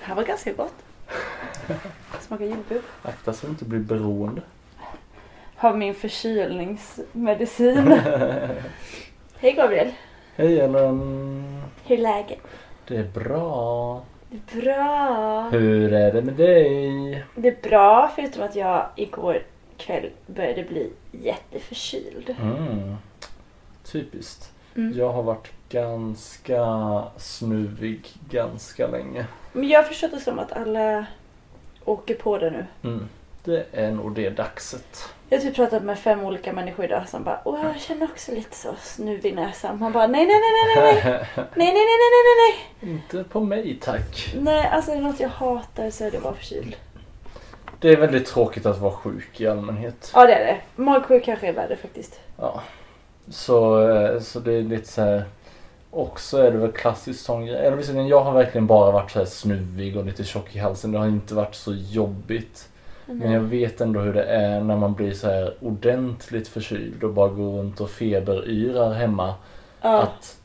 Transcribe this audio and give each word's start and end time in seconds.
Det 0.00 0.06
här 0.06 0.14
var 0.14 0.24
ganska 0.24 0.52
gott. 0.52 0.74
Smakar 2.20 2.44
jordgubb. 2.44 2.82
Akta 3.02 3.32
så 3.32 3.46
du 3.46 3.52
inte 3.52 3.64
blir 3.64 3.80
beroende. 3.80 4.42
Har 5.56 5.74
min 5.74 5.94
förkylningsmedicin. 5.94 7.92
Hej 9.38 9.52
Gabriel. 9.52 9.92
Hej 10.36 10.60
Ellen. 10.60 11.62
Hur 11.84 11.98
är 11.98 12.02
läget? 12.02 12.38
Det 12.88 12.96
är 12.96 13.04
bra. 13.04 14.02
Det 14.30 14.58
är 14.58 14.62
bra. 14.62 15.48
Hur 15.52 15.92
är 15.92 16.12
det 16.12 16.22
med 16.22 16.34
dig? 16.34 17.24
Det 17.34 17.48
är 17.48 17.68
bra 17.68 18.12
förutom 18.16 18.42
att 18.42 18.56
jag 18.56 18.86
igår 18.96 19.42
kväll 19.76 20.10
började 20.26 20.62
bli 20.62 20.92
jätteförkyld. 21.12 22.36
Mm. 22.40 22.96
Typiskt. 23.84 24.52
Mm. 24.76 24.98
Jag 24.98 25.12
har 25.12 25.22
varit 25.22 25.52
ganska 25.70 26.64
snuvig 27.16 28.08
ganska 28.30 28.86
länge. 28.86 29.26
Men 29.52 29.68
jag 29.68 29.82
har 29.82 29.88
förstått 29.88 30.10
det 30.10 30.20
som 30.20 30.38
att 30.38 30.52
alla 30.52 31.06
åker 31.84 32.14
på 32.14 32.38
det 32.38 32.50
nu. 32.50 32.66
Mm. 32.82 33.08
Det 33.44 33.66
är 33.72 33.90
nog 33.90 34.14
det 34.14 34.30
daxet. 34.30 35.08
Jag 35.28 35.38
har 35.38 35.42
typ 35.42 35.56
pratat 35.56 35.82
med 35.82 35.98
fem 35.98 36.24
olika 36.24 36.52
människor 36.52 36.84
idag 36.84 37.08
som 37.08 37.24
bara 37.24 37.40
Åh 37.44 37.60
jag 37.64 37.80
känner 37.80 38.04
också 38.04 38.32
lite 38.32 38.56
så 38.56 38.74
snuv 38.80 39.26
i 39.26 39.32
näsan. 39.32 39.78
Man 39.78 39.92
bara 39.92 40.06
nej 40.06 40.26
nej 40.26 40.36
nej 40.36 40.76
nej 40.76 40.94
nej 40.94 41.02
nej 41.36 41.46
nej 41.54 41.72
nej 41.72 41.72
nej 41.74 42.10
nej 42.10 42.22
nej 42.26 42.54
nej 42.80 42.92
inte 42.92 43.24
på 43.24 43.40
mig 43.40 43.78
tack. 43.82 44.34
nej 44.40 44.68
alltså 44.72 44.90
är 44.90 44.96
det 44.96 45.02
något 45.02 45.20
jag 45.20 45.28
hatar 45.28 45.90
så 45.90 46.04
är 46.04 46.10
det 46.10 46.16
att 46.16 46.24
vara 46.24 46.34
förkyld. 46.34 46.76
Det 47.78 47.88
är 47.88 47.96
väldigt 47.96 48.26
tråkigt 48.26 48.66
att 48.66 48.78
vara 48.78 48.92
sjuk 48.92 49.40
i 49.40 49.46
allmänhet. 49.46 50.10
Ja 50.14 50.26
det 50.26 50.34
är 50.34 50.46
det. 50.46 50.82
Magsjuk 50.82 51.24
kanske 51.24 51.48
är 51.48 51.52
värre 51.52 51.76
faktiskt. 51.76 52.20
Ja. 52.36 52.62
Så, 53.28 53.88
eh, 53.90 54.20
så 54.20 54.40
det 54.40 54.52
är 54.52 54.62
lite 54.62 54.88
så 54.88 55.02
här. 55.02 55.24
Också 55.90 56.38
är 56.38 56.50
det 56.50 56.58
väl 56.58 56.72
klassiskt 56.72 57.24
sån 57.24 57.46
grej. 57.46 57.56
Eller 57.56 57.76
visserligen, 57.76 58.08
jag 58.08 58.20
har 58.20 58.32
verkligen 58.32 58.66
bara 58.66 58.90
varit 58.90 59.10
så 59.10 59.18
här 59.18 59.26
snuvig 59.26 59.96
och 59.96 60.04
lite 60.04 60.24
tjock 60.24 60.56
i 60.56 60.58
halsen. 60.58 60.92
Det 60.92 60.98
har 60.98 61.06
inte 61.06 61.34
varit 61.34 61.54
så 61.54 61.72
jobbigt. 61.74 62.68
Men 63.06 63.32
jag 63.32 63.40
vet 63.40 63.80
ändå 63.80 64.00
hur 64.00 64.14
det 64.14 64.24
är 64.24 64.60
när 64.60 64.76
man 64.76 64.94
blir 64.94 65.12
så 65.12 65.26
här 65.26 65.54
ordentligt 65.60 66.48
förkyld 66.48 67.04
och 67.04 67.12
bara 67.12 67.28
går 67.28 67.58
runt 67.58 67.80
och 67.80 67.90
feberyrar 67.90 68.92
hemma. 68.92 69.34
ja. 69.82 70.02
Att 70.02 70.36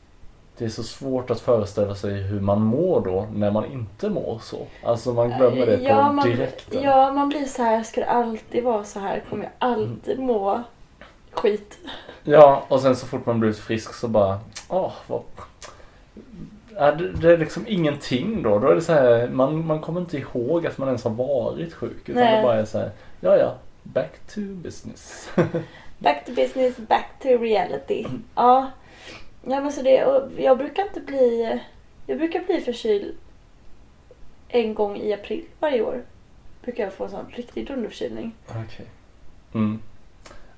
det 0.58 0.64
är 0.64 0.68
så 0.68 0.82
svårt 0.82 1.30
att 1.30 1.40
föreställa 1.40 1.94
sig 1.94 2.12
hur 2.12 2.40
man 2.40 2.60
mår 2.62 3.00
då 3.00 3.26
när 3.34 3.50
man 3.50 3.72
inte 3.72 4.08
mår 4.08 4.38
så. 4.42 4.66
Alltså 4.84 5.12
man 5.12 5.28
glömmer 5.28 5.66
det 5.66 5.76
på 5.76 5.84
ja, 5.84 6.12
man, 6.12 6.28
direkten. 6.30 6.82
Ja 6.82 7.12
man 7.12 7.28
blir 7.28 7.44
så 7.44 7.62
här, 7.62 7.82
ska 7.82 8.00
det 8.00 8.10
alltid 8.10 8.64
vara 8.64 8.84
så 8.84 8.98
här? 9.00 9.24
Kommer 9.30 9.44
jag 9.44 9.52
alltid 9.58 10.18
må 10.18 10.62
skit? 11.38 11.78
Ja, 12.24 12.64
och 12.68 12.80
sen 12.80 12.96
så 12.96 13.06
fort 13.06 13.26
man 13.26 13.40
blivit 13.40 13.58
frisk 13.58 13.94
så 13.94 14.08
bara, 14.08 14.40
åh, 14.68 14.92
vad... 15.06 15.22
Ja, 16.74 16.92
det, 16.92 17.12
det 17.12 17.32
är 17.32 17.38
liksom 17.38 17.64
ingenting 17.68 18.42
då. 18.42 18.58
Då 18.58 18.68
är 18.68 18.74
det 18.74 18.80
så 18.80 18.92
här, 18.92 19.28
man, 19.28 19.66
man 19.66 19.80
kommer 19.80 20.00
inte 20.00 20.18
ihåg 20.18 20.66
att 20.66 20.78
man 20.78 20.88
ens 20.88 21.04
har 21.04 21.10
varit 21.10 21.74
sjuk. 21.74 22.08
Utan 22.08 22.22
Nej. 22.22 22.36
det 22.36 22.42
bara 22.42 22.54
är 22.54 22.64
så 22.64 22.78
här, 22.78 22.90
ja 23.20 23.36
ja, 23.36 23.54
back 23.82 24.12
to 24.34 24.40
business. 24.40 25.30
Back 25.98 26.24
to 26.26 26.32
business, 26.32 26.76
back 26.76 27.06
to 27.22 27.28
reality. 27.28 28.06
Ja. 28.34 28.70
Ja 29.48 29.60
men 29.60 29.72
så 29.72 29.82
det, 29.82 30.04
och 30.04 30.30
jag 30.38 30.58
brukar 30.58 30.82
inte 30.82 31.00
bli, 31.00 31.60
jag 32.06 32.18
brukar 32.18 32.40
bli 32.40 32.60
förkyld 32.60 33.16
en 34.48 34.74
gång 34.74 34.96
i 34.96 35.12
april 35.12 35.44
varje 35.60 35.82
år. 35.82 36.02
Brukar 36.62 36.84
jag 36.84 36.92
få 36.92 37.04
en 37.04 37.10
sån 37.10 37.26
riktig 37.30 37.66
dunderförkylning. 37.66 38.34
Okej. 38.48 38.86
Mm. 39.54 39.82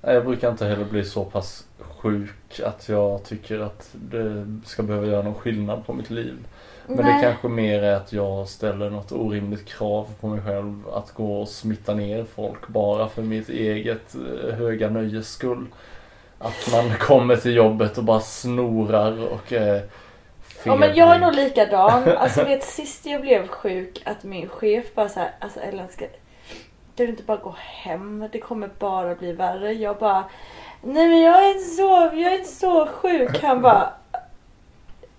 Jag 0.00 0.24
brukar 0.24 0.50
inte 0.50 0.66
heller 0.66 0.84
bli 0.84 1.04
så 1.04 1.24
pass 1.24 1.64
sjuk 1.78 2.60
att 2.64 2.88
jag 2.88 3.24
tycker 3.24 3.60
att 3.60 3.88
det 3.92 4.46
ska 4.64 4.82
behöva 4.82 5.06
göra 5.06 5.22
någon 5.22 5.34
skillnad 5.34 5.86
på 5.86 5.92
mitt 5.92 6.10
liv. 6.10 6.36
Men 6.86 6.96
det 6.96 7.02
Nej. 7.02 7.22
kanske 7.22 7.48
mer 7.48 7.82
är 7.82 7.94
att 7.94 8.12
jag 8.12 8.48
ställer 8.48 8.90
något 8.90 9.12
orimligt 9.12 9.68
krav 9.68 10.08
på 10.20 10.26
mig 10.28 10.40
själv 10.40 10.88
att 10.92 11.12
gå 11.12 11.40
och 11.40 11.48
smitta 11.48 11.94
ner 11.94 12.24
folk 12.34 12.68
bara 12.68 13.08
för 13.08 13.22
mitt 13.22 13.48
eget 13.48 14.14
eh, 14.14 14.54
höga 14.54 14.90
nöjes 14.90 15.28
skull. 15.28 15.66
Att 16.38 16.72
man 16.72 16.90
kommer 16.98 17.36
till 17.36 17.54
jobbet 17.54 17.98
och 17.98 18.04
bara 18.04 18.20
snorar 18.20 19.28
och 19.32 19.52
eh, 19.52 19.82
Ja 20.64 20.76
men 20.76 20.94
jag 20.96 21.14
är 21.14 21.18
nog 21.18 21.34
likadan. 21.34 22.08
Alltså 22.16 22.44
vet 22.44 22.64
sist 22.64 23.06
jag 23.06 23.20
blev 23.20 23.48
sjuk 23.48 24.02
att 24.04 24.24
min 24.24 24.48
chef 24.48 24.94
bara 24.94 25.08
så 25.08 25.20
här, 25.20 25.30
alltså 25.38 25.60
Ellen 25.60 25.88
ska, 25.88 26.04
du 27.06 27.10
inte 27.10 27.22
bara 27.22 27.36
gå 27.36 27.54
hem? 27.58 28.28
Det 28.32 28.38
kommer 28.40 28.70
bara 28.78 29.14
bli 29.14 29.32
värre. 29.32 29.72
Jag 29.72 29.96
bara, 29.98 30.24
nej 30.82 31.08
men 31.08 31.20
jag 31.20 31.44
är 31.44 31.50
inte 31.50 31.64
så, 31.64 32.10
jag 32.12 32.32
är 32.32 32.38
inte 32.38 32.50
så 32.52 32.86
sjuk. 32.86 33.42
Han 33.42 33.62
bara, 33.62 33.92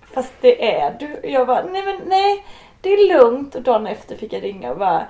fast 0.02 0.34
det 0.42 0.76
är 0.76 0.98
du. 1.00 1.30
Jag 1.30 1.48
bara, 1.48 1.64
nej 1.64 1.86
men 1.86 2.02
nej, 2.06 2.46
det 2.82 2.90
är 2.94 3.14
lugnt. 3.20 3.56
Och 3.56 3.62
dagen 3.62 3.88
efter 3.88 4.16
fick 4.16 4.34
jag 4.34 4.44
ringa 4.44 4.72
och 4.72 4.78
bara, 4.78 5.08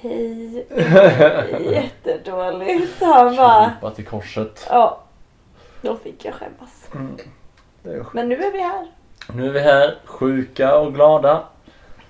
hej, 0.00 0.66
jättedåligt. 1.72 3.02
Han 3.02 3.36
bara, 3.36 3.70
Krypa 3.70 3.90
till 3.90 4.06
korset. 4.06 4.66
ja, 4.70 5.00
då 5.82 5.96
fick 5.96 6.24
jag 6.24 6.34
skämmas. 6.34 6.88
Mm. 6.94 7.16
Det 7.82 7.90
är 7.90 8.06
Men 8.12 8.28
nu 8.28 8.34
är 8.34 8.52
vi 8.52 8.60
här. 8.60 8.86
Nu 9.34 9.46
är 9.46 9.52
vi 9.52 9.60
här, 9.60 9.98
sjuka 10.04 10.78
och 10.78 10.94
glada. 10.94 11.44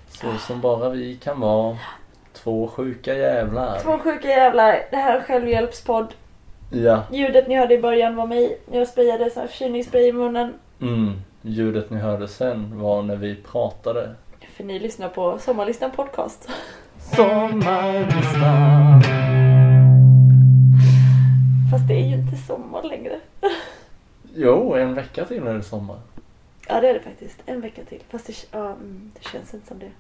Så 0.09 0.39
som 0.39 0.61
bara 0.61 0.89
vi 0.89 1.16
kan 1.16 1.41
vara. 1.41 1.77
Två 2.47 2.69
sjuka 2.69 3.15
jävlar. 3.15 3.79
Två 3.79 3.99
sjuka 3.99 4.29
jävlar. 4.29 4.83
Det 4.91 4.97
här 4.97 5.17
är 5.17 5.23
självhjälpspodd. 5.23 6.15
Ja. 6.73 7.03
Ljudet 7.12 7.49
ni 7.49 7.57
hörde 7.57 7.75
i 7.75 7.79
början 7.79 8.17
var 8.17 8.27
mig. 8.27 8.59
Jag 8.73 8.89
sprayade 8.89 9.31
sån 9.31 9.41
här 9.41 9.49
förkylningsspray 9.49 10.09
i 10.09 10.12
munnen. 10.12 10.55
Mm. 10.81 11.12
Ljudet 11.43 11.91
ni 11.91 11.99
hörde 11.99 12.29
sen 12.29 12.81
var 12.81 13.03
när 13.03 13.17
vi 13.17 13.37
pratade. 13.37 14.15
För 14.57 14.65
ni 14.65 14.79
lyssnar 14.79 15.09
på 15.09 15.39
Sommarlistan 15.39 15.91
podcast. 15.91 16.49
Sommarlistan. 16.99 19.03
Fast 21.71 21.89
det 21.89 21.95
är 21.95 22.07
ju 22.07 22.15
inte 22.15 22.37
sommar 22.37 22.83
längre. 22.83 23.21
Jo, 24.34 24.75
en 24.75 24.95
vecka 24.95 25.25
till 25.25 25.47
är 25.47 25.55
det 25.55 25.63
sommar. 25.63 25.99
Ja 26.69 26.81
det 26.81 26.89
är 26.89 26.95
det 26.95 27.01
faktiskt. 27.01 27.43
En 27.47 27.61
vecka 27.61 27.83
till. 27.89 28.03
Fast 28.11 28.27
det, 28.27 28.34
ja, 28.51 28.67
mm, 28.67 29.13
det 29.15 29.28
känns 29.28 29.55
inte 29.55 29.67
som 29.67 29.78
det. 29.78 29.91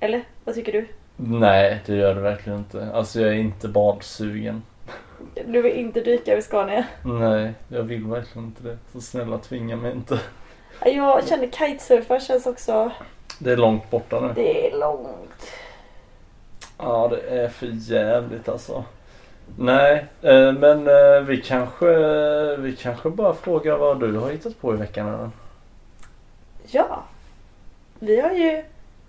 Eller? 0.00 0.22
Vad 0.44 0.54
tycker 0.54 0.72
du? 0.72 0.86
Nej, 1.16 1.80
det 1.86 1.94
gör 1.96 2.14
det 2.14 2.20
verkligen 2.20 2.58
inte. 2.58 2.88
Alltså 2.94 3.20
jag 3.20 3.30
är 3.30 3.34
inte 3.34 3.68
badsugen. 3.68 4.62
Du 5.46 5.62
vill 5.62 5.72
inte 5.72 6.00
dyka 6.00 6.34
vid 6.34 6.44
Scania? 6.44 6.84
Nej, 7.02 7.54
jag 7.68 7.82
vill 7.82 8.06
verkligen 8.06 8.46
inte 8.46 8.62
det. 8.62 8.78
Så 8.92 9.00
snälla 9.00 9.38
tvinga 9.38 9.76
mig 9.76 9.92
inte. 9.92 10.20
Ja, 10.84 10.88
Jag 10.88 11.28
känner 11.28 11.46
kitesurfa 11.46 12.20
känns 12.20 12.46
också... 12.46 12.90
Det 13.38 13.52
är 13.52 13.56
långt 13.56 13.90
borta 13.90 14.20
nu. 14.20 14.32
Det 14.34 14.66
är 14.72 14.78
långt. 14.78 15.50
Ja, 16.78 17.08
det 17.08 17.40
är 17.40 17.48
för 17.48 17.66
jävligt 17.66 18.48
alltså. 18.48 18.84
Nej, 19.58 20.06
eh, 20.22 20.52
men 20.52 20.88
eh, 20.88 21.20
vi 21.20 21.42
kanske, 21.46 21.86
vi 22.56 22.76
kanske 22.76 23.10
bara 23.10 23.34
frågar 23.34 23.76
vad 23.76 24.00
du 24.00 24.16
har 24.18 24.30
hittat 24.30 24.60
på 24.60 24.74
i 24.74 24.76
veckan 24.76 25.08
eller? 25.08 25.30
Ja. 26.66 27.02
Vi 27.98 28.20
har 28.20 28.30
ju... 28.30 28.64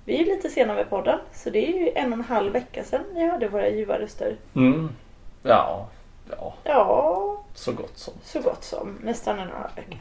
Vi 0.06 0.14
är 0.16 0.20
ju 0.20 0.26
lite 0.26 0.50
sena 0.50 0.74
med 0.74 0.90
podden. 0.90 1.20
Så 1.34 1.50
det 1.50 1.68
är 1.70 1.80
ju 1.80 1.92
en 1.96 2.14
och 2.14 2.20
en 2.20 2.26
halv 2.26 2.54
vecka 2.54 2.84
sedan 2.84 3.02
ni 3.14 3.28
hörde 3.30 3.48
våra 3.48 3.70
ljuva 3.70 4.00
röster. 4.00 4.36
Mm. 4.56 4.90
Ja, 5.44 5.88
ja, 6.30 6.54
Ja, 6.64 7.44
så 7.54 7.72
gott 7.72 7.98
som. 7.98 8.14
så 8.24 8.42
gott 8.42 8.64
som. 8.64 8.98
Nästan 9.04 9.40
en 9.40 9.48
och 9.48 9.56
en 9.56 9.62
halv 9.62 9.76
vecka. 9.76 9.98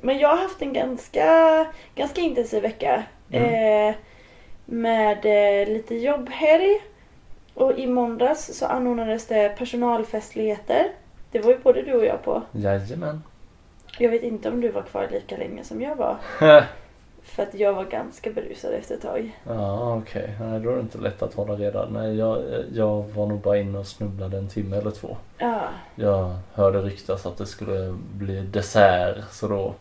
Men 0.00 0.18
jag 0.18 0.28
har 0.28 0.36
haft 0.36 0.62
en 0.62 0.72
ganska, 0.72 1.66
ganska 1.94 2.20
intensiv 2.20 2.62
vecka. 2.62 3.02
Eh, 3.30 3.94
med 4.64 5.18
eh, 5.26 5.68
lite 5.68 5.94
jobbhelg. 5.94 6.80
Och 7.54 7.78
i 7.78 7.86
måndags 7.86 8.58
så 8.58 8.66
anordnades 8.66 9.26
det 9.26 9.54
personalfestligheter. 9.58 10.92
Det 11.30 11.38
var 11.38 11.50
ju 11.50 11.58
både 11.58 11.82
du 11.82 11.92
och 11.92 12.04
jag 12.04 12.22
på. 12.22 12.42
Jajamän. 12.52 13.22
Jag 13.98 14.10
vet 14.10 14.22
inte 14.22 14.48
om 14.48 14.60
du 14.60 14.68
var 14.68 14.82
kvar 14.82 15.08
lika 15.10 15.36
länge 15.36 15.64
som 15.64 15.82
jag 15.82 15.96
var. 15.96 16.16
För 17.24 17.42
att 17.42 17.54
jag 17.54 17.72
var 17.72 17.84
ganska 17.84 18.30
berusad 18.30 18.72
efter 18.72 18.94
ett 18.94 19.02
tag. 19.02 19.38
Ja, 19.48 19.94
okej. 19.96 20.34
Nej, 20.40 20.60
då 20.60 20.70
är 20.70 20.74
det 20.74 20.80
inte 20.80 20.98
lätt 20.98 21.22
att 21.22 21.34
hålla 21.34 21.54
reda. 21.54 21.86
Nej, 21.90 22.16
jag, 22.18 22.42
jag 22.72 23.02
var 23.14 23.26
nog 23.26 23.40
bara 23.40 23.58
inne 23.58 23.78
och 23.78 23.86
snubblade 23.86 24.36
en 24.38 24.48
timme 24.48 24.76
eller 24.76 24.90
två. 24.90 25.16
Ja. 25.38 25.60
Jag 25.94 26.34
hörde 26.54 26.78
ryktas 26.82 27.26
att 27.26 27.38
det 27.38 27.46
skulle 27.46 27.94
bli 28.14 28.40
dessert, 28.40 29.16
så 29.30 29.48
då... 29.48 29.74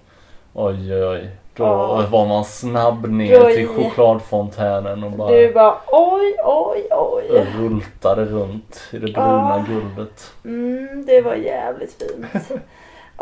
Oj, 0.54 0.94
oj, 0.96 1.06
oj. 1.08 1.30
Då 1.56 1.64
Ja. 1.64 2.08
var 2.12 2.28
man 2.28 2.46
snabb 2.46 3.06
ner 3.10 3.40
Då 3.40 3.46
till 3.46 3.68
chokladfontänen 3.68 5.04
och 5.04 5.12
bara 5.12 5.32
Du 5.32 5.54
bara 5.54 5.76
oj, 5.88 6.36
oj, 6.46 6.88
oj. 6.92 7.48
rultade 7.60 8.26
runt 8.26 8.82
i 8.92 8.98
det 8.98 9.14
bruna 9.14 9.66
guldet. 9.70 10.32
Mm, 10.46 11.06
det 11.06 11.22
var 11.22 11.36
jävligt 11.36 11.94
fint. 12.04 12.52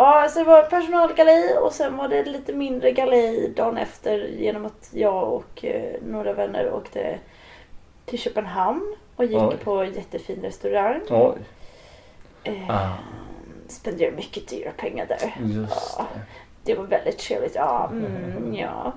Ja, 0.01 0.27
så 0.29 0.39
det 0.39 0.45
var 0.45 0.63
personalgalej 0.63 1.57
och 1.57 1.73
sen 1.73 1.97
var 1.97 2.07
det 2.07 2.23
lite 2.25 2.53
mindre 2.53 2.91
galej 2.91 3.49
dagen 3.55 3.77
efter 3.77 4.17
genom 4.27 4.65
att 4.65 4.89
jag 4.93 5.33
och 5.33 5.65
eh, 5.65 5.95
några 6.07 6.33
vänner 6.33 6.73
åkte 6.73 7.19
till 8.05 8.19
Köpenhamn 8.19 8.95
och 9.15 9.25
gick 9.25 9.41
Oj. 9.41 9.57
på 9.63 9.71
en 9.75 9.93
jättefin 9.93 10.41
restaurang. 10.41 11.01
Oj, 11.09 11.37
Eh, 12.43 12.69
Ah. 12.69 12.89
Spenderade 13.67 14.15
mycket 14.15 14.47
dyra 14.47 14.71
pengar 14.77 15.05
där. 15.05 15.35
just 15.45 15.95
Ja. 15.97 16.05
det. 16.13 16.19
Det 16.63 16.75
var 16.75 16.83
väldigt 16.83 17.17
trevligt. 17.17 17.55
Ja, 17.55 17.89
mm, 17.91 18.53
ja. 18.55 18.91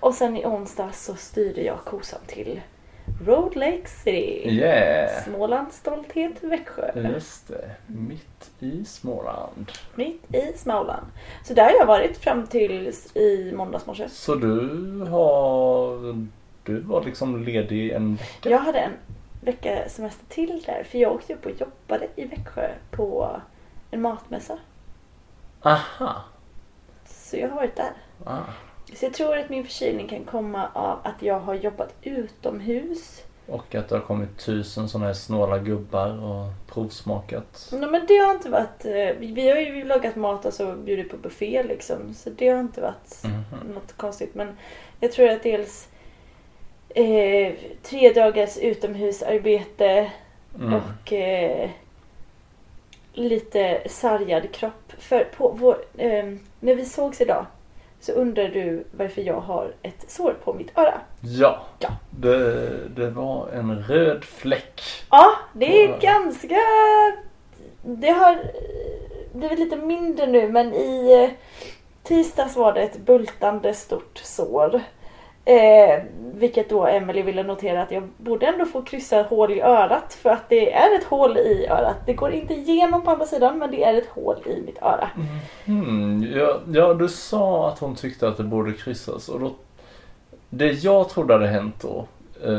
och 0.00 0.14
sen 0.14 0.36
i 0.36 0.46
onsdag 0.46 0.92
så 0.92 1.14
styrde 1.14 1.62
jag 1.62 1.78
kosan 1.84 2.20
till 2.26 2.60
Road 3.26 3.56
Lake 3.56 3.86
City. 3.86 4.48
Yeah! 4.50 5.24
Smålands 5.24 5.76
stolthet 5.76 6.42
Växjö. 6.42 6.90
Just 6.94 7.48
det. 7.48 7.70
Mitt 7.86 8.50
i 8.60 8.84
Småland. 8.84 9.72
Mitt 9.94 10.34
i 10.34 10.52
Småland. 10.56 11.06
Så 11.44 11.54
där 11.54 11.64
har 11.64 11.72
jag 11.78 11.86
varit 11.86 12.18
fram 12.18 12.46
till 12.46 12.92
i 13.14 13.52
måndags 13.56 13.86
morse. 13.86 14.08
Så 14.08 14.34
du 14.34 15.00
har... 15.10 16.26
Du 16.64 16.80
var 16.80 17.04
liksom 17.04 17.44
ledig 17.44 17.90
en 17.90 18.14
vecka? 18.14 18.50
Jag 18.50 18.58
hade 18.58 18.78
en 18.78 18.92
vecka 19.40 19.88
semester 19.88 20.26
till 20.28 20.62
där 20.66 20.84
för 20.90 20.98
jag 20.98 21.12
åkte 21.12 21.34
upp 21.34 21.46
och 21.46 21.52
jobbade 21.52 22.08
i 22.16 22.24
Växjö 22.24 22.70
på 22.90 23.40
en 23.90 24.02
matmässa. 24.02 24.58
Aha! 25.62 26.24
Så 27.06 27.36
jag 27.36 27.48
har 27.48 27.56
varit 27.56 27.76
där. 27.76 27.92
Ah. 28.24 28.40
Så 28.94 29.04
jag 29.04 29.14
tror 29.14 29.36
att 29.38 29.48
min 29.50 29.64
förkylning 29.64 30.08
kan 30.08 30.24
komma 30.24 30.68
av 30.74 30.98
att 31.04 31.22
jag 31.22 31.40
har 31.40 31.54
jobbat 31.54 31.94
utomhus. 32.02 33.22
Och 33.48 33.74
att 33.74 33.88
det 33.88 33.94
har 33.96 34.02
kommit 34.02 34.38
tusen 34.38 34.88
sådana 34.88 35.06
här 35.06 35.14
snåla 35.14 35.58
gubbar 35.58 36.24
och 36.24 36.46
provsmakat. 36.74 37.68
Nej 37.72 37.90
men 37.90 38.06
det 38.06 38.16
har 38.16 38.34
inte 38.34 38.50
varit... 38.50 38.84
eh, 38.84 39.16
Vi 39.18 39.50
har 39.50 39.56
ju 39.58 39.84
lagat 39.84 40.16
mat 40.16 40.44
och 40.44 40.52
så 40.54 40.72
bjudit 40.72 41.10
på 41.10 41.16
buffé 41.16 41.62
liksom. 41.62 42.14
Så 42.14 42.30
det 42.30 42.48
har 42.48 42.60
inte 42.60 42.80
varit 42.80 43.22
Mhm. 43.24 43.72
något 43.74 43.92
konstigt. 43.96 44.34
Men 44.34 44.56
jag 45.00 45.12
tror 45.12 45.28
att 45.28 45.42
dels 45.42 45.88
eh, 46.88 47.52
tre 47.82 48.12
dagars 48.12 48.58
utomhusarbete 48.58 50.10
Mm. 50.60 50.74
och 50.74 51.12
eh, 51.12 51.70
lite 53.12 53.82
sargad 53.88 54.52
kropp. 54.52 54.92
För 54.98 55.24
på 55.24 55.48
vår, 55.58 55.76
eh, 55.98 56.24
när 56.60 56.74
vi 56.74 56.84
sågs 56.84 57.20
idag 57.20 57.46
så 58.06 58.12
undrar 58.12 58.48
du 58.48 58.84
varför 58.90 59.22
jag 59.22 59.40
har 59.40 59.72
ett 59.82 60.04
sår 60.10 60.36
på 60.44 60.54
mitt 60.54 60.78
öra. 60.78 61.00
Ja, 61.20 61.58
Ja. 61.78 61.88
Det, 62.10 62.88
det 62.88 63.10
var 63.10 63.48
en 63.48 63.82
röd 63.82 64.24
fläck. 64.24 64.80
Ja, 65.10 65.32
det 65.52 65.84
är 65.84 66.00
ganska... 66.00 66.56
Det 67.82 68.10
har 68.10 68.38
blivit 69.32 69.58
lite 69.58 69.76
mindre 69.76 70.26
nu 70.26 70.48
men 70.48 70.74
i 70.74 71.22
eh, 71.22 71.30
tisdags 72.02 72.56
var 72.56 72.72
det 72.72 72.80
ett 72.80 72.98
bultande 72.98 73.74
stort 73.74 74.18
sår. 74.18 74.80
Eh, 75.46 76.02
vilket 76.34 76.68
då 76.68 76.86
Emily 76.86 77.22
ville 77.22 77.42
notera 77.42 77.82
att 77.82 77.90
jag 77.90 78.02
borde 78.16 78.46
ändå 78.46 78.64
få 78.64 78.82
kryssa 78.82 79.22
hål 79.22 79.52
i 79.52 79.60
örat 79.60 80.14
för 80.14 80.30
att 80.30 80.48
det 80.48 80.72
är 80.72 80.98
ett 80.98 81.04
hål 81.04 81.36
i 81.36 81.66
örat. 81.70 81.96
Det 82.06 82.12
går 82.12 82.32
inte 82.32 82.54
igenom 82.54 83.02
på 83.02 83.10
andra 83.10 83.26
sidan 83.26 83.58
men 83.58 83.70
det 83.70 83.84
är 83.84 83.94
ett 83.94 84.08
hål 84.08 84.36
i 84.46 84.62
mitt 84.66 84.82
öra. 84.82 85.10
Mm, 85.64 86.22
ja, 86.36 86.60
ja, 86.72 86.94
du 86.94 87.08
sa 87.08 87.68
att 87.68 87.78
hon 87.78 87.94
tyckte 87.94 88.28
att 88.28 88.36
det 88.36 88.42
borde 88.42 88.72
kryssas 88.72 89.28
och 89.28 89.40
då 89.40 89.50
Det 90.50 90.72
jag 90.72 91.08
trodde 91.08 91.34
hade 91.34 91.46
hänt 91.46 91.74
då 91.82 92.06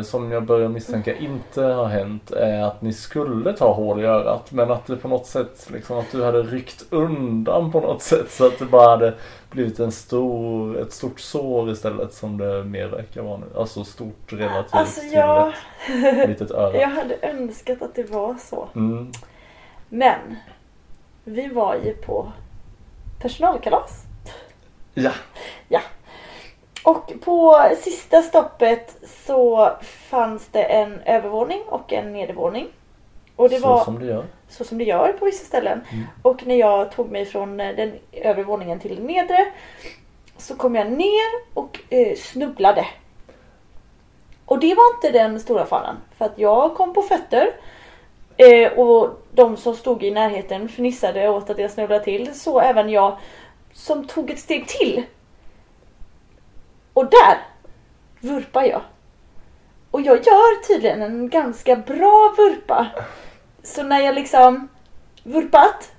som 0.03 0.31
jag 0.31 0.45
börjar 0.45 0.69
misstänka 0.69 1.15
inte 1.15 1.61
har 1.61 1.85
hänt 1.85 2.31
är 2.31 2.61
att 2.61 2.81
ni 2.81 2.93
skulle 2.93 3.53
ta 3.53 3.73
hål 3.73 4.01
i 4.01 4.05
örat 4.05 4.51
men 4.51 4.71
att 4.71 4.85
det 4.85 4.95
på 4.95 5.07
något 5.07 5.25
sätt 5.25 5.69
liksom 5.73 5.97
att 5.97 6.11
du 6.11 6.23
hade 6.23 6.43
ryckt 6.43 6.85
undan 6.89 7.71
på 7.71 7.79
något 7.79 8.01
sätt 8.01 8.31
så 8.31 8.47
att 8.47 8.59
det 8.59 8.65
bara 8.65 8.89
hade 8.89 9.13
blivit 9.49 9.79
en 9.79 9.91
stor, 9.91 10.77
ett 10.77 10.93
stort 10.93 11.19
sår 11.19 11.71
istället 11.71 12.13
som 12.13 12.37
det 12.37 12.63
mer 12.63 12.87
verkar 12.87 13.21
vara 13.21 13.37
nu. 13.37 13.45
Alltså 13.55 13.83
stort 13.83 14.33
relativt 14.33 14.73
Alltså 14.73 15.01
till 15.01 15.11
jag, 15.11 15.53
ett 16.03 16.29
litet 16.29 16.51
öra. 16.51 16.77
jag 16.81 16.89
hade 16.89 17.17
önskat 17.21 17.81
att 17.81 17.95
det 17.95 18.11
var 18.11 18.35
så. 18.35 18.67
Mm. 18.75 19.11
Men 19.89 20.35
vi 21.23 21.47
var 21.47 21.75
ju 21.75 21.93
på 21.93 22.31
personalkalas. 23.19 24.03
Ja. 24.93 25.11
Och 26.87 27.13
på 27.21 27.69
sista 27.81 28.21
stoppet 28.21 28.97
så 29.25 29.71
fanns 29.81 30.47
det 30.47 30.63
en 30.63 30.99
övervåning 31.05 31.61
och 31.67 31.93
en 31.93 32.13
nedervåning. 32.13 32.67
Och 33.35 33.49
det 33.49 33.59
så 33.59 33.67
var 33.67 33.83
som 33.83 33.99
det 33.99 34.05
gör. 34.05 34.25
så 34.49 34.63
som 34.63 34.77
det 34.77 34.83
gör 34.83 35.13
på 35.13 35.25
vissa 35.25 35.45
ställen. 35.45 35.81
Mm. 35.91 36.05
Och 36.21 36.47
när 36.47 36.55
jag 36.55 36.91
tog 36.91 37.11
mig 37.11 37.25
från 37.25 37.59
eh, 37.59 37.75
den 37.75 37.93
övre 38.11 38.43
våningen 38.43 38.79
till 38.79 38.95
den 38.95 39.05
nedre 39.05 39.45
så 40.37 40.55
kom 40.55 40.75
jag 40.75 40.91
ner 40.91 41.41
och 41.53 41.79
eh, 41.89 42.15
snubblade. 42.15 42.85
Och 44.45 44.59
det 44.59 44.75
var 44.75 44.95
inte 44.95 45.19
den 45.19 45.39
stora 45.39 45.65
faran. 45.65 45.97
För 46.17 46.25
att 46.25 46.39
jag 46.39 46.75
kom 46.75 46.93
på 46.93 47.01
fötter. 47.01 47.47
Eh, 48.37 48.71
och 48.71 49.09
de 49.31 49.57
som 49.57 49.75
stod 49.75 50.03
i 50.03 50.11
närheten 50.11 50.69
fnissade 50.69 51.29
åt 51.29 51.49
att 51.49 51.59
jag 51.59 51.71
snubblade 51.71 52.03
till. 52.03 52.39
Så 52.39 52.59
även 52.59 52.89
jag 52.89 53.17
som 53.73 54.07
tog 54.07 54.31
ett 54.31 54.39
steg 54.39 54.67
till. 54.67 55.03
Och 56.97 57.09
där 57.09 57.37
vurpar 58.19 58.63
jag. 58.63 58.81
Och 59.91 60.01
jag 60.01 60.17
gör 60.17 60.67
tydligen 60.67 61.01
en 61.01 61.29
ganska 61.29 61.75
bra 61.75 62.33
vurpa. 62.37 62.87
Så 63.63 63.83
när 63.83 63.99
jag 63.99 64.15
liksom 64.15 64.67
vurpat 65.23 65.91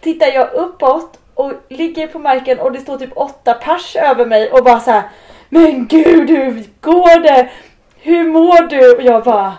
tittar 0.00 0.26
jag 0.26 0.52
uppåt 0.52 1.18
och 1.34 1.52
ligger 1.68 2.06
på 2.06 2.18
marken 2.18 2.58
och 2.60 2.72
det 2.72 2.80
står 2.80 2.98
typ 2.98 3.16
åtta 3.16 3.54
pers 3.54 3.96
över 3.96 4.26
mig 4.26 4.50
och 4.50 4.64
bara 4.64 4.80
så 4.80 4.90
här. 4.90 5.10
Men 5.48 5.86
gud 5.86 6.30
hur 6.30 6.64
går 6.80 7.20
det? 7.20 7.50
Hur 7.96 8.24
mår 8.24 8.68
du? 8.68 8.96
Och 8.96 9.02
jag 9.02 9.24
bara 9.24 9.56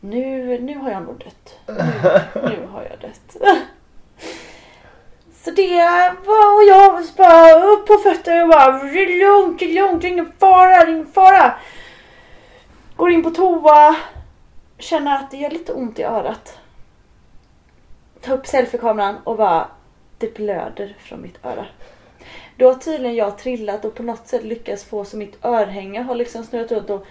nu, 0.00 0.58
nu 0.60 0.78
har 0.78 0.90
jag 0.90 1.02
nog 1.02 1.18
dött. 1.18 1.58
Nu, 1.68 1.76
nu 2.34 2.68
har 2.72 2.82
det 5.68 6.14
var 6.26 6.56
och 6.56 6.64
jag 6.64 7.04
bara 7.16 7.62
upp 7.62 7.86
på 7.86 7.98
fötter 7.98 8.42
och 8.42 8.48
bara 8.48 8.72
det 8.72 9.02
är 9.02 9.26
lugnt, 9.26 9.58
det 9.58 9.64
är 9.64 9.74
lugnt, 9.74 10.02
det 10.02 10.08
är 10.08 10.12
ingen 10.12 10.32
fara, 10.38 10.68
det 10.68 10.74
är 10.74 10.88
ingen 10.88 11.12
fara. 11.12 11.54
Går 12.96 13.10
in 13.10 13.22
på 13.22 13.30
toa, 13.30 13.96
känner 14.78 15.16
att 15.16 15.30
det 15.30 15.36
gör 15.36 15.50
lite 15.50 15.72
ont 15.72 15.98
i 15.98 16.02
örat. 16.02 16.58
Tar 18.20 18.34
upp 18.34 18.46
selfiekameran 18.46 19.16
och 19.24 19.36
bara 19.36 19.68
det 20.18 20.34
blöder 20.34 20.96
från 21.00 21.22
mitt 21.22 21.44
öra. 21.44 21.66
Då 22.56 22.66
har 22.68 22.74
tydligen 22.74 23.16
jag 23.16 23.38
trillat 23.38 23.84
och 23.84 23.94
på 23.94 24.02
något 24.02 24.28
sätt 24.28 24.44
lyckats 24.44 24.84
få 24.84 25.04
så 25.04 25.16
mitt 25.16 25.44
örhänge 25.44 26.02
har 26.02 26.14
liksom 26.14 26.44
snurrat 26.44 26.72
runt 26.72 26.90
och 26.90 27.06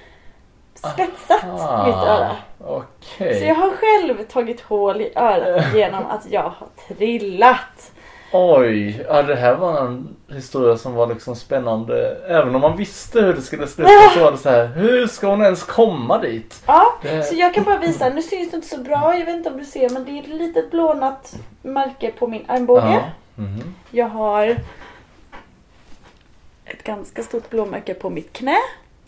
spetsat 0.73 1.43
mitt 1.85 1.95
öra. 1.95 2.35
Okej. 2.59 3.39
Så 3.39 3.45
jag 3.45 3.55
har 3.55 3.71
själv 3.71 4.23
tagit 4.23 4.61
hål 4.61 5.01
i 5.01 5.13
örat 5.15 5.75
genom 5.75 6.05
att 6.05 6.31
jag 6.31 6.41
har 6.49 6.67
trillat. 6.87 7.91
Oj, 8.33 9.05
ja, 9.07 9.21
det 9.21 9.35
här 9.35 9.55
var 9.55 9.85
en 9.85 10.15
historia 10.33 10.77
som 10.77 10.93
var 10.93 11.07
liksom 11.07 11.35
spännande. 11.35 12.17
Även 12.27 12.55
om 12.55 12.61
man 12.61 12.77
visste 12.77 13.21
hur 13.21 13.33
det 13.33 13.41
skulle 13.41 13.67
sluta 13.67 13.91
så 14.13 14.19
var 14.23 14.31
det 14.31 14.37
så 14.37 14.49
här. 14.49 14.65
Hur 14.67 15.07
ska 15.07 15.27
hon 15.27 15.41
ens 15.41 15.63
komma 15.63 16.17
dit? 16.17 16.63
Ja, 16.67 16.93
Det- 17.01 17.23
så 17.23 17.35
jag 17.35 17.53
kan 17.53 17.63
bara 17.63 17.77
visa. 17.77 18.09
Nu 18.09 18.21
syns 18.21 18.51
det 18.51 18.55
inte 18.55 18.67
så 18.67 18.77
bra. 18.77 19.15
Jag 19.19 19.25
vet 19.25 19.35
inte 19.35 19.49
om 19.49 19.57
du 19.57 19.65
ser 19.65 19.89
men 19.89 20.05
det 20.05 20.11
är 20.11 20.19
ett 20.21 20.27
litet 20.27 20.71
blånat 20.71 21.35
märke 21.61 22.11
på 22.11 22.27
min 22.27 22.45
armbåge. 22.47 22.81
Ja. 22.93 23.01
Mhm. 23.35 23.75
Jag 23.91 24.07
har 24.09 24.47
ett 26.65 26.83
ganska 26.83 27.23
stort 27.23 27.49
blåmärke 27.49 27.93
på 27.93 28.09
mitt 28.09 28.33
knä. 28.33 28.57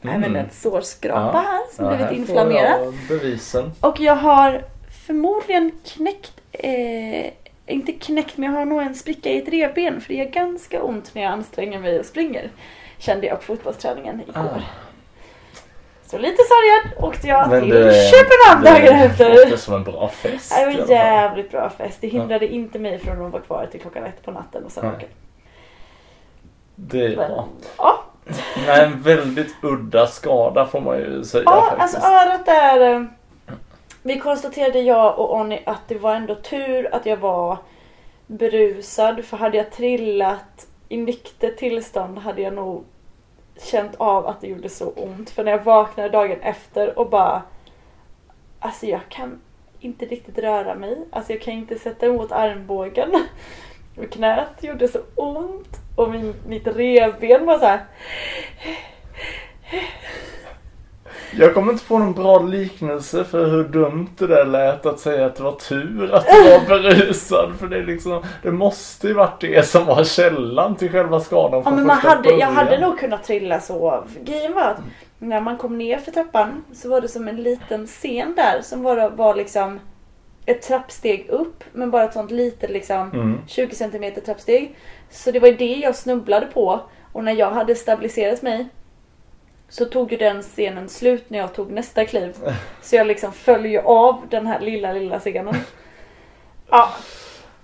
Mm. 0.02 0.16
Även 0.24 0.36
en 0.36 0.50
sårskrapa 0.52 1.32
Ja. 1.34 1.40
här 1.52 1.62
som 1.76 1.86
Ja, 1.86 1.90
blivit 1.92 2.06
här 2.08 2.14
inflammerad. 2.14 2.82
jag 2.86 2.94
Bevisen. 3.10 3.72
Och 3.80 4.00
jag 4.00 4.16
har 4.16 4.64
förmodligen 5.08 5.72
knäckt, 5.86 6.32
eh, 6.52 7.32
inte 7.68 7.92
knäckt 7.92 8.38
men 8.38 8.52
jag 8.54 8.60
har 8.60 8.66
nog 8.66 8.82
en 8.82 8.96
spricka 8.96 9.30
i 9.30 9.38
ett 9.42 9.50
revben 9.50 10.02
för 10.02 10.08
det 10.08 10.14
gör 10.20 10.26
ganska 10.26 10.82
ont 10.84 11.16
när 11.16 11.22
jag 11.22 11.32
anstränger 11.32 11.80
mig 11.80 12.00
och 12.00 12.06
springer. 12.06 12.50
Kände 12.98 13.28
jag 13.28 13.38
på 13.40 13.44
fotbollsträningen 13.46 14.22
igår. 14.22 14.34
Ah. 14.42 14.62
Så 16.06 16.18
lite 16.18 16.38
sargad 16.44 17.04
åkte 17.08 17.28
jag 17.28 17.50
Men 17.50 17.62
till 17.62 17.70
det- 17.70 18.12
Köpenhamn 18.12 18.66
dagen 18.66 19.00
Det 19.00 19.06
efter. 19.06 19.30
låter 19.30 19.58
som 19.58 19.74
en 19.74 19.84
bra 19.84 20.08
fest. 20.10 20.56
Det 20.58 20.66
var 20.66 20.72
en 20.82 20.88
jävligt 20.90 21.52
bra 21.52 21.70
fest. 21.70 21.98
Det 22.02 22.08
hindrade 22.08 22.48
inte 22.48 22.80
mig 22.80 23.00
från 23.00 23.26
att 23.26 23.32
vara 23.32 23.42
kvar 23.44 23.68
till 23.72 23.82
klockan 23.82 24.04
ett 24.06 24.24
på 24.24 24.32
natten 24.32 24.64
och 24.66 24.72
sen 24.72 24.86
åka. 24.86 25.06
Det 26.76 27.06
är 27.06 27.16
bra. 27.16 27.48
ja, 27.78 28.04
Men 28.68 28.80
en 28.84 29.02
väldigt 29.02 29.56
udda 29.62 30.08
skada 30.08 30.66
får 30.66 30.82
man 30.82 30.98
ju 30.98 31.24
säga 31.24 31.44
ja 31.46 31.62
faktiskt. 31.78 31.96
alltså 31.96 32.12
örat 32.12 32.46
där. 32.46 33.08
Vi 34.08 34.20
konstaterade 34.20 34.80
jag 34.80 35.20
och 35.20 35.34
Onni 35.34 35.62
att 35.66 35.88
det 35.88 35.98
var 35.98 36.16
ändå 36.16 36.36
tur 36.36 36.96
att 36.96 37.06
jag 37.06 37.18
var 37.18 37.58
berusad. 38.28 39.26
För 39.26 39.38
hade 39.38 39.58
jag 39.58 39.72
trillat 39.72 40.68
i 40.90 40.98
nykter 40.98 41.52
tillstånd 41.52 42.18
hade 42.18 42.42
jag 42.42 42.54
nog 42.54 42.84
känt 43.58 43.96
av 43.98 44.28
att 44.28 44.42
det 44.42 44.48
gjorde 44.48 44.70
så 44.70 44.90
ont. 44.90 45.30
För 45.30 45.44
när 45.44 45.52
jag 45.52 45.64
vaknade 45.64 46.10
dagen 46.10 46.42
efter 46.42 47.00
och 47.00 47.10
bara 47.10 47.42
Alltså 48.60 48.86
jag 48.86 49.02
kan 49.10 49.42
inte 49.80 50.06
riktigt 50.06 50.38
röra 50.38 50.76
mig. 50.76 50.98
Alltså 51.12 51.34
jag 51.34 51.42
kan 51.42 51.54
inte 51.54 51.80
sätta 51.80 52.06
emot 52.06 52.32
armbågen. 52.32 53.12
Och 53.98 54.12
knät 54.12 54.64
gjorde 54.64 54.88
så 54.88 55.00
ont. 55.16 55.80
Och 55.96 56.12
min, 56.12 56.36
mitt 56.48 56.68
revben 56.68 57.46
var 57.46 57.60
så 57.60 57.66
här. 57.66 57.86
Jag 61.40 61.54
kommer 61.54 61.72
inte 61.74 61.86
på 61.86 61.98
någon 62.00 62.14
bra 62.14 62.40
liknelse 62.40 63.24
för 63.24 63.46
hur 63.46 63.64
dumt 63.64 64.08
det 64.18 64.28
där 64.28 64.46
lät 64.46 64.86
att 64.86 65.00
säga 65.00 65.26
att 65.26 65.36
det 65.36 65.44
var 65.44 65.52
tur 65.52 66.14
att 66.14 66.26
du 66.26 66.50
var 66.50 66.68
berusad. 66.82 67.54
För 67.60 67.68
det 67.68 67.78
är 67.78 67.84
liksom, 67.84 68.24
det 68.44 68.52
måste 68.52 69.08
ju 69.08 69.14
varit 69.14 69.42
det 69.42 69.68
som 69.68 69.86
var 69.86 70.04
källan 70.04 70.76
till 70.76 70.92
själva 70.92 71.20
skadan 71.20 71.62
Ja, 71.66 71.72
men 71.72 71.88
man 71.88 71.98
hade, 71.98 72.30
jag 72.30 72.38
början. 72.38 72.56
hade 72.56 72.80
nog 72.80 73.00
kunnat 73.00 73.24
trilla 73.24 73.60
så. 73.60 74.04
Grejen 74.24 74.54
var 74.54 74.62
att 74.62 74.80
när 75.20 75.42
man 75.42 75.58
kom 75.58 75.78
ner 75.78 75.98
för 75.98 76.12
trappan 76.12 76.64
så 76.74 76.90
var 76.90 77.02
det 77.02 77.08
som 77.08 77.28
en 77.28 77.44
liten 77.44 77.88
scen 77.88 78.34
där 78.36 78.62
som 78.64 78.84
var, 78.84 79.10
var 79.10 79.36
liksom 79.36 79.80
ett 80.46 80.62
trappsteg 80.62 81.28
upp 81.30 81.64
men 81.74 81.92
bara 81.92 82.04
ett 82.04 82.14
sånt 82.14 82.32
litet 82.32 82.70
liksom 82.70 83.12
Mm. 83.14 83.38
20 83.48 83.76
cm 83.76 84.14
trappsteg. 84.26 84.76
Så 85.10 85.32
det 85.32 85.40
var 85.40 85.48
ju 85.48 85.56
det 85.56 85.76
jag 85.76 85.96
snubblade 85.96 86.46
på 86.46 86.80
och 87.14 87.24
när 87.24 87.32
jag 87.36 87.52
hade 87.52 87.76
stabiliserat 87.76 88.42
mig 88.42 88.66
så 89.70 89.86
tog 89.86 90.12
ju 90.12 90.18
den 90.18 90.42
scenen 90.42 90.90
slut 90.90 91.30
när 91.30 91.40
jag 91.40 91.54
tog 91.54 91.72
nästa 91.72 92.06
kliv. 92.06 92.36
Så 92.82 92.96
jag 92.96 93.08
liksom 93.08 93.32
föll 93.32 93.66
ju 93.66 93.80
av 93.80 94.22
den 94.30 94.48
här 94.48 94.60
lilla, 94.60 94.94
lilla 94.94 95.20
scenen. 95.20 95.56
Ja, 96.70 96.90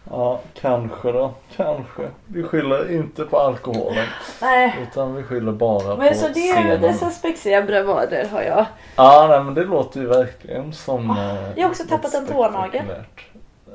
Ja, 0.10 0.40
kanske 0.62 1.12
då. 1.12 1.34
Kanske. 1.56 2.08
Vi 2.28 2.44
skyller 2.44 2.92
inte 2.92 3.24
på 3.26 3.40
alkoholen. 3.40 4.08
nej. 4.42 4.76
Utan 4.92 5.16
vi 5.16 5.24
skyller 5.24 5.52
bara 5.52 5.96
Men 5.96 6.08
på 6.10 6.16
så 6.16 6.28
det, 6.28 6.34
scenen. 6.34 6.82
dessa 6.82 7.10
spexiga 7.10 7.62
bravader 7.62 8.28
har 8.32 8.42
jag. 8.42 8.66
Ja, 8.96 9.28
nej, 9.30 9.44
men 9.44 9.54
det 9.54 9.64
låter 9.64 10.00
ju 10.00 10.08
verkligen 10.08 10.74
som... 10.74 11.10
eh, 11.10 11.50
jag 11.56 11.64
har 11.64 11.70
också 11.70 11.84
tappat 11.88 12.14
en 12.14 12.26
tånagel. 12.26 12.86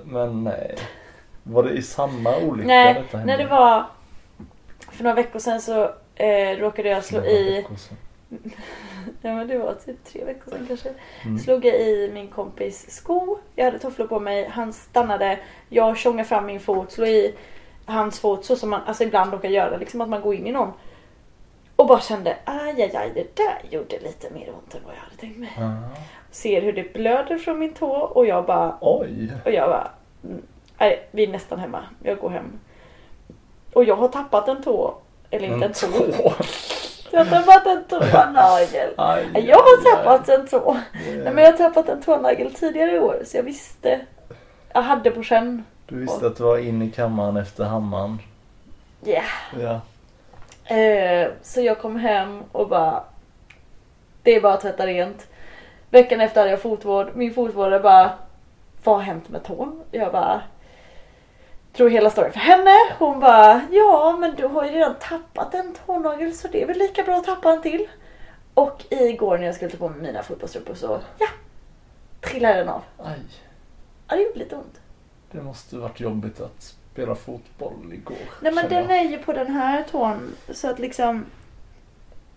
Men 0.05 0.45
nej. 0.45 0.77
Var 1.43 1.63
det 1.63 1.71
i 1.71 1.83
samma 1.83 2.37
olycka 2.37 2.67
Nej, 2.69 2.95
detta 2.95 3.25
när 3.25 3.39
det 3.39 3.47
var 3.47 3.85
för 4.93 5.05
några 5.05 5.15
veckor 5.17 5.39
sedan 5.39 5.61
så 5.61 5.91
eh, 6.15 6.57
råkade 6.59 6.89
jag 6.89 7.05
slå 7.05 7.21
i. 7.25 7.67
ja 9.23 9.35
men 9.35 9.49
det 9.49 9.59
var 9.59 9.75
typ 9.75 10.05
tre 10.05 10.25
veckor 10.25 10.51
sedan 10.51 10.67
kanske. 10.69 10.95
Mm. 11.25 11.39
Slog 11.39 11.65
jag 11.65 11.81
i 11.81 12.11
min 12.15 12.29
kompis 12.29 12.91
sko. 12.91 13.39
Jag 13.55 13.65
hade 13.65 13.79
tofflor 13.79 14.07
på 14.07 14.21
mig. 14.21 14.49
Han 14.49 14.73
stannade. 14.73 15.39
Jag 15.69 15.97
tjongade 15.97 16.29
fram 16.29 16.47
min 16.47 16.61
fot, 16.61 16.93
slog 16.93 17.09
i 17.09 17.35
hans 17.85 18.21
fot 18.21 18.45
så 18.45 18.57
som 18.57 18.71
man 18.71 18.81
alltså 18.87 19.05
ibland 19.05 19.33
råkar 19.33 19.49
göra. 19.49 19.77
Liksom 19.77 20.01
att 20.01 20.09
man 20.09 20.21
går 20.21 20.35
in 20.35 20.47
i 20.47 20.53
någon. 20.53 20.73
Och 21.77 21.87
bara 21.87 22.01
kände 22.01 22.37
aj, 22.45 22.83
aj, 22.83 22.97
aj, 22.97 23.13
det 23.15 23.37
där 23.37 23.63
gjorde 23.71 23.99
lite 23.99 24.31
mer 24.31 24.49
ont 24.49 24.75
än 24.75 24.81
vad 24.85 24.95
jag 24.95 25.01
hade 25.01 25.17
tänkt 25.17 25.39
mig. 25.39 25.53
Ja. 25.57 25.73
Ser 26.31 26.63
hur 26.63 26.73
det 26.73 26.93
blöder 26.93 27.39
från 27.39 27.59
min 27.59 27.75
tå 27.75 27.91
och 27.91 28.27
jag 28.27 28.47
bara, 28.47 28.79
Oj. 28.81 29.33
och 29.45 29.51
jag 29.51 29.69
bara, 29.69 29.91
mm, 30.25 30.43
nej 30.79 31.09
vi 31.11 31.23
är 31.23 31.29
nästan 31.29 31.59
hemma. 31.59 31.85
Jag 32.03 32.19
går 32.19 32.31
hem. 32.31 32.59
Och 33.73 33.85
jag 33.85 33.97
har 33.97 34.09
tappat 34.09 34.49
en 34.49 34.63
tå. 34.63 34.95
Eller 35.31 35.49
inte 35.49 35.67
en 35.67 35.73
tå. 35.73 35.87
tå. 36.13 36.33
Jag 37.17 37.25
har 37.25 37.43
tappat 37.43 37.67
en 37.67 37.85
tånagel. 37.85 38.91
Aj, 38.97 39.27
Jag 39.35 39.57
har 39.57 39.97
tappat 39.97 40.29
en 40.29 40.47
tå. 40.47 40.77
Nej, 40.93 41.33
men 41.35 41.45
jag 41.45 41.51
har 41.53 41.59
tappat 41.59 41.89
en 41.89 42.03
tånagel 42.03 42.55
tidigare 42.55 42.93
i 42.97 42.99
år 42.99 43.23
så 43.25 43.37
jag 43.37 43.43
visste. 43.43 44.01
Jag 44.73 44.83
hade 44.83 45.11
på 45.11 45.23
känn. 45.23 45.65
Du 45.87 45.97
visste 45.97 46.27
att 46.27 46.37
du 46.37 46.43
var 46.43 46.59
in 46.59 46.83
i 46.83 46.91
kammaren 46.91 47.37
efter 47.37 47.65
hammaren. 47.65 48.19
Yeah. 49.05 49.25
Ja. 49.61 49.81
Eh, 50.77 51.29
så 51.43 51.61
jag 51.61 51.79
kom 51.79 51.97
hem 51.97 52.43
och 52.53 52.69
bara. 52.69 53.03
Det 54.23 54.35
är 54.37 54.41
bara 54.41 54.55
att 54.55 54.61
tvätta 54.61 54.87
rent. 54.87 55.27
Veckan 55.91 56.21
efter 56.21 56.41
hade 56.41 56.51
jag 56.51 56.63
fotvård. 56.63 57.11
Min 57.15 57.35
fotvårdare 57.35 57.81
bara. 57.81 58.11
Vad 58.85 58.95
har 58.95 59.03
hänt 59.03 59.29
med 59.29 59.45
tån? 59.45 59.83
Jag 59.91 60.13
bara. 60.13 60.41
Drog 61.77 61.93
hela 61.93 62.11
storyn 62.11 62.33
för 62.33 62.39
henne. 62.41 62.75
Hon 62.99 63.21
bara. 63.21 63.63
Ja 63.71 64.17
men 64.21 64.35
du 64.35 64.47
har 64.47 64.65
ju 64.65 64.71
redan 64.71 64.95
tappat 65.01 65.55
en 65.55 65.75
tånagel 65.87 66.35
så 66.35 66.49
det 66.49 66.63
är 66.63 66.67
väl 66.67 66.79
lika 66.79 67.03
bra 67.03 67.17
att 67.17 67.25
tappa 67.25 67.53
en 67.53 67.63
till. 67.63 67.87
Och 68.55 68.85
igår 68.91 69.39
när 69.39 69.47
jag 69.47 69.55
skulle 69.55 69.71
ta 69.71 69.77
på 69.77 69.89
mig 69.89 70.01
mina 70.01 70.23
fotbollsstrumpor 70.23 70.75
så. 70.75 71.01
Ja. 71.19 71.27
Trillade 72.21 72.55
den 72.59 72.69
av. 72.69 72.83
Aj. 72.99 73.21
Ja 74.09 74.17
det 74.17 74.23
gjorde 74.23 74.39
lite 74.39 74.57
ont. 74.57 74.81
Det 75.31 75.43
måste 75.43 75.77
varit 75.77 76.01
jobbigt 76.01 76.41
att 76.41 76.75
spela 76.91 77.15
fotboll 77.15 77.93
igår. 77.93 78.17
Nej 78.41 78.53
men 78.53 78.69
den 78.69 78.91
är 78.91 79.05
ju 79.05 79.19
på 79.19 79.33
den 79.33 79.47
här 79.53 79.83
tån 79.83 80.33
så 80.51 80.71
att 80.71 80.79
liksom 80.79 81.25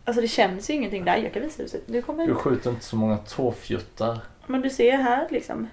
Alltså 0.05 0.21
det 0.21 0.27
känns 0.27 0.69
ju 0.69 0.73
ingenting 0.73 1.05
där. 1.05 1.17
Jag 1.17 1.33
kan 1.33 1.41
visa 1.41 1.63
det. 1.63 1.79
Nu 1.85 2.01
kommer 2.01 2.25
Du 2.25 2.31
ut. 2.31 2.37
skjuter 2.37 2.69
inte 2.69 2.85
så 2.85 2.95
många 2.95 3.17
tåfjuttar. 3.17 4.19
Men 4.47 4.61
du 4.61 4.69
ser 4.69 4.97
här 4.97 5.27
liksom. 5.29 5.67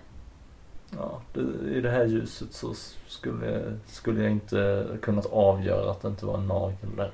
Ja, 0.91 1.21
I 1.77 1.81
det 1.81 1.91
här 1.91 2.05
ljuset 2.05 2.53
så 2.53 2.75
skulle, 3.07 3.79
skulle 3.87 4.23
jag 4.23 4.33
inte 4.33 4.87
kunnat 5.03 5.27
avgöra 5.33 5.91
att 5.91 6.03
det 6.03 6.09
inte 6.09 6.27
var 6.27 6.35
en 6.35 6.47
nagel 6.47 6.97
där. 6.97 7.11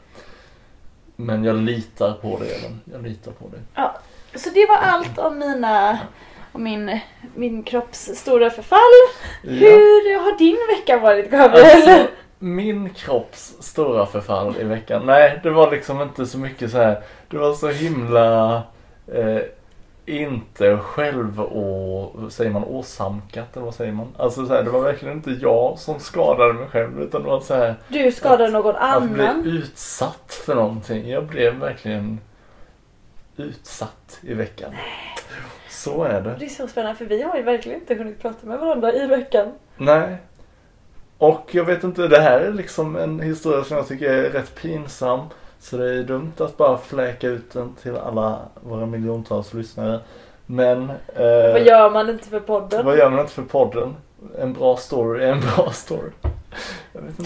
Men 1.17 1.45
jag 1.45 1.57
litar 1.57 2.13
på 2.13 2.39
det 2.39 2.47
Ellen. 2.47 2.81
Jag 2.93 3.03
litar 3.03 3.33
på 3.33 3.49
det. 3.49 3.61
Ja. 3.75 3.99
Så 4.35 4.51
det 4.51 4.67
var 4.67 4.77
allt 4.77 5.19
om 5.19 5.39
mina 5.39 5.99
om 6.53 6.63
min, 6.63 7.01
min 7.35 7.63
kropps 7.63 8.11
stora 8.15 8.51
förfall. 8.51 8.79
Hur 9.43 10.19
har 10.19 10.39
din 10.39 10.59
vecka 10.77 10.99
varit 10.99 11.31
Gabriel? 11.31 11.89
Alltså, 11.89 12.07
min 12.39 12.91
kropps 12.91 13.55
stora 13.61 14.07
förfall 14.07 14.57
i 14.61 14.65
veckan. 14.65 15.07
Nej, 15.07 15.41
det 15.43 15.51
var 15.51 15.71
liksom 15.71 16.03
inte 16.03 16.27
så 16.27 16.39
mycket 16.39 16.71
så 16.71 16.77
här. 16.77 17.03
Det 17.29 17.39
var 17.39 17.55
så 17.55 17.69
himla 17.69 18.55
eh, 19.07 19.39
inte 20.19 20.79
själv 20.79 21.41
och 21.41 22.33
säger 22.33 22.51
man 22.51 22.65
åsamkat 22.65 23.57
eller 23.57 23.65
vad 23.65 23.75
säger 23.75 23.93
man? 23.93 24.09
Alltså 24.17 24.47
så 24.47 24.55
här, 24.55 24.63
det 24.63 24.71
var 24.71 24.81
verkligen 24.81 25.15
inte 25.17 25.31
jag 25.31 25.79
som 25.79 26.01
skadade 26.01 26.53
mig 26.53 26.69
själv 26.69 27.03
utan 27.03 27.23
det 27.23 27.29
var 27.29 27.41
så 27.41 27.55
här 27.55 27.75
Du 27.89 28.13
skadade 28.13 28.51
någon 28.51 28.77
att 28.77 29.03
bli 29.11 29.23
annan. 29.25 29.47
utsatt 29.47 30.41
för 30.47 30.55
någonting. 30.55 31.09
Jag 31.11 31.25
blev 31.27 31.55
verkligen 31.55 32.21
utsatt 33.37 34.19
i 34.23 34.35
veckan. 34.35 34.73
Så 35.71 36.05
är 36.05 36.21
det. 36.21 36.37
Det 36.39 36.45
är 36.45 36.49
så 36.49 36.69
spännande 36.69 36.97
för 36.99 37.05
vi 37.05 37.23
har 37.23 37.37
ju 37.37 37.43
verkligen 37.43 37.81
inte 37.81 37.95
hunnit 37.95 38.23
prata 38.23 38.47
med 38.47 38.59
varandra 38.59 38.93
i 38.93 39.07
veckan. 39.07 39.53
Nej. 39.77 40.17
Och 41.19 41.49
jag 41.51 41.65
vet 41.65 41.85
inte, 41.85 42.09
det 42.09 42.21
här 42.21 42.41
är 42.41 42.53
liksom 42.53 42.97
en 42.97 43.21
historia 43.21 43.65
som 43.65 43.77
jag 43.77 43.89
tycker 43.89 44.11
är 44.11 44.31
rätt 44.31 44.55
pinsam. 44.63 45.21
Så 45.63 45.77
det 45.77 45.91
är 45.95 46.03
dumt 46.03 46.33
att 46.39 46.57
bara 46.57 46.79
fläka 46.79 47.29
ut 47.29 47.53
den 47.53 47.75
till 47.83 47.97
alla 47.97 48.39
våra 48.61 48.87
miljontals 48.87 49.55
lyssnare. 49.55 50.01
Men 50.47 50.91
eh, 50.91 51.53
Vad 51.53 51.63
gör 51.63 51.91
man 51.91 52.11
inte 52.11 52.29
för 52.29 52.41
podden? 52.41 52.87
vad 52.87 52.99
gör 52.99 53.11
man 53.11 53.21
inte 53.21 53.33
för 53.33 53.43
podden? 53.43 53.97
En 54.39 54.53
bra 54.53 54.77
story 54.77 55.25
är 55.25 55.33
en 55.33 55.41
bra 55.41 55.71
story. 55.73 56.11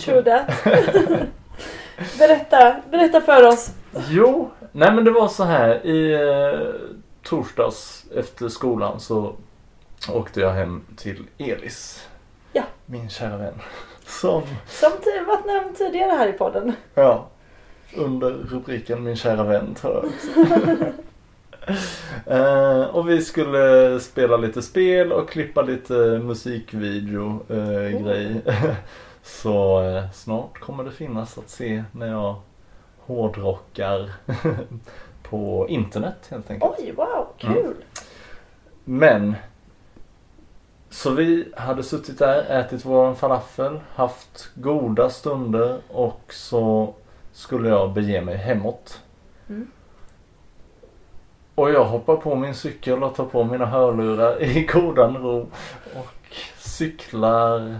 True 0.00 0.22
that. 0.22 0.64
berätta, 2.18 2.76
berätta 2.90 3.20
för 3.20 3.46
oss. 3.46 3.70
Jo, 4.08 4.50
nej 4.72 4.92
men 4.92 5.04
det 5.04 5.10
var 5.10 5.28
så 5.28 5.44
här 5.44 5.86
i 5.86 6.12
eh, 6.14 6.74
torsdags 7.22 8.04
efter 8.14 8.48
skolan 8.48 9.00
så 9.00 9.32
åkte 10.12 10.40
jag 10.40 10.50
hem 10.50 10.84
till 10.96 11.26
Elis. 11.38 12.08
Ja. 12.52 12.62
Min 12.86 13.08
kära 13.08 13.36
vän. 13.36 13.54
Som, 14.06 14.42
Som 14.66 14.90
varit 15.26 15.46
nämnd 15.46 15.76
tidigare 15.76 16.10
här 16.10 16.28
i 16.28 16.32
podden. 16.32 16.72
ja, 16.94 17.26
under 17.96 18.30
rubriken 18.30 19.04
Min 19.04 19.16
kära 19.16 19.44
vän 19.44 19.74
tror 19.74 19.94
jag. 19.94 20.76
Eh, 22.26 22.82
och 22.82 23.08
vi 23.08 23.22
skulle 23.22 24.00
spela 24.00 24.36
lite 24.36 24.62
spel 24.62 25.12
och 25.12 25.30
klippa 25.30 25.62
lite 25.62 25.94
musikvideo 26.24 27.40
eh, 27.48 28.02
grej. 28.02 28.42
Så 29.22 29.82
eh, 29.82 30.10
snart 30.10 30.58
kommer 30.58 30.84
det 30.84 30.90
finnas 30.90 31.38
att 31.38 31.50
se 31.50 31.84
när 31.92 32.06
jag 32.06 32.36
hårdrockar 32.98 34.10
på 35.22 35.66
internet 35.68 36.26
helt 36.30 36.50
enkelt. 36.50 36.74
Oj, 36.78 36.92
wow, 36.92 37.26
kul. 37.38 37.74
Men 38.84 39.34
så 40.90 41.10
vi 41.10 41.48
hade 41.56 41.82
suttit 41.82 42.18
där, 42.18 42.42
ätit 42.60 42.84
vår 42.84 43.14
falafel, 43.14 43.80
haft 43.94 44.50
goda 44.54 45.10
stunder 45.10 45.80
och 45.88 46.22
så 46.30 46.94
skulle 47.36 47.68
jag 47.68 47.92
bege 47.92 48.20
mig 48.20 48.36
hemåt. 48.36 49.02
Mm. 49.48 49.70
Och 51.54 51.70
jag 51.70 51.84
hoppar 51.84 52.16
på 52.16 52.34
min 52.34 52.54
cykel 52.54 53.02
och 53.02 53.14
tar 53.14 53.24
på 53.24 53.44
mina 53.44 53.66
hörlurar 53.66 54.42
i 54.42 54.64
godan 54.64 55.16
ro 55.16 55.48
och 55.94 56.36
cyklar 56.58 57.78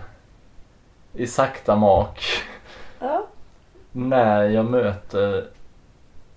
i 1.12 1.26
sakta 1.26 1.76
mak 1.76 2.20
Ja. 2.98 3.26
när 3.92 4.42
jag 4.42 4.64
möter 4.64 5.48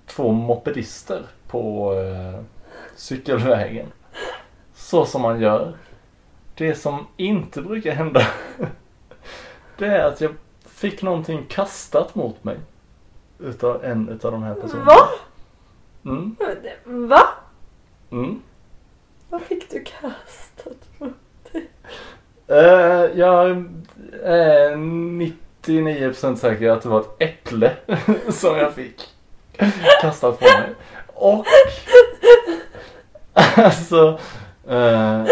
två 0.06 0.32
mopedister 0.32 1.22
på 1.48 1.94
eh, 1.94 2.42
cykelvägen. 2.96 3.92
Så 4.74 5.06
som 5.06 5.22
man 5.22 5.42
gör. 5.42 5.78
Det 6.56 6.76
som 6.76 7.08
inte 7.18 7.62
brukar 7.62 7.92
hända 7.92 8.22
det 9.78 9.86
är 9.86 10.06
att 10.06 10.22
jag 10.22 10.32
fick 10.66 11.02
någonting 11.02 11.46
kastat 11.50 12.16
mot 12.16 12.44
mig. 12.44 12.58
Utav 13.40 13.86
en 13.86 14.10
utav 14.10 14.32
de 14.32 14.44
här 14.44 14.54
personerna. 14.54 14.86
Va? 14.86 15.10
Mm, 16.06 16.36
Va? 16.86 17.28
mm. 18.12 18.42
Vad 19.30 19.42
fick 19.42 19.70
du 19.72 19.84
kastat 19.84 20.90
på? 20.98 21.06
Eh, 22.48 23.20
jag 23.20 23.50
är 24.24 24.76
99% 24.76 26.36
säker 26.36 26.70
att 26.70 26.82
det 26.82 26.90
var 26.90 27.00
ett 27.00 27.16
äpple 27.20 27.76
som 28.30 28.58
jag 28.58 28.74
fick 28.74 29.08
kastat 30.02 30.40
på 30.40 30.46
mig. 30.46 30.70
Och 31.08 31.46
alltså. 33.56 34.20
Eh, 34.68 35.26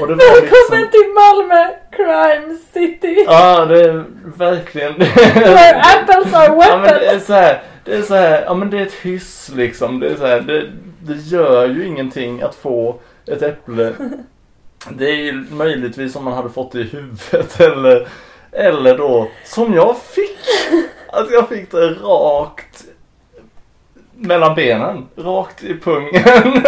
och 0.00 0.08
det 0.08 0.14
var 0.14 0.40
Välkommen 0.40 0.82
liksom. 0.82 0.90
till 0.90 1.12
Malmö 1.14 1.70
Crime 1.90 2.56
City! 2.72 3.24
Ja, 3.26 3.64
det 3.64 3.80
är 3.84 4.04
verkligen. 4.36 4.98
Where 4.98 5.82
apples 5.82 6.34
are 6.34 6.46
Ja 6.46 6.76
men 6.78 6.82
det 6.82 6.90
är 6.90 7.00
weapons! 7.00 7.26
så 7.26 7.32
här, 7.32 7.62
det 7.84 7.94
är 7.94 8.02
så 8.02 8.14
här, 8.14 8.42
ja 8.42 8.54
men 8.54 8.70
det 8.70 8.78
är 8.78 8.82
ett 8.86 8.92
hyss 8.92 9.50
liksom. 9.54 10.00
Det 10.00 10.08
är 10.08 10.16
så 10.16 10.26
här, 10.26 10.40
det, 10.40 10.66
det 11.00 11.14
gör 11.14 11.66
ju 11.68 11.86
ingenting 11.86 12.42
att 12.42 12.54
få 12.54 13.00
ett 13.26 13.42
äpple. 13.42 13.92
Det 14.90 15.10
är 15.10 15.16
ju 15.16 15.32
möjligtvis 15.50 16.16
om 16.16 16.24
man 16.24 16.32
hade 16.32 16.50
fått 16.50 16.72
det 16.72 16.80
i 16.80 16.82
huvudet 16.82 17.60
eller, 17.60 18.08
eller 18.52 18.98
då 18.98 19.28
som 19.44 19.74
jag 19.74 19.96
fick. 19.98 20.38
Att 21.12 21.30
jag 21.30 21.48
fick 21.48 21.70
det 21.70 21.88
rakt 21.90 22.84
mellan 24.14 24.54
benen, 24.54 25.08
rakt 25.16 25.64
i 25.64 25.74
pungen. 25.80 26.62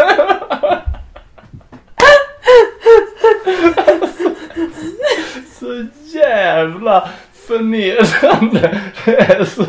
Så 5.61 5.87
jävla 6.19 7.09
förnedrande. 7.47 8.81
Det 9.05 9.17
är 9.17 9.45
så 9.45 9.65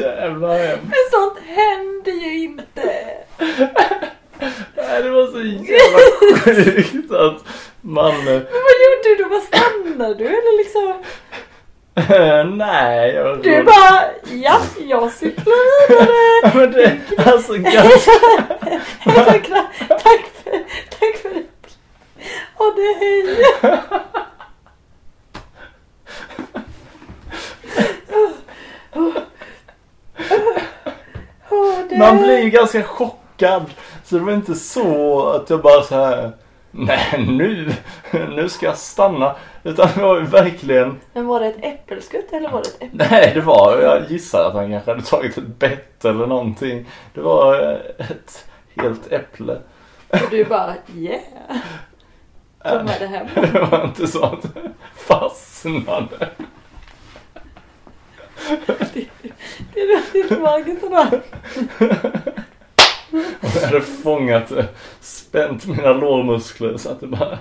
jävla 0.00 0.54
hemskt. 0.58 0.82
Men 0.84 1.10
sånt 1.10 1.38
händer 1.46 2.12
ju 2.12 2.38
inte! 2.42 3.04
Nej, 4.76 5.02
det 5.02 5.10
var 5.10 5.26
så 5.26 5.40
jävla 5.42 6.38
sjukt 6.38 7.12
att 7.12 7.44
man... 7.80 8.24
Men 8.24 8.34
vad 8.42 8.74
gjorde 8.82 9.02
du 9.04 9.14
då? 9.22 9.28
Vad 9.28 9.42
stannade 9.42 10.14
du 10.14 10.26
eller 10.26 10.58
liksom? 10.58 11.02
nej, 12.58 13.14
jag... 13.14 13.42
Du 13.42 13.62
bara, 13.62 14.02
ja, 14.32 14.60
jag 14.80 15.12
cyklar 15.12 15.88
vidare. 15.88 16.52
Men 16.54 16.72
det, 16.72 16.98
alltså 17.32 17.52
ganska... 17.52 18.10
tack, 19.04 19.48
tack 19.88 20.24
för, 20.44 20.64
tack 20.98 21.16
för 21.22 21.28
det. 21.30 21.42
Ha 22.54 22.70
det 22.76 22.96
hej. 23.00 23.36
Åh, 31.50 31.78
det- 31.88 31.91
Man 32.02 32.22
blir 32.22 32.50
ganska 32.50 32.82
chockad. 32.82 33.64
Så 34.04 34.18
det 34.18 34.24
var 34.24 34.32
inte 34.32 34.54
så 34.54 35.26
att 35.28 35.50
jag 35.50 35.62
bara 35.62 35.82
så 35.82 35.94
här. 35.94 36.32
Nej, 36.70 37.24
nu, 37.28 37.72
nu 38.12 38.48
ska 38.48 38.66
jag 38.66 38.76
stanna. 38.76 39.36
Utan 39.62 39.88
det 39.94 40.02
var 40.02 40.18
ju 40.18 40.24
verkligen... 40.24 41.00
Men 41.12 41.26
var 41.26 41.40
det 41.40 41.46
ett 41.46 41.64
äppelskutt 41.64 42.32
eller 42.32 42.48
var 42.48 42.62
det 42.62 42.68
ett 42.68 42.82
äpple? 42.82 43.06
Nej, 43.10 43.32
det 43.34 43.40
var... 43.40 43.78
Jag 43.82 44.10
gissar 44.10 44.48
att 44.48 44.54
han 44.54 44.70
kanske 44.70 44.90
hade 44.90 45.02
tagit 45.02 45.38
ett 45.38 45.58
bett 45.58 46.04
eller 46.04 46.26
någonting. 46.26 46.86
Det 47.14 47.20
var 47.20 47.72
eh, 47.72 48.10
ett 48.10 48.48
helt 48.76 49.12
äpple. 49.12 49.58
Och 50.08 50.18
du 50.30 50.44
bara, 50.44 50.74
yeah. 50.96 51.20
Ta 52.62 52.82
med 52.82 52.96
det 53.00 53.06
hem. 53.06 53.26
Det 53.52 53.60
var 53.70 53.84
inte 53.84 54.06
så 54.06 54.24
att 54.24 54.46
fastnade. 54.96 56.28
Det 59.74 59.86
låter 59.86 60.18
inte 60.18 60.36
magiskt 60.36 60.80
sådär. 60.80 61.22
Och 63.40 63.48
jag 63.54 63.62
hade 63.66 63.80
fångat 63.80 64.48
det, 64.48 64.68
spänt 65.00 65.66
mina 65.66 65.92
lårmuskler 65.92 66.76
så 66.76 66.90
att 66.90 67.00
det 67.00 67.06
bara... 67.06 67.38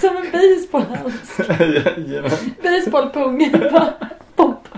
Som 0.00 0.16
en 0.16 0.26
basebollhals. 0.32 1.38
Jajamän. 1.60 2.30
Basebollpungen 2.62 3.52
bara, 3.72 3.92
pop. 4.36 4.68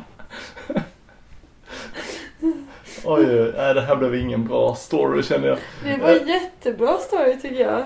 Oj, 3.05 3.40
oj, 3.40 3.52
nej 3.57 3.75
det 3.75 3.81
här 3.81 3.97
blev 3.97 4.14
ingen 4.14 4.45
bra 4.45 4.75
story 4.75 5.23
känner 5.23 5.49
jag. 5.49 5.59
Det 5.85 5.97
var 6.02 6.11
en 6.11 6.29
jättebra 6.29 6.99
story 6.99 7.40
tycker 7.40 7.64
jag. 7.64 7.85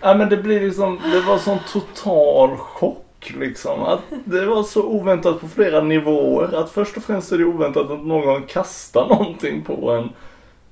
Ja 0.00 0.14
men 0.14 0.28
det 0.28 0.36
blir 0.36 0.60
liksom, 0.60 1.00
det 1.12 1.20
var 1.20 1.38
sån 1.38 1.58
total 1.72 2.56
chock 2.56 3.04
liksom. 3.30 3.82
Att 3.82 4.00
det 4.24 4.46
var 4.46 4.62
så 4.62 4.82
oväntat 4.82 5.40
på 5.40 5.48
flera 5.48 5.80
nivåer. 5.80 6.54
Att 6.54 6.70
först 6.70 6.96
och 6.96 7.02
främst 7.02 7.32
är 7.32 7.38
det 7.38 7.44
oväntat 7.44 7.90
att 7.90 8.04
någon 8.06 8.42
kastar 8.42 9.08
någonting 9.08 9.62
på 9.62 9.90
en 9.90 10.08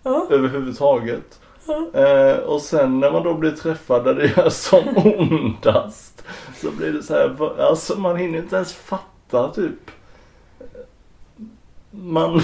Ja. 0.03 0.27
överhuvudtaget. 0.31 1.41
Ja. 1.67 2.01
Eh, 2.01 2.37
och 2.37 2.63
sen 2.63 3.01
när 3.01 3.13
man 3.13 3.23
då 3.23 3.35
blir 3.35 3.51
träffad 3.51 4.05
där 4.05 4.15
det 4.15 4.27
gör 4.37 4.49
som 4.51 4.97
ondast. 4.97 6.25
Så 6.57 6.71
blir 6.71 6.93
det 6.93 7.03
så 7.03 7.15
här, 7.15 7.61
alltså 7.61 7.99
man 7.99 8.17
hinner 8.17 8.39
inte 8.39 8.57
ens 8.57 8.73
fatta 8.75 9.49
typ. 9.49 9.91
Man, 11.91 12.43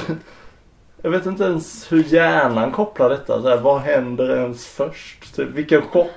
jag 1.02 1.10
vet 1.10 1.26
inte 1.26 1.44
ens 1.44 1.92
hur 1.92 2.04
hjärnan 2.04 2.72
kopplar 2.72 3.08
detta. 3.08 3.42
Så 3.42 3.48
här, 3.48 3.60
vad 3.60 3.80
händer 3.80 4.36
ens 4.36 4.66
först? 4.66 5.36
Typ, 5.36 5.48
vilken 5.48 5.82
chock 5.82 6.10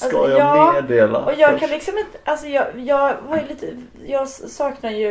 ska 0.00 0.16
Alltså, 0.18 0.30
jag 0.30 0.56
ja, 0.56 0.72
meddela 0.72 1.18
Och 1.18 1.32
jag 1.34 1.50
först? 1.50 1.60
kan 1.60 1.70
liksom 1.70 1.98
inte, 1.98 2.18
alltså 2.24 2.46
jag, 2.46 2.66
jag 2.78 3.16
var 3.28 3.36
ju 3.36 3.46
lite, 3.48 3.66
jag 4.06 4.28
saknar 4.28 4.90
ju 4.90 5.10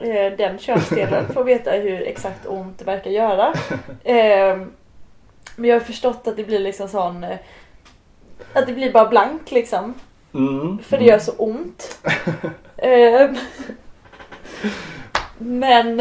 eh, 0.00 0.32
den 0.38 0.58
könsdelen 0.58 1.32
för 1.32 1.40
att 1.40 1.46
veta 1.46 1.70
hur 1.70 2.02
exakt 2.02 2.46
ont 2.46 2.78
det 2.78 2.84
verkar 2.84 3.10
göra. 3.10 3.52
Eh, 4.04 4.56
men 5.56 5.70
jag 5.70 5.76
har 5.76 5.80
förstått 5.80 6.26
att 6.28 6.36
det 6.36 6.44
blir 6.44 6.58
liksom 6.58 6.88
sån, 6.88 7.24
eh, 7.24 7.38
att 8.52 8.66
det 8.66 8.72
blir 8.72 8.92
bara 8.92 9.08
blank 9.08 9.50
liksom. 9.50 9.94
Mm, 10.34 10.78
För 10.82 10.98
det 10.98 11.04
gör 11.04 11.18
så 11.18 11.32
ont. 11.32 11.98
Eh, 12.82 13.30
men 15.38 16.00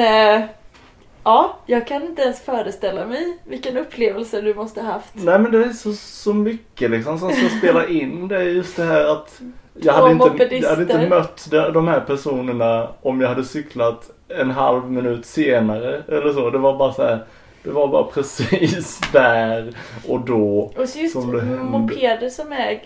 ja, 1.23 1.57
jag 1.65 1.87
kan 1.87 2.03
inte 2.03 2.21
ens 2.21 2.39
föreställa 2.41 3.05
mig 3.05 3.37
vilken 3.43 3.77
upplevelse 3.77 4.41
du 4.41 4.53
måste 4.53 4.81
ha 4.81 4.91
haft. 4.91 5.11
Nej 5.13 5.39
men 5.39 5.51
det 5.51 5.65
är 5.65 5.69
så, 5.69 5.93
så 5.93 6.33
mycket 6.33 6.91
liksom 6.91 7.19
som 7.19 7.31
ska 7.31 7.49
spela 7.57 7.87
in 7.87 8.27
det. 8.27 8.35
är 8.37 8.43
Just 8.43 8.75
det 8.75 8.83
här 8.83 9.05
att 9.05 9.41
jag 9.73 9.93
hade, 9.93 10.11
inte, 10.11 10.55
jag 10.55 10.69
hade 10.69 10.81
inte 10.81 11.09
mött 11.09 11.47
de, 11.51 11.73
de 11.73 11.87
här 11.87 11.99
personerna 11.99 12.87
om 13.01 13.21
jag 13.21 13.29
hade 13.29 13.43
cyklat 13.43 14.09
en 14.27 14.51
halv 14.51 14.91
minut 14.91 15.25
senare 15.25 16.03
eller 16.07 16.33
så. 16.33 16.49
Det 16.49 16.57
var 16.57 16.77
bara 16.77 16.93
så 16.93 17.03
här. 17.03 17.25
Det 17.63 17.69
var 17.69 17.87
bara 17.87 18.03
precis 18.13 19.01
där 19.11 19.73
och 20.07 20.19
då. 20.19 20.71
Och 20.77 20.89
så 20.89 20.99
just 20.99 21.13
Som 21.13 21.31
det 21.31 21.41
hände. 21.41 21.63
mopeder 21.63 22.29
som 22.29 22.51
är 22.51 22.81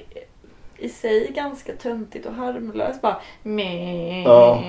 i 0.84 0.90
sig 0.90 1.32
ganska 1.36 1.74
töntigt 1.74 2.26
och 2.26 2.34
harmlöst. 2.34 3.02
Bara 3.02 3.18
meh, 3.44 4.24
ja. 4.24 4.64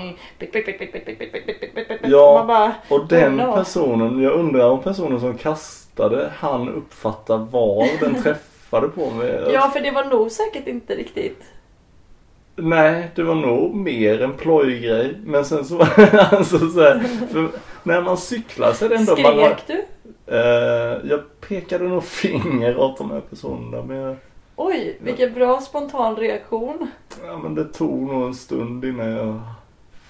Och 2.88 3.07
den 3.09 3.37
personen, 3.38 4.22
jag 4.22 4.33
undrar 4.33 4.70
om 4.70 4.83
personen 4.83 5.20
som 5.20 5.38
kastade 5.38 6.33
han 6.37 6.68
uppfattar 6.68 7.38
var 7.38 8.00
den 8.00 8.22
träffade 8.22 8.88
på 8.88 9.11
mig. 9.11 9.48
Ja, 9.53 9.70
för 9.70 9.81
det 9.81 9.90
var 9.90 10.05
nog 10.05 10.31
säkert 10.31 10.66
inte 10.66 10.94
riktigt. 10.94 11.42
Nej, 12.57 13.11
det 13.14 13.22
var 13.22 13.35
nog 13.35 13.74
mer 13.74 14.22
en 14.22 14.33
plojgrej. 14.33 15.14
Men 15.24 15.44
sen 15.44 15.64
så, 15.64 15.81
alltså 16.31 16.59
så 16.59 16.81
här, 16.81 16.98
för 17.33 17.48
när 17.83 18.03
man 18.03 18.16
cyklar 18.16 18.72
så 18.72 18.85
är 18.85 18.88
det 18.88 18.96
ändå... 18.96 19.12
Skrek 19.12 19.37
man, 19.37 19.50
du? 19.66 19.85
Eh, 20.27 21.11
jag 21.11 21.40
pekade 21.48 21.85
nog 21.85 22.05
finger 22.05 22.77
åt 22.77 22.98
de 22.98 23.11
här 23.11 23.20
personerna. 23.20 23.83
Men 23.83 23.96
jag, 23.96 24.16
Oj, 24.57 24.99
vilken 25.01 25.35
bra 25.35 25.61
spontan 25.61 26.17
reaktion. 26.17 26.90
ja, 27.25 27.38
men 27.38 27.55
det 27.55 27.64
tog 27.64 28.03
nog 28.03 28.27
en 28.27 28.35
stund 28.35 28.85
innan 28.85 29.09
jag 29.09 29.40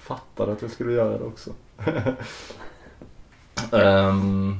fattade 0.01 0.51
att 0.51 0.61
jag 0.61 0.71
skulle 0.71 0.91
göra 0.91 1.17
det 1.17 1.23
också. 1.23 1.51
Ehm, 3.71 4.55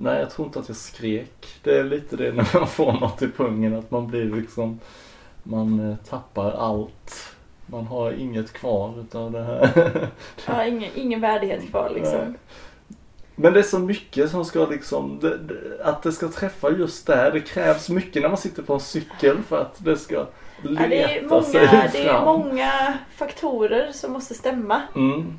nej, 0.00 0.20
jag 0.20 0.30
tror 0.30 0.46
inte 0.46 0.58
att 0.58 0.68
jag 0.68 0.76
skrek. 0.76 1.46
Det 1.62 1.78
är 1.78 1.84
lite 1.84 2.16
det 2.16 2.32
när 2.32 2.58
man 2.58 2.66
får 2.66 2.92
något 2.92 3.22
i 3.22 3.28
pungen 3.28 3.74
att 3.76 3.90
man 3.90 4.06
blir 4.06 4.24
liksom 4.24 4.80
Man 5.42 5.90
eh, 5.90 5.96
tappar 5.96 6.52
allt. 6.52 7.34
Man 7.66 7.86
har 7.86 8.12
inget 8.12 8.52
kvar 8.52 9.00
utav 9.00 9.32
det 9.32 9.42
här. 9.42 9.70
Ja, 10.46 10.64
ingen, 10.64 10.90
ingen 10.94 11.20
värdighet 11.20 11.70
kvar 11.70 11.90
liksom. 11.94 12.18
Nej. 12.18 12.34
Men 13.40 13.52
det 13.52 13.58
är 13.58 13.62
så 13.62 13.78
mycket 13.78 14.30
som 14.30 14.44
ska 14.44 14.66
liksom, 14.66 15.18
det, 15.20 15.38
det, 15.38 15.84
att 15.84 16.02
det 16.02 16.12
ska 16.12 16.28
träffa 16.28 16.70
just 16.70 17.06
där. 17.06 17.30
Det 17.32 17.40
krävs 17.40 17.88
mycket 17.88 18.22
när 18.22 18.28
man 18.28 18.38
sitter 18.38 18.62
på 18.62 18.74
en 18.74 18.80
cykel 18.80 19.36
för 19.48 19.60
att 19.60 19.74
det 19.84 19.96
ska 19.96 20.26
leta 20.62 20.82
Ja, 20.82 20.88
det, 20.88 21.02
är 21.02 21.08
sig 21.08 21.22
många, 21.26 21.68
fram. 21.68 21.88
det 21.92 22.08
är 22.08 22.24
många 22.24 22.94
faktorer 23.16 23.92
som 23.92 24.12
måste 24.12 24.34
stämma. 24.34 24.82
Mm. 24.96 25.38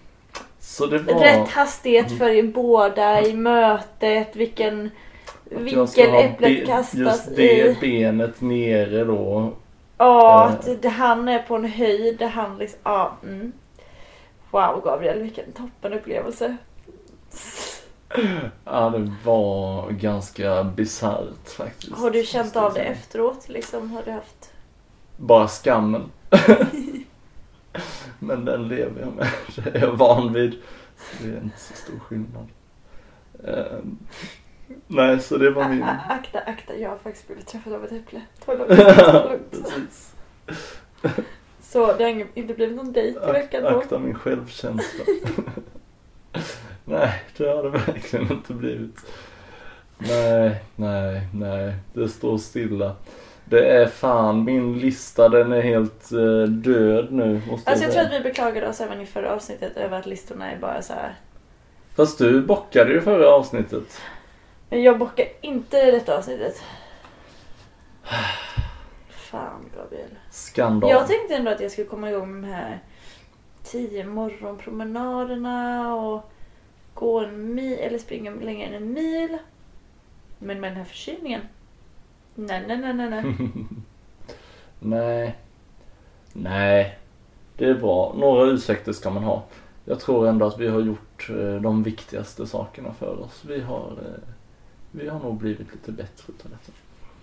Var... 0.80 0.88
Rätt 1.20 1.50
hastighet 1.50 2.06
Mm. 2.08 2.18
för 2.20 2.30
er 2.30 2.44
båda 2.44 3.22
i 3.22 3.34
mötet, 3.34 4.36
vilken 4.36 4.90
vinkel 5.44 6.16
äpplet 6.16 6.68
kastas 6.68 6.98
Just 6.98 7.36
det 7.36 7.68
i. 7.68 7.78
benet 7.82 8.42
nere 8.42 9.04
då. 9.04 9.54
Ja, 9.98 10.46
Eh. 10.46 10.54
att 10.54 10.82
det, 10.82 10.90
han 10.90 11.28
är 11.30 11.40
på 11.40 11.56
en 11.56 11.66
höjd 11.66 12.18
där 12.20 12.28
han 12.28 12.58
liksom, 12.58 12.80
ja. 12.84 13.18
Mm. 13.24 13.52
Wow 14.52 14.82
Gabriel, 14.86 15.22
vilken 15.22 15.52
toppen 15.52 15.94
upplevelse. 15.94 16.58
Ja, 18.66 18.90
det 18.90 19.14
var 19.24 19.92
ganska 19.92 20.64
bisarrt 20.64 21.50
faktiskt. 21.50 21.94
Har 21.94 22.12
du 22.12 22.24
känt 22.24 22.56
av 22.56 22.74
det 22.74 22.82
efteråt 22.82 23.50
liksom? 23.50 23.92
Har 23.92 24.04
du 24.06 24.12
haft? 24.12 24.52
Bara 25.18 25.48
skammen. 25.48 26.12
Men 28.20 28.46
den 28.46 28.68
lever 28.68 29.02
jag 29.02 29.14
med. 29.16 29.28
Det 29.64 29.76
är 29.76 29.82
jag 29.82 29.92
van 29.94 30.34
vid. 30.34 30.54
Så 30.98 31.24
det 31.24 31.30
är 31.30 31.42
inte 31.42 31.60
så 31.60 31.74
stor 31.74 32.00
skillnad. 32.00 32.48
Ehm, 33.48 33.98
Nej, 34.88 35.20
så 35.20 35.38
det 35.38 35.52
var 35.52 35.70
min... 35.70 35.84
A- 35.84 36.00
Akta, 36.10 36.40
akta, 36.40 36.76
jag 36.78 36.90
har 36.90 36.98
faktiskt 36.98 37.28
blivit 37.28 37.48
träffad 37.48 37.74
av 37.74 37.86
ett 37.86 37.92
äpple. 37.92 38.22
Ta 38.46 38.54
lugnt, 38.54 38.80
ta 38.98 39.30
lugnt. 39.30 40.16
Så 41.62 41.94
det 41.94 42.04
har 42.04 42.28
inte 42.38 42.54
blivit 42.54 42.76
någon 42.76 42.92
dejt 42.94 43.30
i 43.30 43.32
veckan 43.32 43.64
då. 43.64 43.70
akta 43.80 44.00
min 44.00 44.16
självkänsla. 44.16 45.04
nej, 46.86 47.24
det 47.38 47.48
har 47.48 47.64
det 47.64 47.70
verkligen 47.70 48.32
inte 48.32 48.54
blivit. 48.54 48.98
Nej, 49.98 50.56
nej, 50.76 51.22
nej. 51.34 51.74
Det 51.94 52.10
står 52.10 52.38
stilla. 52.38 52.96
Det 53.46 53.70
är 53.70 53.88
fan, 53.88 54.44
min 54.44 54.80
lista 54.80 55.30
den 55.30 55.52
är 55.52 55.62
helt 55.62 56.12
eh, 56.12 56.44
död 56.50 57.12
nu. 57.12 57.42
Måste 57.50 57.72
Alltså 57.72 57.86
jag 57.86 57.94
tror 57.94 58.04
säga. 58.04 58.18
att 58.18 58.26
vi 58.26 58.30
beklagade 58.30 58.68
oss 58.68 58.82
även 58.82 59.02
i 59.02 59.06
förra 59.06 59.34
avsnittet 59.34 59.78
över 59.78 60.00
att 60.00 60.06
listorna 60.06 60.52
är 60.52 60.58
bara 60.58 60.82
så 60.82 60.94
här. 60.94 61.16
Fast 61.96 62.18
du 62.18 62.42
bockade 62.42 62.92
ju 62.92 63.02
förra 63.02 63.30
avsnittet. 63.30 64.02
Men 64.70 64.84
jag 64.84 65.00
bockar 65.00 65.26
inte 65.42 65.92
detta 65.92 66.18
avsnittet. 66.18 66.62
Fan 69.10 69.70
Gabriel. 69.78 70.10
Skandal. 70.32 70.90
Jag 70.90 71.08
tänkte 71.08 71.36
ändå 71.36 71.52
att 71.52 71.62
jag 71.62 71.72
skulle 71.72 71.88
komma 71.88 72.10
igång 72.10 72.42
med 72.42 72.50
de 72.50 72.54
här 72.56 72.80
tio 73.72 74.06
morgonpromenaderna 74.06 75.96
och 75.96 76.32
gå 76.94 77.20
en 77.20 77.56
mil 77.56 77.80
eller 77.80 77.98
springa 77.98 78.32
längre 78.32 78.68
än 78.68 78.74
en 78.74 78.94
mil. 78.94 79.38
Men 80.40 80.60
med 80.60 80.72
den 80.72 80.78
här 80.78 80.86
förkylningen. 80.86 81.42
Nej, 82.36 82.64
nej, 82.68 82.78
nej, 82.78 82.94
nej, 82.94 83.10
nej. 83.10 83.36
Nej. 84.80 85.36
Nej. 86.34 87.00
Det 87.58 87.66
är 87.66 87.74
bra. 87.74 88.14
Några 88.18 88.46
ursäkter 88.46 88.94
ska 88.94 89.10
man 89.10 89.24
ha. 89.24 89.44
Jag 89.86 90.00
tror 90.00 90.28
ändå 90.28 90.46
att 90.46 90.60
vi 90.60 90.68
har 90.68 90.80
gjort 90.80 91.30
eh, 91.30 91.62
de 91.62 91.84
viktigaste 91.84 92.48
sakerna 92.48 92.94
för 92.94 93.20
oss. 93.20 93.44
Vi 93.48 93.62
har, 93.62 93.92
eh, 93.92 94.30
vi 94.92 95.10
har 95.10 95.20
nog 95.20 95.38
blivit 95.38 95.72
lite 95.74 95.92
bättre 95.92 96.24
utav 96.28 96.52
detta. 96.52 96.72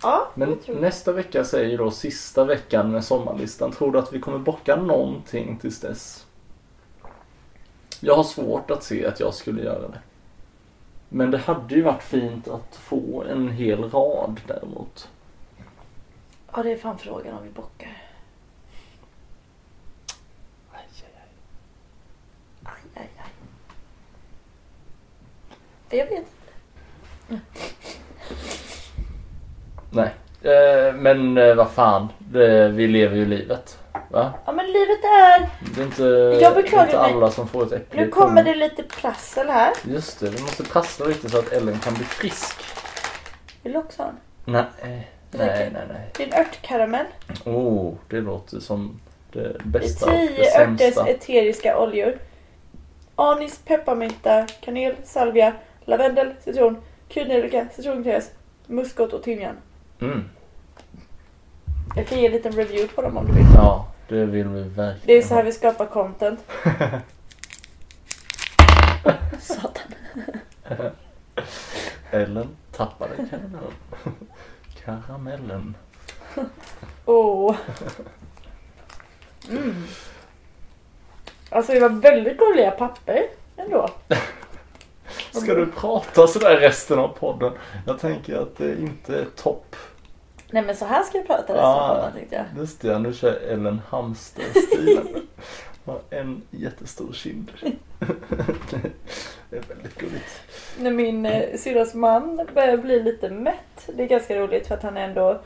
Ja, 0.01 0.31
Men 0.35 0.57
nästa 0.79 1.11
vecka 1.11 1.43
säger 1.43 1.77
då 1.77 1.91
sista 1.91 2.45
veckan 2.45 2.91
med 2.91 3.03
sommarlistan. 3.03 3.71
Tror 3.71 3.91
du 3.91 3.99
att 3.99 4.13
vi 4.13 4.19
kommer 4.19 4.39
bocka 4.39 4.75
någonting 4.75 5.57
tills 5.61 5.79
dess? 5.79 6.26
Jag 7.99 8.15
har 8.15 8.23
svårt 8.23 8.71
att 8.71 8.83
se 8.83 9.05
att 9.05 9.19
jag 9.19 9.33
skulle 9.33 9.63
göra 9.63 9.87
det. 9.87 9.99
Men 11.09 11.31
det 11.31 11.37
hade 11.37 11.75
ju 11.75 11.81
varit 11.81 12.03
fint 12.03 12.47
att 12.47 12.75
få 12.75 13.23
en 13.23 13.49
hel 13.49 13.89
rad 13.89 14.41
däremot. 14.47 15.09
Ja, 16.53 16.63
det 16.63 16.71
är 16.71 16.77
fan 16.77 16.97
frågan 16.97 17.37
om 17.37 17.43
vi 17.43 17.49
bockar. 17.49 18.03
Aj, 20.71 20.85
aj, 21.03 21.11
aj. 21.15 21.29
Aj, 22.63 22.81
aj, 22.95 23.09
aj. 25.89 25.99
Jag 25.99 26.05
vet 26.05 26.17
inte. 26.17 27.41
Nej. 29.89 30.13
Eh, 30.41 30.93
men 30.95 31.37
eh, 31.37 31.55
vad 31.55 31.71
fan. 31.71 32.07
Det, 32.19 32.69
vi 32.69 32.87
lever 32.87 33.15
ju 33.15 33.25
livet. 33.25 33.79
Va? 34.09 34.33
Ja, 34.45 34.51
men 34.51 34.65
livet 34.65 35.03
är... 35.03 35.49
Det 35.75 35.81
är 35.81 35.85
inte, 35.85 36.03
Jag 36.43 36.55
beklagar 36.55 36.85
inte 36.85 36.97
mig. 36.97 37.11
alla 37.13 37.31
som 37.31 37.47
får 37.47 37.63
ett 37.63 37.71
äpple 37.71 38.01
Nu 38.01 38.09
kommer 38.09 38.43
det 38.43 38.55
lite 38.55 38.83
prassel 38.83 39.49
här. 39.49 39.73
Just 39.83 40.19
det, 40.19 40.29
vi 40.29 40.41
måste 40.41 40.63
prassla 40.63 41.05
lite 41.05 41.29
så 41.29 41.39
att 41.39 41.51
Ellen 41.53 41.79
kan 41.79 41.93
bli 41.93 42.03
frisk. 42.03 42.55
Vill 43.63 43.73
du 43.73 43.79
också 43.79 44.01
ha 44.01 44.09
en? 44.09 44.15
Nej, 44.45 44.63
nej, 45.31 45.69
nej, 45.73 45.83
nej. 45.89 46.11
Det 46.17 46.23
är 46.23 46.27
en 46.27 46.33
örtkaramell. 46.45 47.05
Oh, 47.45 47.93
det 48.09 48.21
låter 48.21 48.59
som 48.59 48.99
det 49.31 49.53
Det 49.53 49.59
bästa 49.65 50.05
och 50.05 50.11
är 50.11 50.17
det 50.21 50.27
tio 50.27 50.61
örters 50.61 50.79
sämsta. 50.79 51.07
eteriska 51.07 51.79
oljor. 51.79 52.17
Anis, 53.15 53.59
pepparmynta, 53.65 54.47
kanel, 54.61 54.95
salvia, 55.03 55.53
lavendel, 55.85 56.33
citron, 56.43 56.77
kryddnejlika, 57.09 57.67
citrongräs, 57.75 58.31
muskot 58.67 59.13
och 59.13 59.23
timjan. 59.23 59.55
Mm. 60.01 60.23
Jag 61.95 62.07
kan 62.07 62.19
ge 62.19 62.25
en 62.25 62.31
liten 62.31 62.51
review 62.51 62.95
på 62.95 63.01
dem 63.01 63.17
om 63.17 63.25
du 63.25 63.33
vill. 63.33 63.45
Ja, 63.55 63.87
det 64.07 64.25
vill 64.25 64.47
vi 64.47 64.61
verkligen 64.61 64.99
Det 65.05 65.13
är 65.17 65.21
så 65.21 65.33
här 65.33 65.43
vi 65.43 65.51
skapar 65.51 65.85
content. 65.85 66.39
Satan. 69.39 69.93
Ellen 72.11 72.47
tappade 72.71 73.15
karamellen. 73.15 73.73
Karamellen. 74.85 75.75
Åh. 77.05 77.55
Mm. 79.49 79.83
Alltså 81.49 81.73
det 81.73 81.79
var 81.79 81.89
väldigt 81.89 82.37
gulliga 82.37 82.71
papper 82.71 83.23
ändå. 83.57 83.89
Ska 85.31 85.53
du 85.53 85.71
prata 85.71 86.27
sådär 86.27 86.57
resten 86.57 86.99
av 86.99 87.07
podden? 87.07 87.53
Jag 87.85 87.99
tänker 87.99 88.35
att 88.35 88.57
det 88.57 88.79
inte 88.79 89.19
är 89.19 89.25
topp. 89.25 89.75
Nej 90.51 90.63
men 90.63 90.75
så 90.75 90.85
här 90.85 91.03
ska 91.03 91.17
vi 91.17 91.23
prata 91.23 91.53
resten 91.53 91.65
av 91.65 91.95
podden 91.95 92.13
tänkte 92.13 92.35
jag. 92.35 92.45
Just 92.61 92.81
det, 92.81 92.99
nu 92.99 93.13
kör 93.13 93.39
Ellen 93.49 93.81
Hamster-stilen. 93.89 95.07
Har 95.85 96.01
en 96.09 96.41
jättestor 96.51 97.13
kind. 97.13 97.51
det 99.49 99.57
är 99.57 99.61
väldigt 99.67 99.95
gulligt. 99.97 100.41
När 100.79 100.91
min 100.91 101.25
eh, 101.25 101.57
syrras 101.57 101.93
man 101.93 102.47
börjar 102.53 102.77
bli 102.77 103.03
lite 103.03 103.29
mätt. 103.29 103.89
Det 103.95 104.03
är 104.03 104.07
ganska 104.07 104.35
roligt 104.39 104.67
för 104.67 104.75
att 104.75 104.83
han 104.83 104.97
är 104.97 105.03
ändå 105.03 105.41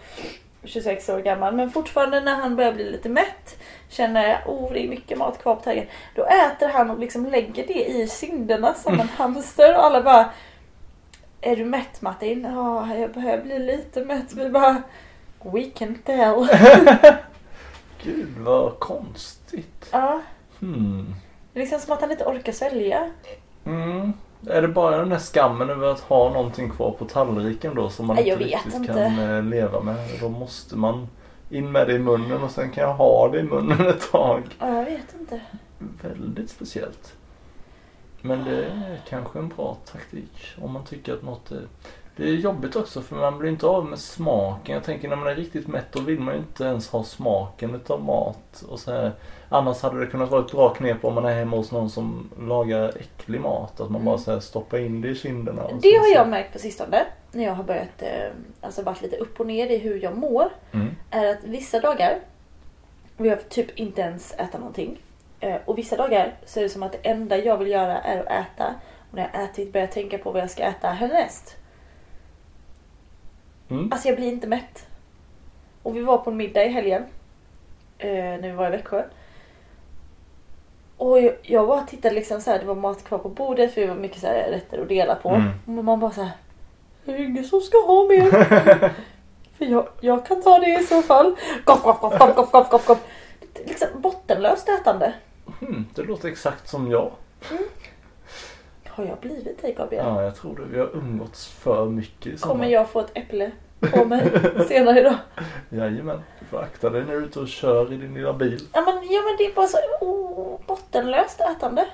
26 0.63 1.09
år 1.09 1.19
gammal. 1.19 1.55
Men 1.55 1.71
fortfarande 1.71 2.21
när 2.21 2.35
han 2.35 2.55
börjar 2.55 2.73
bli 2.73 2.91
lite 2.91 3.09
mätt. 3.09 3.59
Känner 3.89 4.43
oh 4.45 4.73
det 4.73 4.85
är 4.85 4.89
mycket 4.89 5.17
mat 5.17 5.41
kvar 5.41 5.55
på 5.55 5.61
tallriken. 5.61 5.89
Då 6.15 6.25
äter 6.25 6.67
han 6.67 6.89
och 6.89 6.99
liksom 6.99 7.25
lägger 7.25 7.67
det 7.67 7.89
i 7.89 8.07
kinderna 8.07 8.73
som 8.73 8.99
en 8.99 9.09
hamster. 9.09 9.77
Och 9.77 9.85
alla 9.85 10.01
bara 10.01 10.29
Är 11.41 11.55
du 11.55 11.65
mätt 11.65 12.01
Martin? 12.01 12.43
Ja 12.43 12.95
jag 12.95 13.13
börjar 13.13 13.41
bli 13.41 13.59
lite 13.59 14.05
mätt. 14.05 14.33
Vi 14.33 14.49
bara 14.49 14.81
We 15.43 15.63
can 15.63 15.95
tell. 16.05 16.47
Gud 18.03 18.27
vad 18.37 18.79
konstigt. 18.79 19.89
ja. 19.91 20.21
Hmm. 20.59 21.15
Det 21.53 21.59
är 21.59 21.61
liksom 21.61 21.79
som 21.79 21.93
att 21.93 22.01
han 22.01 22.11
inte 22.11 22.23
orkar 22.25 22.51
svälja. 22.51 23.11
Mm. 23.65 24.13
Är 24.47 24.61
det 24.61 24.67
bara 24.67 24.97
den 24.97 25.09
där 25.09 25.19
skammen 25.19 25.69
över 25.69 25.87
att 25.87 25.99
ha 25.99 26.29
någonting 26.33 26.69
kvar 26.69 26.91
på 26.91 27.05
tallriken 27.05 27.75
då 27.75 27.89
som 27.89 28.07
man 28.07 28.15
Nej, 28.15 28.29
inte 28.29 28.43
riktigt 28.43 28.75
inte. 28.75 28.93
kan 28.93 29.19
eh, 29.19 29.43
leva 29.43 29.81
med? 29.81 29.95
Då 30.21 30.29
måste 30.29 30.75
man 30.77 31.07
in 31.49 31.71
med 31.71 31.87
det 31.87 31.93
i 31.93 31.99
munnen 31.99 32.43
och 32.43 32.51
sen 32.51 32.71
kan 32.71 32.83
jag 32.83 32.93
ha 32.93 33.27
det 33.27 33.39
i 33.39 33.43
munnen 33.43 33.87
ett 33.87 34.11
tag. 34.11 34.43
Ja, 34.59 34.75
jag 34.75 34.85
vet 34.85 35.13
inte. 35.19 35.41
Väldigt 36.01 36.49
speciellt. 36.49 37.13
Men 38.21 38.43
det 38.43 38.65
är 38.65 39.01
kanske 39.09 39.39
en 39.39 39.49
bra 39.49 39.77
taktik 39.91 40.55
om 40.61 40.71
man 40.71 40.85
tycker 40.85 41.13
att 41.13 41.23
något 41.23 41.51
är... 41.51 41.67
Det 42.15 42.23
är 42.23 42.33
jobbigt 42.33 42.75
också 42.75 43.01
för 43.01 43.15
man 43.15 43.37
blir 43.37 43.49
inte 43.49 43.67
av 43.67 43.85
med 43.85 43.99
smaken. 43.99 44.75
Jag 44.75 44.83
tänker 44.83 45.09
när 45.09 45.15
man 45.15 45.27
är 45.27 45.35
riktigt 45.35 45.67
mätt 45.67 45.85
då 45.91 45.99
vill 45.99 46.19
man 46.19 46.33
ju 46.33 46.39
inte 46.39 46.63
ens 46.63 46.89
ha 46.89 47.03
smaken 47.03 47.75
utav 47.75 48.03
mat. 48.03 48.63
Och 48.69 48.79
så 48.79 48.91
här. 48.91 49.11
Annars 49.49 49.81
hade 49.81 49.99
det 49.99 50.07
kunnat 50.07 50.31
vara 50.31 50.45
ett 50.45 50.51
bra 50.51 50.69
knep 50.69 51.05
om 51.05 51.13
man 51.13 51.25
är 51.25 51.33
hemma 51.33 51.57
hos 51.57 51.71
någon 51.71 51.89
som 51.89 52.29
lagar 52.39 52.93
äcklig 52.99 53.41
mat. 53.41 53.79
Att 53.81 53.89
man 53.89 54.05
bara 54.05 54.17
så 54.17 54.31
här 54.31 54.39
stoppar 54.39 54.77
in 54.77 55.01
det 55.01 55.07
i 55.07 55.15
kinderna. 55.15 55.63
Mm. 55.63 55.79
Det 55.81 55.97
har 55.97 56.07
jag 56.07 56.29
märkt 56.29 56.53
på 56.53 56.59
sistone. 56.59 57.05
När 57.31 57.43
jag 57.43 57.53
har 57.53 57.63
börjat, 57.63 58.01
eh, 58.01 58.31
alltså 58.61 58.83
varit 58.83 59.01
lite 59.01 59.17
upp 59.17 59.39
och 59.39 59.47
ner 59.47 59.67
i 59.67 59.77
hur 59.77 60.03
jag 60.03 60.17
mår. 60.17 60.49
Mm. 60.71 60.87
Är 61.11 61.25
att 61.31 61.43
vissa 61.43 61.79
dagar 61.79 62.19
vill 63.17 63.29
jag 63.29 63.49
typ 63.49 63.79
inte 63.79 64.01
ens 64.01 64.33
äta 64.33 64.57
någonting. 64.57 64.99
Eh, 65.41 65.55
och 65.65 65.77
vissa 65.77 65.97
dagar 65.97 66.35
så 66.45 66.59
är 66.59 66.63
det 66.63 66.69
som 66.69 66.83
att 66.83 66.91
det 66.91 67.09
enda 67.09 67.37
jag 67.37 67.57
vill 67.57 67.67
göra 67.67 68.01
är 68.01 68.19
att 68.19 68.45
äta. 68.45 68.75
Och 69.09 69.15
när 69.15 69.29
jag 69.33 69.43
ätit 69.43 69.73
börjar 69.73 69.87
jag 69.87 69.93
tänka 69.93 70.17
på 70.17 70.31
vad 70.31 70.41
jag 70.41 70.49
ska 70.49 70.63
äta 70.63 70.87
härnäst. 70.87 71.57
Mm. 73.69 73.89
Alltså 73.91 74.07
jag 74.07 74.17
blir 74.17 74.27
inte 74.27 74.47
mätt. 74.47 74.87
Och 75.83 75.95
vi 75.95 76.01
var 76.01 76.17
på 76.17 76.29
en 76.29 76.37
middag 76.37 76.65
i 76.65 76.69
helgen. 76.69 77.05
Eh, 77.97 78.13
när 78.13 78.41
vi 78.41 78.51
var 78.51 78.67
i 78.67 78.71
Växjö. 78.71 79.03
Och 80.97 81.21
jag, 81.21 81.33
jag 81.41 81.67
bara 81.67 81.81
tittade 81.81 82.15
liksom 82.15 82.41
så 82.41 82.51
här, 82.51 82.59
det 82.59 82.65
var 82.65 82.75
mat 82.75 83.03
kvar 83.03 83.17
på 83.17 83.29
bordet 83.29 83.73
för 83.73 83.81
det 83.81 83.87
var 83.87 83.95
mycket 83.95 84.21
så 84.21 84.27
här 84.27 84.51
rätter 84.51 84.81
att 84.81 84.89
dela 84.89 85.15
på. 85.15 85.29
Mm. 85.29 85.79
Och 85.79 85.85
man 85.85 85.99
bara 85.99 86.11
så 86.11 86.21
här. 86.21 86.31
Är 87.05 87.13
det 87.13 87.23
ingen 87.23 87.43
som 87.43 87.61
ska 87.61 87.77
ha 87.77 88.07
mer? 88.07 88.31
för 89.57 89.65
jag, 89.65 89.87
jag 90.01 90.25
kan 90.25 90.41
ta 90.41 90.59
det 90.59 90.79
i 90.79 90.83
så 90.83 91.01
fall. 91.01 91.35
Goff, 91.65 91.83
goff, 91.83 92.01
goff, 92.51 92.69
goff, 92.69 92.87
goff. 92.87 93.03
Det 93.53 93.63
är 93.63 93.67
Liksom 93.67 93.87
bottenlöst 94.01 94.69
ätande. 94.69 95.13
Mm, 95.61 95.85
det 95.95 96.03
låter 96.03 96.29
exakt 96.29 96.69
som 96.69 96.91
jag. 96.91 97.11
Har 98.87 99.05
jag 99.05 99.17
blivit 99.17 99.61
det 99.61 99.71
Gabriel? 99.71 100.05
Ja, 100.05 100.23
jag 100.23 100.35
tror 100.35 100.55
det. 100.55 100.65
Vi 100.71 100.79
har 100.79 100.89
umgåtts 100.95 101.47
för 101.47 101.85
mycket 101.85 102.33
i 102.33 102.37
sommar. 102.37 102.53
Kommer 102.53 102.67
jag 102.67 102.89
få 102.89 102.99
ett 102.99 103.11
äpple 103.13 103.51
på 103.79 104.05
mig 104.05 104.31
senare 104.67 104.99
idag? 104.99 105.15
Jajamän, 105.69 106.21
du 106.39 106.45
får 106.45 106.61
akta 106.61 106.89
dig 106.89 107.03
när 107.03 107.11
du 107.11 107.17
är 107.17 107.21
ute 107.21 107.39
och 107.39 107.47
kör 107.47 107.93
i 107.93 107.97
din 107.97 108.13
lilla 108.13 108.33
bil. 108.33 108.67
Ja 108.73 108.81
men, 108.81 108.95
ja, 108.95 109.21
men 109.21 109.37
det 109.37 109.45
är 109.45 109.53
bara 109.55 109.67
så 109.67 109.77
oh, 110.01 110.59
bottenlöst 110.67 111.41
ätande. 111.41 111.87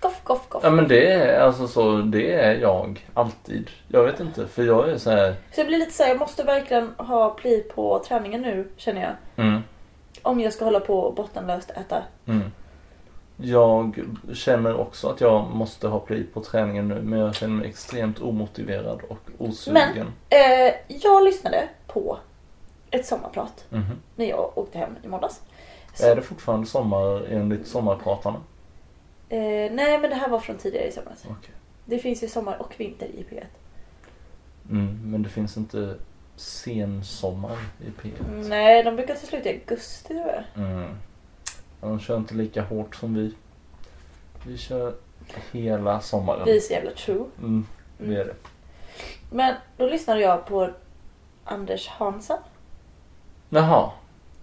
Goff, 0.00 0.20
goff, 0.24 0.48
goff. 0.48 0.64
Ja 0.64 0.70
men 0.70 0.88
det 0.88 1.12
är 1.12 1.40
alltså 1.40 1.68
så, 1.68 1.96
det 1.96 2.32
är 2.34 2.54
jag 2.54 3.06
alltid. 3.14 3.70
Jag 3.88 4.04
vet 4.04 4.20
inte, 4.20 4.46
för 4.46 4.62
jag 4.62 4.88
är 4.88 4.98
så 4.98 5.10
här. 5.10 5.34
Så 5.52 5.60
jag 5.60 5.66
blir 5.66 5.78
lite 5.78 5.92
så 5.92 6.02
här, 6.02 6.10
jag 6.10 6.18
måste 6.18 6.42
verkligen 6.44 6.92
ha 6.96 7.30
pli 7.30 7.60
på 7.74 8.04
träningen 8.08 8.42
nu 8.42 8.68
känner 8.76 9.02
jag. 9.02 9.44
Mm, 9.46 9.62
Om 10.22 10.40
jag 10.40 10.52
ska 10.52 10.64
hålla 10.64 10.80
på 10.80 10.98
och 11.00 11.14
bottenlöst 11.14 11.70
äta. 11.70 12.02
mm. 12.26 12.42
Jag 13.40 14.04
känner 14.34 14.76
också 14.80 15.08
att 15.08 15.20
jag 15.20 15.50
måste 15.50 15.88
ha 15.88 15.98
play 16.00 16.24
på 16.24 16.40
träningen 16.40 16.88
nu 16.88 17.02
men 17.02 17.18
jag 17.18 17.34
känner 17.34 17.54
mig 17.54 17.68
extremt 17.68 18.20
omotiverad 18.20 19.00
och 19.08 19.18
osugen. 19.38 20.06
Eh, 20.28 20.74
jag 20.88 21.24
lyssnade 21.24 21.68
på 21.86 22.18
ett 22.90 23.06
sommarprat 23.06 23.64
Mhm. 23.70 23.96
när 24.16 24.26
jag 24.26 24.58
åkte 24.58 24.78
hem 24.78 24.96
i 25.02 25.08
måndags. 25.08 25.40
Så, 25.94 26.06
Är 26.06 26.16
det 26.16 26.22
fortfarande 26.22 26.66
sommar 26.66 27.26
enligt 27.30 27.66
sommarpratarna? 27.66 28.38
eh, 29.28 29.38
nej 29.72 29.98
men 30.00 30.10
det 30.10 30.16
här 30.16 30.28
var 30.28 30.40
från 30.40 30.56
tidigare 30.56 30.86
i 30.88 30.92
somras. 30.92 31.24
Okej. 31.24 31.54
Det 31.84 31.98
finns 31.98 32.22
ju 32.22 32.28
sommar 32.28 32.56
och 32.62 32.74
vinter 32.78 33.06
i 33.06 33.24
P1. 33.30 33.44
Mm, 34.70 35.00
men 35.10 35.22
det 35.22 35.28
finns 35.28 35.56
inte 35.56 35.94
sensommar 36.38 37.58
i 37.80 38.02
P1. 38.02 38.48
Nej, 38.48 38.82
de 38.82 38.96
brukar 38.96 39.14
ta 39.14 39.26
slut 39.26 39.46
i 39.46 39.48
augusti 39.48 40.14
tror 40.14 40.26
jag. 40.26 40.64
Mm. 40.64 40.96
De 41.80 42.00
kör 42.00 42.16
inte 42.16 42.34
lika 42.34 42.62
hårt 42.62 42.96
som 42.96 43.14
vi. 43.14 43.34
Vi 44.46 44.58
kör 44.58 44.94
hela 45.52 46.00
sommaren. 46.00 46.44
Vi 46.44 46.56
är 46.56 46.60
så 46.60 46.72
jävla 46.72 46.90
true. 46.90 47.24
Mm, 47.38 47.66
vi 47.98 48.16
är 48.16 48.24
det. 48.24 48.34
Men 49.30 49.54
då 49.76 49.86
lyssnade 49.86 50.20
jag 50.20 50.46
på 50.46 50.70
Anders 51.44 51.88
Hansen. 51.88 52.38
Jaha. 53.48 53.90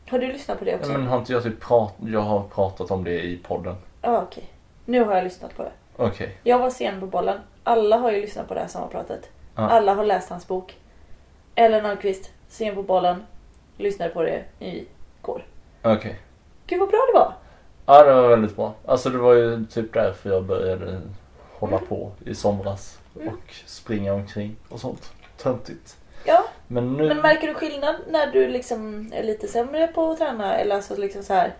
Har 0.10 0.20
du 0.20 0.28
lyssnat 0.28 0.60
på 0.60 0.66
det 0.66 0.76
också? 0.76 0.92
Ja, 0.92 0.98
men 0.98 1.08
har 1.08 1.18
inte 1.18 1.34
jag 1.34 1.44
typ 1.44 1.62
prat... 1.62 1.94
Jag 2.06 2.22
har 2.22 2.44
pratat 2.44 2.92
om 2.92 3.04
det 3.04 3.22
i 3.22 3.38
podden. 3.38 3.76
Ja, 4.02 4.22
okej. 4.22 4.44
Nu 4.86 5.04
har 5.04 5.16
jag 5.16 5.24
lyssnat 5.24 5.58
på 5.58 5.64
det. 5.64 5.72
Okej. 5.98 6.38
Jag 6.44 6.60
var 6.60 6.70
sen 6.70 7.00
på 7.00 7.08
bollen. 7.08 7.40
Alla 7.64 7.98
har 7.98 8.12
ju 8.12 8.22
lyssnat 8.22 8.48
på 8.48 8.54
det 8.54 8.60
här 8.60 8.68
sommarpratet. 8.68 9.30
Ja. 9.56 9.62
Alla 9.62 9.94
har 9.94 10.06
läst 10.06 10.30
hans 10.30 10.48
bok. 10.48 10.76
Ellen 11.56 11.86
Ahlqvist, 11.86 12.32
sen 12.48 12.76
på 12.76 12.84
bollen. 12.84 13.24
Lyssnade 13.78 14.12
på 14.12 14.22
det 14.24 14.44
igår. 14.60 15.46
Okej. 15.84 16.20
Gud 16.68 16.80
vad 16.80 16.90
bra 16.90 17.00
det 17.14 17.20
var! 17.20 17.34
Ja, 17.86 18.04
det 18.04 18.14
var 18.22 18.28
väldigt 18.28 18.56
bra. 18.56 18.74
Alltså 18.86 19.10
det 19.10 19.18
var 19.18 19.34
ju 19.34 19.66
typ 19.66 19.94
därför 19.94 20.30
jag 20.30 20.44
började 20.44 21.02
hålla 21.60 21.76
Mm. 21.78 21.88
på 21.88 22.12
i 22.26 22.36
somras. 22.36 23.00
Mm. 23.16 23.28
Och 23.28 23.54
springa 23.66 24.14
omkring 24.14 24.56
och 24.70 24.80
sånt. 24.80 25.12
Töntigt. 25.38 25.98
Ja, 26.26 26.44
Men 26.68 26.94
nu... 26.94 27.08
men 27.08 27.18
märker 27.18 27.48
du 27.48 27.54
skillnad 27.54 27.96
när 28.10 28.32
du 28.32 28.48
liksom 28.48 29.12
är 29.14 29.24
lite 29.24 29.48
sämre 29.48 29.88
på 29.88 30.12
att 30.12 30.18
träna? 30.18 30.56
Eller 30.58 30.76
alltså 30.76 30.96
liksom 30.96 31.24
så 31.24 31.34
här. 31.34 31.54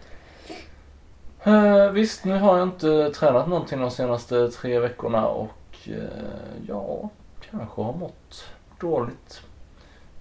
Eh, 1.44 1.92
visst, 1.92 2.26
nu 2.26 2.38
har 2.40 2.58
jag 2.58 2.68
inte 2.68 3.10
tränat 3.14 3.48
någonting 3.48 3.80
de 3.80 3.92
senaste 3.92 4.52
tre 4.52 4.80
veckorna 4.80 5.28
och 5.28 5.52
eh, 5.88 5.94
ja, 6.68 7.10
kanske 7.52 7.82
har 7.82 7.94
mått 7.94 8.46
dåligt. 8.80 9.42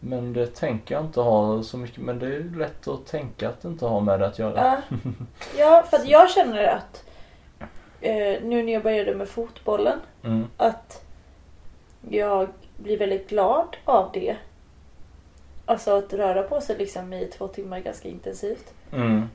Men 0.06 0.32
det 0.32 0.46
tänker 0.46 0.94
jag 0.94 1.04
inte 1.04 1.20
ha 1.20 1.62
så 1.62 1.76
mycket, 1.78 1.98
men 1.98 2.18
det 2.18 2.26
är 2.26 2.56
lätt 2.56 2.88
att 2.88 3.06
tänka 3.06 3.48
att 3.48 3.64
inte 3.64 3.86
har 3.86 4.00
med 4.00 4.20
det 4.20 4.26
att 4.26 4.38
göra. 4.38 4.82
Ja, 4.90 4.98
ja 5.58 5.84
för 5.90 5.96
att 5.96 6.08
jag 6.08 6.30
känner 6.30 6.64
att 6.64 7.04
eh, 8.00 8.42
nu 8.42 8.62
när 8.62 8.72
jag 8.72 8.82
började 8.82 9.14
med 9.14 9.28
fotbollen 9.28 9.98
Mm. 10.24 10.46
att 10.56 11.04
jag 12.08 12.48
blir 12.76 12.98
väldigt 12.98 13.28
glad 13.28 13.76
av 13.84 14.10
det. 14.12 14.36
Alltså 15.66 15.98
att 15.98 16.12
röra 16.12 16.42
på 16.42 16.60
sig 16.60 16.78
liksom 16.78 17.12
i 17.12 17.26
två 17.26 17.48
timmar 17.48 17.80
ganska 17.80 18.08
intensivt. 18.08 18.74
Mm. 18.92 19.28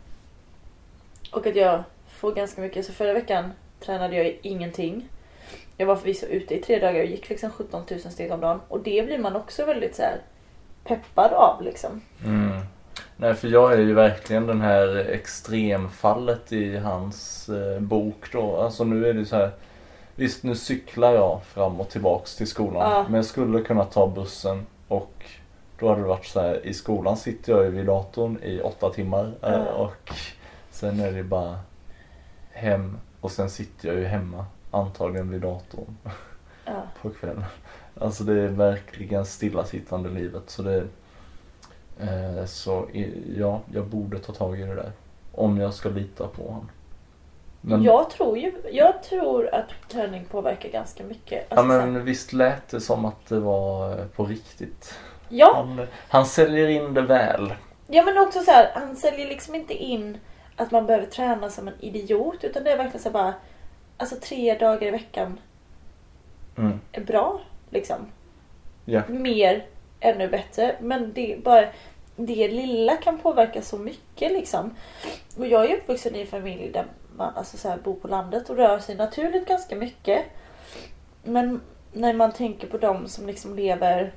Och 1.32 1.48
att 1.48 1.56
jag 1.56 1.84
får 2.08 2.32
ganska 2.32 2.62
mycket. 2.62 2.86
Så 2.86 2.94
förra 2.94 3.14
veckan 3.14 3.52
tränade 3.80 4.16
jag 4.16 4.40
ingenting. 4.42 5.10
Jag 5.78 5.86
var 5.86 5.96
förvisso 5.96 6.26
ute 6.26 6.56
i 6.56 6.62
tre 6.62 6.80
dagar 6.80 7.00
och 7.00 7.06
gick 7.06 7.30
liksom 7.30 7.52
17 7.52 7.84
000 7.90 8.00
steg 8.00 8.32
om 8.32 8.40
dagen. 8.40 8.62
Och 8.68 8.80
det 8.80 9.06
blir 9.06 9.18
man 9.18 9.36
också 9.36 9.66
väldigt 9.66 9.96
så 9.96 10.02
här 10.02 10.22
peppad 10.90 11.34
av 11.34 11.62
liksom. 11.64 12.02
Mm. 12.26 12.60
Nej, 13.18 13.34
för 13.34 13.48
jag 13.48 13.74
är 13.74 13.78
ju 13.78 13.94
verkligen 13.94 14.48
den 14.48 14.62
här 14.62 14.96
extremfallet 14.98 16.52
i 16.52 16.78
hans 16.78 17.50
eh, 17.50 17.80
bok 17.80 18.32
då. 18.32 18.58
Alltså 18.62 18.84
nu 18.84 19.08
är 19.10 19.14
det 19.14 19.26
så 19.26 19.36
här. 19.36 19.52
Visst, 20.16 20.44
nu 20.44 20.56
cyklar 20.56 21.14
jag 21.14 21.44
fram 21.44 21.80
och 21.80 21.90
tillbaks 21.90 22.36
till 22.36 22.48
skolan. 22.48 22.92
Ja. 22.92 23.04
Men 23.04 23.14
jag 23.16 23.26
skulle 23.26 23.62
kunna 23.62 23.86
ta 23.86 24.08
bussen 24.08 24.66
och 24.88 25.26
då 25.80 25.90
hade 25.90 26.02
det 26.02 26.08
varit 26.08 26.26
så 26.26 26.42
här. 26.42 26.66
I 26.66 26.74
skolan 26.74 27.18
sitter 27.18 27.54
jag 27.54 27.64
ju 27.64 27.70
vid 27.70 27.86
datorn 27.86 28.40
i 28.44 28.62
åtta 28.62 28.90
timmar. 28.90 29.24
eh, 29.44 29.50
Ja. 29.52 29.66
Och 29.74 30.12
sen 30.72 31.00
är 31.00 31.12
det 31.12 31.24
bara 31.24 31.60
hem 32.52 32.98
och 33.22 33.32
sen 33.32 33.50
sitter 33.50 33.88
jag 33.88 33.98
ju 33.98 34.06
hemma. 34.06 34.46
Antagligen 34.72 35.30
vid 35.32 35.42
datorn 35.42 35.98
Ja. 36.66 36.82
på 37.02 37.10
kvällen. 37.10 37.44
Alltså 38.00 38.24
det 38.24 38.42
är 38.42 38.48
verkligen 38.48 39.26
stillasittande 39.26 40.10
livet. 40.10 40.44
Så 40.50 40.62
det 40.62 40.84
eh, 42.00 42.46
så 42.46 42.88
ja, 43.38 43.62
jag 43.74 43.86
borde 43.86 44.20
ta 44.20 44.34
tag 44.34 44.60
i 44.60 44.64
det 44.64 44.76
där. 44.76 44.92
Om 45.32 45.58
jag 45.58 45.74
ska 45.74 45.90
lita 45.90 46.28
på 46.28 46.44
honom. 46.44 46.70
Men, 47.62 47.84
Jag 47.84 48.10
tror 48.10 48.38
ju, 48.38 48.54
jag 48.72 49.04
tror 49.04 49.56
att 49.56 49.66
träning 49.92 50.26
påverkar 50.26 50.70
ganska 50.70 51.04
mycket. 51.04 51.48
ja, 51.50 51.56
Alltså, 51.58 51.74
så 51.74 51.80
här- 51.80 51.88
men 51.88 52.06
visst 52.06 52.34
lät 52.34 52.70
det 52.70 52.82
som 52.82 53.06
att 53.06 53.26
det 53.30 53.40
var 53.40 53.92
eh, 54.00 54.06
på 54.06 54.26
riktigt. 54.26 54.94
ja, 55.30 55.52
Han, 55.56 55.88
han 56.10 56.26
säljer 56.26 56.68
in 56.68 56.94
det 56.94 57.02
väl. 57.02 57.54
ja 57.88 58.04
men 58.04 58.18
också 58.18 58.40
så 58.40 58.52
här, 58.52 58.72
han 58.76 58.96
säljer 58.96 59.28
liksom 59.28 59.56
inte 59.56 59.74
in 59.74 60.18
att 60.56 60.72
man 60.72 60.86
behöver 60.86 61.06
träna 61.08 61.50
som 61.50 61.68
en 61.68 61.74
idiot. 61.80 62.44
Utan 62.44 62.64
det 62.64 62.72
är 62.72 62.78
verkligen 62.78 63.04
så 63.04 63.10
bara, 63.10 63.34
alltså 63.98 64.16
tre 64.22 64.58
dagar 64.58 64.88
i 64.88 64.92
veckan 64.92 65.40
Mm. 66.58 66.80
är 66.92 67.02
bra 67.02 67.42
liksom. 67.70 68.08
Ja. 68.86 69.02
Mer, 69.08 69.66
ännu 70.00 70.28
bättre. 70.28 70.76
Men 70.82 71.14
det 71.14 71.34
är 71.34 71.38
bara 71.38 71.66
det 72.16 72.48
lilla 72.48 72.98
kan 72.98 73.18
påverka 73.18 73.62
så 73.62 73.78
mycket 73.78 74.32
liksom. 74.32 74.76
Och 75.38 75.48
jag 75.48 75.72
är 75.72 75.78
uppvuxen 75.78 76.16
i 76.16 76.22
en 76.22 76.28
familj 76.28 76.72
där 76.72 76.86
man 77.16 77.36
alltså 77.36 77.58
så 77.58 77.70
här, 77.70 77.78
bor 77.78 77.96
på 77.96 78.08
landet 78.08 78.50
och 78.50 78.56
rör 78.56 78.80
sig 78.80 78.96
naturligt 78.96 79.48
ganska 79.48 79.76
mycket. 79.76 80.26
Men 81.24 81.62
när 81.94 82.14
man 82.14 82.32
tänker 82.32 82.68
på 82.68 82.78
de 82.78 83.08
som 83.08 83.28
liksom 83.28 83.56
lever 83.56 84.14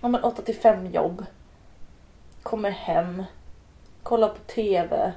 ja, 0.00 0.08
men 0.08 0.24
8 0.24 0.42
till 0.42 0.56
5 0.56 0.86
jobb. 0.86 1.26
Kommer 2.42 2.70
hem. 2.70 3.24
Kollar 4.02 4.28
på 4.28 4.38
TV. 4.38 5.12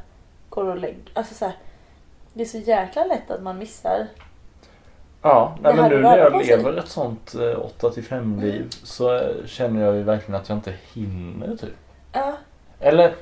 Går 0.50 0.65
och 0.65 0.78
lägger. 0.78 1.02
Alltså 1.13 1.34
så 1.34 1.46
här, 1.46 1.56
Det 2.34 2.42
är 2.42 2.46
så 2.46 2.58
jäkla 2.58 3.06
lätt 3.06 3.32
att 3.32 3.44
man 3.44 3.58
missar. 3.58 4.08
Ja, 5.22 5.58
nej, 5.62 5.76
men 5.76 5.90
nu 5.90 6.02
när 6.02 6.18
jag 6.18 6.46
lever 6.46 6.78
ett 6.78 6.88
sånt 6.88 7.36
eh, 7.36 7.60
8 7.60 7.90
till 7.90 8.04
5 8.04 8.40
liv 8.40 8.68
så 8.84 9.16
eh, 9.16 9.46
känner 9.46 9.86
jag 9.86 9.96
ju 9.96 10.04
verkligen 10.04 10.42
att 10.42 10.50
jag 10.50 10.58
inte 10.58 10.74
hinner 10.94 11.56
typ. 11.56 11.76
Ja, 12.14 12.34
Eller 12.80 13.14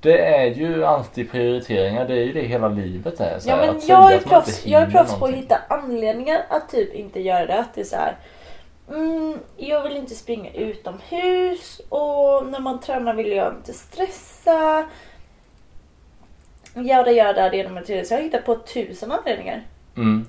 det 0.00 0.24
är 0.24 0.46
ju 0.46 0.84
alltid 0.84 1.30
prioriteringar, 1.30 2.08
det 2.08 2.14
är 2.14 2.24
ju 2.24 2.32
det 2.32 2.40
hela 2.42 2.68
livet 2.68 3.20
är. 3.20 3.38
Så 3.38 3.48
Ja 3.48 3.56
men 3.56 3.70
att 3.70 3.88
jag 3.88 4.12
är, 4.12 4.18
proffs, 4.18 4.66
jag 4.66 4.82
är 4.82 4.90
proffs 4.90 5.18
på 5.18 5.24
att 5.24 5.34
hitta 5.34 5.58
anledningar 5.68 6.46
att 6.48 6.68
typ 6.68 6.94
inte 6.94 7.20
göra 7.20 7.46
det. 7.46 7.58
Att 7.58 7.74
det 7.74 7.80
är 7.80 7.84
så 7.84 7.96
här. 7.96 8.16
Mm, 8.88 9.38
jag 9.56 9.82
vill 9.82 9.96
inte 9.96 10.14
springa 10.14 10.52
utomhus 10.52 11.80
och 11.88 12.46
när 12.46 12.60
man 12.60 12.80
tränar 12.80 13.14
vill 13.14 13.32
jag 13.32 13.52
inte 13.52 13.72
stressa. 13.72 14.88
Jada 16.74 17.10
jada, 17.10 17.50
det 17.50 17.56
ena 17.56 17.70
med 17.70 17.84
det. 17.86 18.04
Så 18.04 18.14
jag 18.14 18.18
har 18.18 18.24
hittat 18.24 18.44
på 18.44 18.54
tusen 18.54 19.12
anledningar. 19.12 19.62
Mm. 19.96 20.26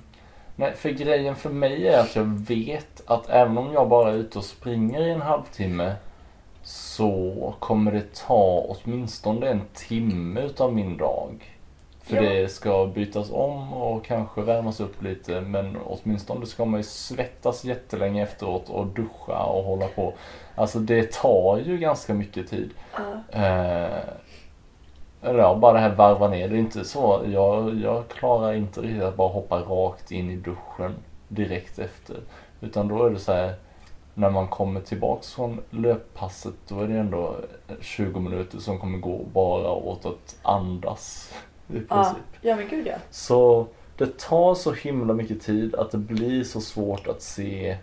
Nej, 0.56 0.72
för 0.74 0.90
grejen 0.90 1.36
för 1.36 1.50
mig 1.50 1.88
är 1.88 2.00
att 2.00 2.16
jag 2.16 2.24
vet 2.24 3.02
att 3.06 3.30
även 3.30 3.58
om 3.58 3.72
jag 3.72 3.88
bara 3.88 4.10
är 4.10 4.14
ute 4.14 4.38
och 4.38 4.44
springer 4.44 5.00
i 5.06 5.10
en 5.10 5.22
halvtimme 5.22 5.94
så 6.62 7.54
kommer 7.60 7.92
det 7.92 8.14
ta 8.26 8.66
åtminstone 8.68 9.46
en 9.48 9.62
timme 9.74 10.40
utav 10.40 10.74
min 10.74 10.96
dag. 10.96 11.50
För 12.02 12.16
Ja. 12.16 12.22
det 12.22 12.48
ska 12.48 12.86
bytas 12.86 13.30
om 13.30 13.72
och 13.72 14.04
kanske 14.04 14.40
värmas 14.40 14.80
upp 14.80 15.02
lite 15.02 15.40
men 15.40 15.76
åtminstone 15.86 16.46
ska 16.46 16.64
man 16.64 16.80
ju 16.80 16.84
svettas 16.84 17.64
jättelänge 17.64 18.22
efteråt 18.22 18.68
och 18.68 18.86
duscha 18.86 19.42
och 19.44 19.64
hålla 19.64 19.86
på. 19.88 20.12
Alltså 20.54 20.78
det 20.78 21.12
tar 21.12 21.58
ju 21.64 21.78
ganska 21.78 22.14
mycket 22.14 22.50
tid. 22.50 22.70
Ja. 23.30 23.38
Eh, 23.40 23.98
eller 25.24 25.38
ja, 25.38 25.54
bara 25.54 25.72
det 25.72 25.78
här 25.78 25.94
varva 25.94 26.28
ner. 26.28 26.48
Det 26.48 26.56
är 26.56 26.58
inte 26.58 26.84
så. 26.84 27.22
Jag, 27.26 27.74
jag 27.80 28.08
klarar 28.08 28.52
inte 28.54 28.80
riktigt 28.80 29.02
att 29.02 29.16
bara 29.16 29.28
hoppa 29.32 29.58
rakt 29.60 30.10
in 30.12 30.30
i 30.30 30.36
duschen 30.36 30.94
direkt 31.28 31.78
efter. 31.78 32.16
Utan 32.60 32.88
då 32.88 33.04
är 33.06 33.10
det 33.10 33.18
så 33.18 33.32
här. 33.32 33.54
När 34.16 34.30
man 34.30 34.48
kommer 34.48 34.80
tillbaks 34.80 35.32
från 35.34 35.60
löppasset 35.70 36.54
då 36.68 36.80
är 36.80 36.88
det 36.88 36.94
ändå 36.98 37.36
20 37.80 38.20
minuter 38.20 38.58
som 38.58 38.78
kommer 38.78 38.98
gå 38.98 39.20
bara 39.32 39.70
åt 39.70 40.06
att 40.06 40.36
andas. 40.42 41.32
I 41.68 41.76
Ja, 41.88 41.94
princip. 41.94 42.24
ja 42.40 42.56
men 42.56 42.68
gud 42.68 42.86
ja. 42.86 42.94
Så 43.10 43.66
det 43.96 44.18
tar 44.18 44.54
så 44.54 44.72
himla 44.72 45.14
mycket 45.14 45.42
tid 45.42 45.74
att 45.74 45.90
det 45.90 45.98
blir 45.98 46.44
så 46.44 46.60
svårt 46.60 47.06
att 47.06 47.22
se 47.22 47.76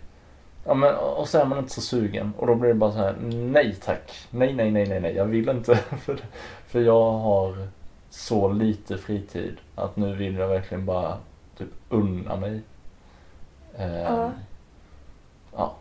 Ja 0.64 0.74
men 0.74 0.94
och 0.94 1.28
så 1.28 1.38
är 1.38 1.44
man 1.44 1.58
inte 1.58 1.70
så 1.72 1.80
sugen 1.80 2.32
och 2.38 2.46
då 2.46 2.54
blir 2.54 2.68
det 2.68 2.74
bara 2.74 2.92
så 2.92 2.98
här 2.98 3.14
nej 3.32 3.74
tack. 3.84 4.26
Nej 4.30 4.54
nej 4.54 4.70
nej 4.70 4.86
nej 4.88 5.00
nej 5.00 5.14
jag 5.16 5.24
vill 5.24 5.48
inte. 5.48 5.76
för, 6.04 6.18
för 6.66 6.80
jag 6.80 7.10
har 7.12 7.68
så 8.10 8.48
lite 8.52 8.98
fritid 8.98 9.56
att 9.74 9.96
nu 9.96 10.16
vill 10.16 10.34
jag 10.36 10.48
verkligen 10.48 10.86
bara 10.86 11.18
typ 11.58 11.68
unna 11.88 12.36
mig. 12.36 12.60
Ehm, 13.76 13.92
Ja. 13.94 14.30
ja. 15.56 15.74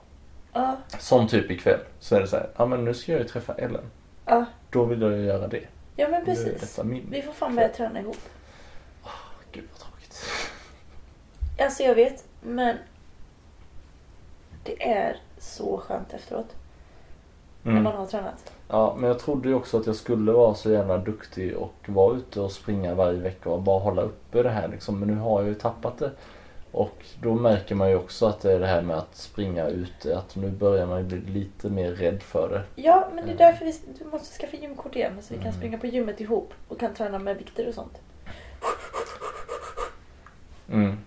Ja, 0.54 0.78
Som 1.00 1.28
typ 1.28 1.52
ikväll 1.52 1.80
så 2.00 2.16
är 2.16 2.22
det 2.22 2.28
så 2.28 2.36
här, 2.36 2.50
ja 2.58 2.66
men 2.66 2.86
nu 2.86 2.94
ska 2.94 3.12
jag 3.12 3.22
ju 3.22 3.28
träffa 3.28 3.54
Ellen. 3.54 3.84
ja. 4.26 4.46
Då 4.70 4.86
vill 4.86 5.02
jag 5.02 5.12
ju 5.12 5.26
göra 5.26 5.48
det. 5.48 5.64
ja 5.96 6.08
men 6.08 6.26
precis. 6.26 6.80
Vi 7.10 7.22
får 7.22 7.34
fan 7.34 7.56
börja 7.56 7.70
träna 7.70 8.00
ihop. 8.00 8.18
Gud. 9.52 9.64
Alltså 11.60 11.84
jag 11.84 11.96
vet, 11.96 12.26
men 12.42 12.78
det 14.64 14.84
är 14.90 15.18
så 15.38 15.78
skönt 15.78 16.14
efteråt. 16.14 16.56
När 17.64 17.72
Mm. 17.72 17.84
man 17.84 17.96
har 17.96 18.06
tränat. 18.06 18.54
Ja, 18.68 18.96
men 19.00 19.08
jag 19.10 19.20
trodde 19.20 19.50
ju 19.50 19.56
också 19.56 19.80
att 19.80 19.86
jag 19.88 19.96
skulle 19.96 20.32
vara 20.32 20.54
så 20.56 20.72
jävla 20.72 20.98
duktig 20.98 21.58
och 21.58 21.74
vara 21.86 22.16
ute 22.16 22.42
och 22.42 22.52
springa 22.52 22.96
varje 22.96 23.20
vecka 23.20 23.50
och 23.50 23.62
bara 23.62 23.80
hålla 23.80 24.02
uppe 24.02 24.44
det 24.44 24.50
här 24.50 24.68
liksom. 24.68 25.00
Men 25.00 25.10
nu 25.10 25.16
har 25.16 25.40
jag 25.42 25.48
ju 25.50 25.56
tappat 25.56 25.98
det. 25.98 26.12
Och 26.72 27.06
då 27.22 27.34
märker 27.34 27.76
man 27.76 27.90
ju 27.90 27.96
också 27.96 28.26
att 28.26 28.42
det 28.42 28.52
är 28.54 28.60
det 28.60 28.68
här 28.68 28.82
med 28.82 28.98
att 28.98 29.16
springa 29.16 29.68
ute, 29.68 30.18
att 30.18 30.36
nu 30.36 30.50
börjar 30.50 30.86
man 30.86 30.98
ju 30.98 31.04
bli 31.04 31.20
lite 31.40 31.70
mer 31.70 31.92
rädd 31.92 32.24
för 32.24 32.50
det. 32.50 32.82
Ja, 32.82 33.08
men 33.14 33.26
det 33.26 33.32
är 33.32 33.36
Mm. 33.36 33.38
därför 33.38 33.66
vi, 33.66 33.74
du 34.00 34.06
måste 34.06 34.38
skaffa 34.40 34.58
gymkort 34.58 34.96
igen 34.96 35.14
så 35.22 35.34
vi 35.34 35.38
kan 35.38 35.48
Mm. 35.48 35.58
springa 35.58 35.78
på 35.78 35.88
gymmet 35.88 36.20
ihop 36.22 36.54
och 36.68 36.80
kan 36.80 36.94
träna 36.94 37.20
med 37.20 37.38
vikter 37.38 37.68
och 37.68 37.74
sånt. 37.74 37.98
Mm. 40.72 40.98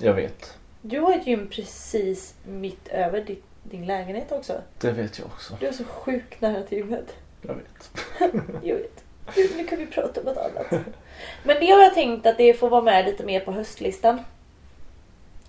Jag 0.00 0.14
vet. 0.14 0.58
Du 0.86 1.00
har 1.00 1.12
ett 1.12 1.26
gym 1.26 1.48
precis 1.50 2.34
mitt 2.46 2.88
över 2.88 3.20
ditt, 3.20 3.44
din 3.62 3.86
lägenhet 3.86 4.32
också. 4.32 4.60
Det 4.80 4.92
vet 4.92 5.18
jag 5.18 5.26
också. 5.26 5.56
Du 5.60 5.66
är 5.66 5.72
så 5.72 5.84
sjukt 5.84 6.40
nära 6.40 6.62
till 6.62 6.78
gymmet. 6.78 7.14
Jag 7.42 7.54
vet. 7.54 7.90
Jag 8.62 8.74
vet. 8.76 9.04
Nu 9.36 9.48
nu 9.56 9.64
kan 9.64 9.78
vi 9.78 9.86
prata 9.86 10.20
om 10.20 10.26
något 10.26 10.36
annat. 10.36 10.66
Men 11.44 11.56
det 11.60 11.70
har 11.70 11.82
jag 11.82 11.94
tänkt 11.94 12.26
att 12.26 12.38
det 12.38 12.54
får 12.54 12.68
vara 12.70 12.82
med 12.82 13.04
lite 13.04 13.24
mer 13.24 13.40
på 13.40 13.52
höstlistan. 13.52 14.20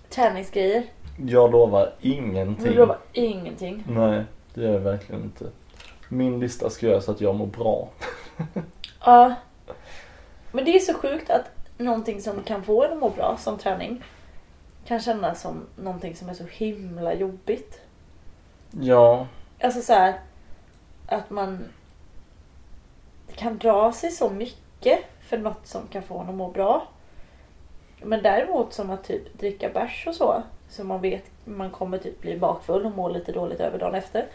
Träningsgrejer. 0.08 0.82
Jag 1.26 1.52
lovar 1.52 1.92
Du 2.00 2.08
ingenting. 2.08 2.72
lovar 2.74 2.98
ingenting. 3.12 3.84
Nej, 3.88 4.24
det 4.54 4.62
gör 4.62 4.72
jag 4.72 4.80
verkligen 4.80 5.22
inte. 5.22 5.44
Min 6.08 6.40
lista 6.40 6.70
ska 6.70 6.86
göra 6.86 7.00
så 7.00 7.10
att 7.10 7.20
jag 7.20 7.34
mår 7.34 7.46
bra. 7.46 7.88
Ja. 9.04 9.34
Men 10.52 10.64
det 10.64 10.76
är 10.76 10.80
så 10.80 10.94
sjukt 10.94 11.30
att 11.30 11.44
någonting 11.78 12.20
som 12.22 12.42
kan 12.42 12.62
få 12.64 12.84
en 12.84 12.92
att 12.92 12.98
må 12.98 13.10
bra 13.10 13.36
som 13.40 13.58
träning 13.58 14.02
kan 14.86 15.00
kännas 15.00 15.40
som 15.40 15.66
någonting 15.76 16.16
som 16.16 16.28
är 16.28 16.34
så 16.34 16.44
himla 16.44 17.14
jobbigt. 17.14 17.80
Ja, 18.70 19.26
Alltså 19.60 19.80
så 19.82 19.92
här 19.92 20.20
att 21.06 21.30
man 21.30 21.64
kan 23.34 23.58
dra 23.58 23.92
sig 23.92 24.10
så 24.10 24.30
mycket 24.30 24.98
för 25.20 25.38
något 25.38 25.66
som 25.66 25.86
kan 25.86 26.02
få 26.02 26.18
en 26.18 26.28
att 26.28 26.34
må 26.34 26.50
bra. 26.50 26.88
Men 28.02 28.22
däremot 28.22 28.72
som 28.72 28.90
att 28.90 29.04
typ 29.04 29.38
dricka 29.38 29.68
bärs 29.68 30.06
och 30.06 30.14
så, 30.14 30.42
så 30.68 30.84
man 30.84 31.00
vet 31.00 31.24
man 31.44 31.70
kommer 31.70 31.98
typ 31.98 32.20
bli 32.20 32.38
bakfull 32.38 32.86
och 32.86 32.92
må 32.92 33.08
lite 33.08 33.32
dåligt 33.32 33.60
över 33.60 33.78
dagen 33.78 33.94
efter. 33.94 34.26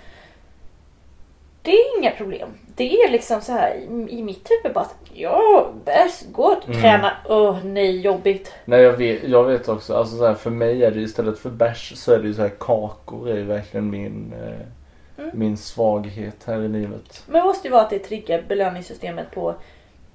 Det 1.62 1.72
är 1.72 2.00
inga 2.00 2.12
problem. 2.12 2.50
Det 2.76 2.98
är 3.02 3.12
liksom 3.12 3.42
så 3.42 3.52
här 3.52 3.74
i, 3.76 4.08
i 4.10 4.24
mitt 4.24 4.50
huvud 4.52 4.74
bara 4.74 4.82
att, 4.86 4.96
ja, 5.14 5.72
bärs, 5.86 6.22
gott, 6.32 6.68
Mm. 6.68 6.82
träna, 6.82 7.12
åh 7.30 7.58
nej 7.66 8.00
jobbigt. 8.00 8.54
nej 8.66 8.82
jag 8.82 8.94
vet, 8.94 9.24
jag 9.24 9.44
vet 9.44 9.68
också. 9.70 9.96
Alltså 9.96 10.18
så 10.18 10.26
här, 10.28 10.34
för 10.34 10.50
mig 10.50 10.84
är 10.84 10.92
det 10.92 11.00
istället 11.02 11.40
för 11.40 11.50
bärs 11.50 11.94
så 11.96 12.14
är 12.14 12.20
det 12.20 12.28
ju 12.28 12.34
så 12.34 12.42
här 12.42 12.52
kakor 12.60 13.30
är 13.30 13.44
verkligen 13.44 13.90
min, 13.90 14.34
eh, 14.44 14.66
Mm. 15.18 15.32
min 15.34 15.58
svaghet 15.58 16.36
här 16.46 16.62
i 16.62 16.68
livet. 16.68 17.24
Men 17.28 17.42
det 17.42 17.48
måste 17.48 17.68
ju 17.68 17.72
vara 17.72 17.82
att 17.82 17.90
det 17.90 18.00
triggar 18.00 18.44
belöningssystemet 18.48 19.32
på 19.32 19.56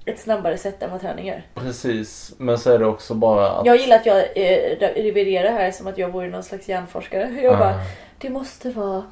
ett 0.05 0.19
snabbare 0.19 0.57
sätt 0.57 0.83
än 0.83 0.91
vad 0.91 1.01
träning 1.01 1.27
gör. 1.27 1.43
Precis, 1.55 2.33
men 2.37 2.57
så 2.57 2.71
är 2.71 2.79
det 2.79 2.85
också 2.85 3.13
bara 3.13 3.49
att... 3.49 3.65
Jag 3.65 3.77
gillar 3.77 3.95
att 3.95 4.05
jag 4.05 4.17
eh, 4.17 4.77
reviderar 4.95 5.51
här 5.51 5.71
som 5.71 5.87
att 5.87 5.97
jag 5.97 6.09
vore 6.09 6.27
någon 6.29 6.43
slags 6.43 6.69
hjärnforskare. 6.69 7.39
Jag 7.43 7.57
bara, 7.59 7.69
Ah, 7.75 7.79
det 8.17 8.29
måste 8.29 8.69
vara... 8.69 9.03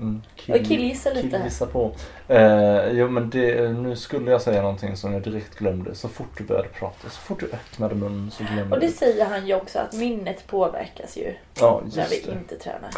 mm, 0.00 0.22
Jag 0.46 0.64
killgissar 0.64 1.14
lite. 1.14 1.28
Killgissa 1.30 1.66
på. 1.66 1.92
Eh, 2.28 2.88
jo 2.92 3.08
men 3.08 3.30
det, 3.30 3.68
nu 3.72 3.96
skulle 3.96 4.30
jag 4.30 4.42
säga 4.42 4.62
någonting 4.62 4.96
som 4.96 5.12
jag 5.12 5.22
direkt 5.22 5.54
glömde. 5.54 5.94
Så 5.94 6.08
fort 6.08 6.38
du 6.38 6.44
började 6.44 6.68
prata, 6.68 7.10
så 7.10 7.20
fort 7.20 7.40
du 7.40 7.46
öppnade 7.46 7.94
munnen 7.94 8.30
så 8.30 8.44
glömde 8.44 8.74
Och 8.74 8.80
det 8.80 8.86
du. 8.86 8.92
säger 8.92 9.24
han 9.24 9.46
ju 9.46 9.54
också 9.54 9.78
att 9.78 9.92
minnet 9.92 10.46
påverkas 10.46 11.16
ju 11.16 11.34
Ja, 11.60 11.82
när 11.84 11.90
vi 12.08 12.14
just 12.14 12.26
det. 12.26 12.32
inte 12.32 12.56
tränar. 12.58 12.90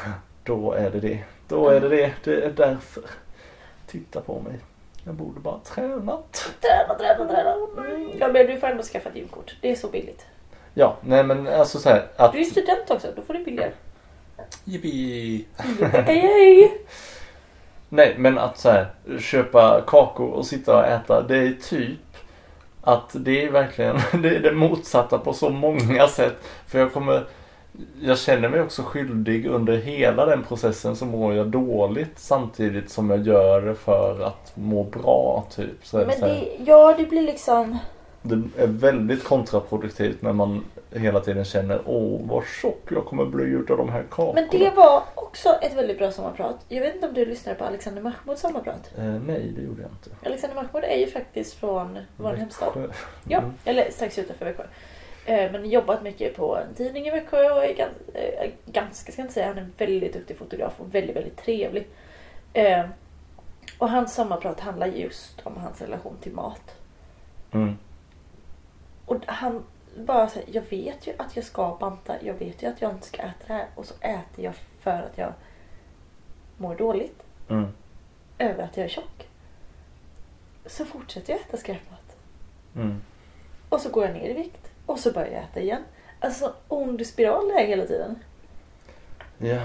Då 0.45 0.73
är 0.73 0.91
det 0.91 1.01
det. 1.01 1.19
Då 1.49 1.69
är 1.69 1.81
det 1.81 1.89
det. 1.89 2.13
Det 2.25 2.45
är 2.45 2.51
därför. 2.51 3.03
Titta 3.87 4.21
på 4.21 4.41
mig. 4.41 4.55
Jag 5.05 5.15
borde 5.15 5.41
bara 5.41 5.59
tränat. 5.65 6.51
Träna, 6.61 6.95
träna, 6.99 7.29
träna. 7.35 7.55
Mm. 7.89 8.11
Ja, 8.19 8.29
men 8.29 8.47
du 8.47 8.61
får 8.61 8.67
ändå 8.67 8.83
skaffa 8.83 9.09
ett 9.09 9.17
gymkort. 9.17 9.57
Det 9.61 9.71
är 9.71 9.77
så 9.77 9.89
billigt. 9.89 10.27
Ja, 10.75 10.97
nej 11.01 11.25
men 11.25 11.47
alltså 11.49 11.79
så 11.79 11.89
här 11.89 12.07
att... 12.17 12.33
Du 12.33 12.41
är 12.41 12.45
student 12.45 12.91
också, 12.91 13.09
då 13.17 13.23
får 13.23 13.35
du 13.35 13.45
billigare. 13.45 13.71
Yippee. 14.65 15.45
Yay! 16.09 16.71
Nej, 17.89 18.15
men 18.19 18.39
att 18.39 18.59
så 18.59 18.71
här, 18.71 18.87
köpa 19.21 19.81
kakor 19.87 20.31
och 20.31 20.47
sitta 20.47 20.77
och 20.77 20.87
äta, 20.87 21.23
det 21.23 21.37
är 21.37 21.53
typ 21.69 21.99
att 22.87 23.11
det 23.13 23.45
är 23.45 23.51
verkligen 23.51 23.97
det, 24.23 24.37
är 24.37 24.41
det 24.41 24.53
motsatta 24.53 25.19
på 25.19 25.33
så 25.33 25.51
många 25.51 26.09
sätt. 26.09 26.37
För 26.67 26.79
jag 26.79 26.93
kommer, 26.93 27.25
jag 28.01 28.19
känner 28.19 28.49
mig 28.49 28.61
också 28.61 28.83
skyldig 28.83 29.47
under 29.47 29.77
hela 29.77 30.27
den 30.27 30.43
processen 30.43 30.97
så 30.97 31.05
mår 31.05 31.35
jag 31.35 31.47
dåligt 31.47 32.19
samtidigt 32.19 32.91
som 32.91 33.11
jag 33.11 33.27
gör 33.27 33.63
det 33.63 33.75
för 33.75 34.21
att 34.21 34.53
må 34.55 34.85
bra 34.85 35.47
typ. 35.51 35.87
Så 35.87 35.97
Men 35.97 36.21
det, 36.21 36.49
ja, 36.67 36.95
det 36.99 37.05
blir 37.05 37.23
liksom... 37.23 37.79
det 38.29 38.63
är 38.63 38.67
väldigt 38.67 39.25
kontraproduktivt 39.25 40.23
när 40.23 40.33
man 40.33 40.65
hela 40.91 41.21
tiden 41.21 41.45
känner 41.45 41.81
åh 41.87 42.21
vad 42.25 42.45
tjock 42.47 42.83
jag 42.91 43.05
kommer 43.07 43.25
bli 43.25 43.45
utav 43.45 43.77
de 43.77 43.89
här 43.89 44.05
kakorna. 44.11 44.41
Men 44.51 44.61
det 44.61 44.71
var 44.77 45.03
också 45.15 45.49
ett 45.63 45.75
väldigt 45.77 45.99
bra 45.99 46.11
sommarprat. 46.11 46.57
Jag 46.69 46.81
vet 46.81 46.95
inte 46.95 47.09
om 47.09 47.15
du 47.15 47.25
lyssnade 47.27 47.59
på 47.59 47.65
Alexander 47.65 48.03
Mahmouds 48.03 48.41
sommarprat. 48.43 48.91
Eh, 48.99 49.05
nej, 49.05 49.53
det 49.57 49.63
gjorde 49.63 49.83
jag 49.83 49.91
inte. 49.91 50.27
Alexander 50.27 50.55
Mahmoud 50.63 50.85
är 50.85 50.97
ju 50.99 51.07
faktiskt 51.07 51.55
från 51.55 51.99
vår 52.17 52.33
hemstad. 52.33 52.73
Växjö. 52.75 52.93
Ja, 53.29 53.39
Mm. 53.39 53.53
eller 53.65 53.91
strax 53.91 54.19
utanför 54.19 54.45
Växjö. 54.45 54.65
Eh, 55.27 55.53
Men 55.53 55.71
jobbat 55.71 56.03
mycket 56.03 56.37
på 56.37 56.57
en 56.57 56.75
tidning 56.75 57.07
i 57.07 57.11
Växjö 57.11 57.51
och 57.51 57.65
är 57.65 57.75
gans- 57.75 58.15
eh, 58.15 58.51
ganska, 58.67 59.13
ska 59.13 59.21
jag 59.23 59.25
inte 59.25 59.35
säga, 59.35 59.47
han 59.47 59.57
är 59.59 59.63
en 59.63 59.73
väldigt 59.79 60.13
duktig 60.13 60.37
fotograf 60.37 60.73
och 60.79 60.95
väldigt, 60.95 61.17
väldigt 61.17 61.37
trevlig. 61.37 61.87
Eh, 62.53 62.85
Och 63.79 63.91
hans 63.91 64.15
sommarprat 64.15 64.61
handlar 64.61 64.87
just 64.87 65.41
om 65.47 65.57
hans 65.57 65.81
relation 65.83 66.17
till 66.21 66.33
mat. 66.33 66.75
Mm. 67.53 67.77
Och 69.07 69.17
han 69.27 69.63
bara 69.97 70.29
säger, 70.29 70.49
jag 70.55 70.63
vet 70.71 71.07
ju 71.07 71.13
att 71.19 71.37
jag 71.37 71.45
ska 71.45 71.77
banta, 71.81 72.15
jag 72.23 72.35
vet 72.35 72.63
ju 72.63 72.67
att 72.67 72.83
jag 72.83 72.91
inte 72.91 73.07
ska 73.07 73.23
äta 73.23 73.47
det 73.47 73.53
här 73.53 73.67
och 73.75 73.87
så 73.87 73.95
äter 74.01 74.45
jag 74.45 74.55
för 74.81 74.91
att 74.91 75.19
jag 75.19 75.33
mår 76.57 76.75
dåligt 76.75 77.23
Mm. 77.49 77.67
över 78.39 78.63
att 78.65 78.77
jag 78.77 78.85
är 78.85 78.89
tjock. 78.91 79.29
Så 80.67 80.85
fortsätter 80.85 81.33
jag 81.33 81.41
äta 81.41 81.57
skräpmat. 81.57 82.17
Mm. 82.77 83.03
Och 83.69 83.81
så 83.81 83.91
går 83.91 84.05
jag 84.05 84.15
ner 84.15 84.29
i 84.29 84.33
vikt. 84.33 84.71
Och 84.87 84.99
så 84.99 85.13
börjar 85.13 85.31
jag 85.33 85.43
äta 85.43 85.61
igen. 85.61 85.83
Alltså 86.21 86.55
ond 86.69 87.07
spiral 87.07 87.51
är 87.51 87.67
hela 87.67 87.87
tiden. 87.87 88.19
Ja. 89.39 89.61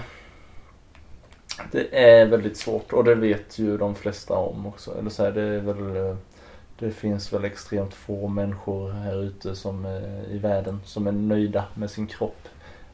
Det 1.71 2.04
är 2.06 2.25
väldigt 2.25 2.58
svårt 2.58 2.93
och 2.93 3.04
det 3.04 3.15
vet 3.15 3.60
ju 3.60 3.77
de 3.77 3.95
flesta 3.95 4.34
om 4.34 4.65
också. 4.65 4.97
Eller 4.99 5.10
så 5.10 5.23
här, 5.23 5.32
det 5.32 5.41
är 5.41 5.60
väl 5.60 5.95
eh, 5.95 6.15
Det 6.81 6.91
finns 6.91 7.33
väl 7.33 7.45
extremt 7.45 7.93
få 7.93 8.27
människor 8.27 8.91
här 8.91 9.23
ute 9.23 9.55
som 9.55 9.85
eh, 9.85 10.35
i 10.35 10.37
världen 10.37 10.81
som 10.85 11.07
är 11.07 11.11
nöjda 11.11 11.65
med 11.73 11.91
sin 11.91 12.07
kropp. 12.07 12.47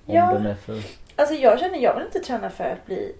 Om 0.06 0.15
Ja. 0.15 0.34
den 0.34 0.45
är 0.45 0.56
för... 0.56 0.82
Alltså 1.15 1.36
jag 1.36 1.60
känner, 1.60 1.78
jag 1.78 1.95
vill 1.95 2.06
inte 2.06 2.19
träna 2.19 2.50
för 2.50 2.63
att 2.63 2.86
bli 2.86 3.15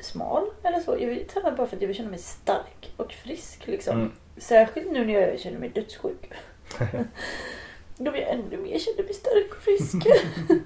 smal 0.00 0.42
eller 0.62 0.80
så. 0.80 0.96
Jag 1.00 1.08
vill 1.08 1.26
träna 1.28 1.50
bara 1.52 1.66
för 1.66 1.76
att 1.76 1.82
jag 1.82 1.86
vill 1.88 1.96
känna 1.96 2.10
mig 2.10 2.18
stark 2.18 2.92
och 2.96 3.12
frisk 3.12 3.66
liksom. 3.66 3.96
Mm. 3.96 4.12
Särskilt 4.36 4.92
nu 4.92 5.04
när 5.04 5.12
jag 5.20 5.40
känner 5.40 5.58
mig 5.58 5.68
dödssjuk. 5.68 6.32
Då 7.96 8.10
vill 8.10 8.20
jag 8.20 8.30
ännu 8.30 8.56
mer 8.56 8.78
känna 8.78 9.02
mig 9.04 9.14
stark 9.14 9.50
och 9.56 9.62
frisk. 9.62 10.06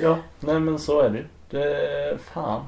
Ja, 0.00 0.18
nej 0.40 0.60
men 0.60 0.78
så 0.78 1.00
är 1.00 1.10
det 1.10 1.18
ju. 1.18 1.24
Det 1.50 2.18
fan. 2.20 2.64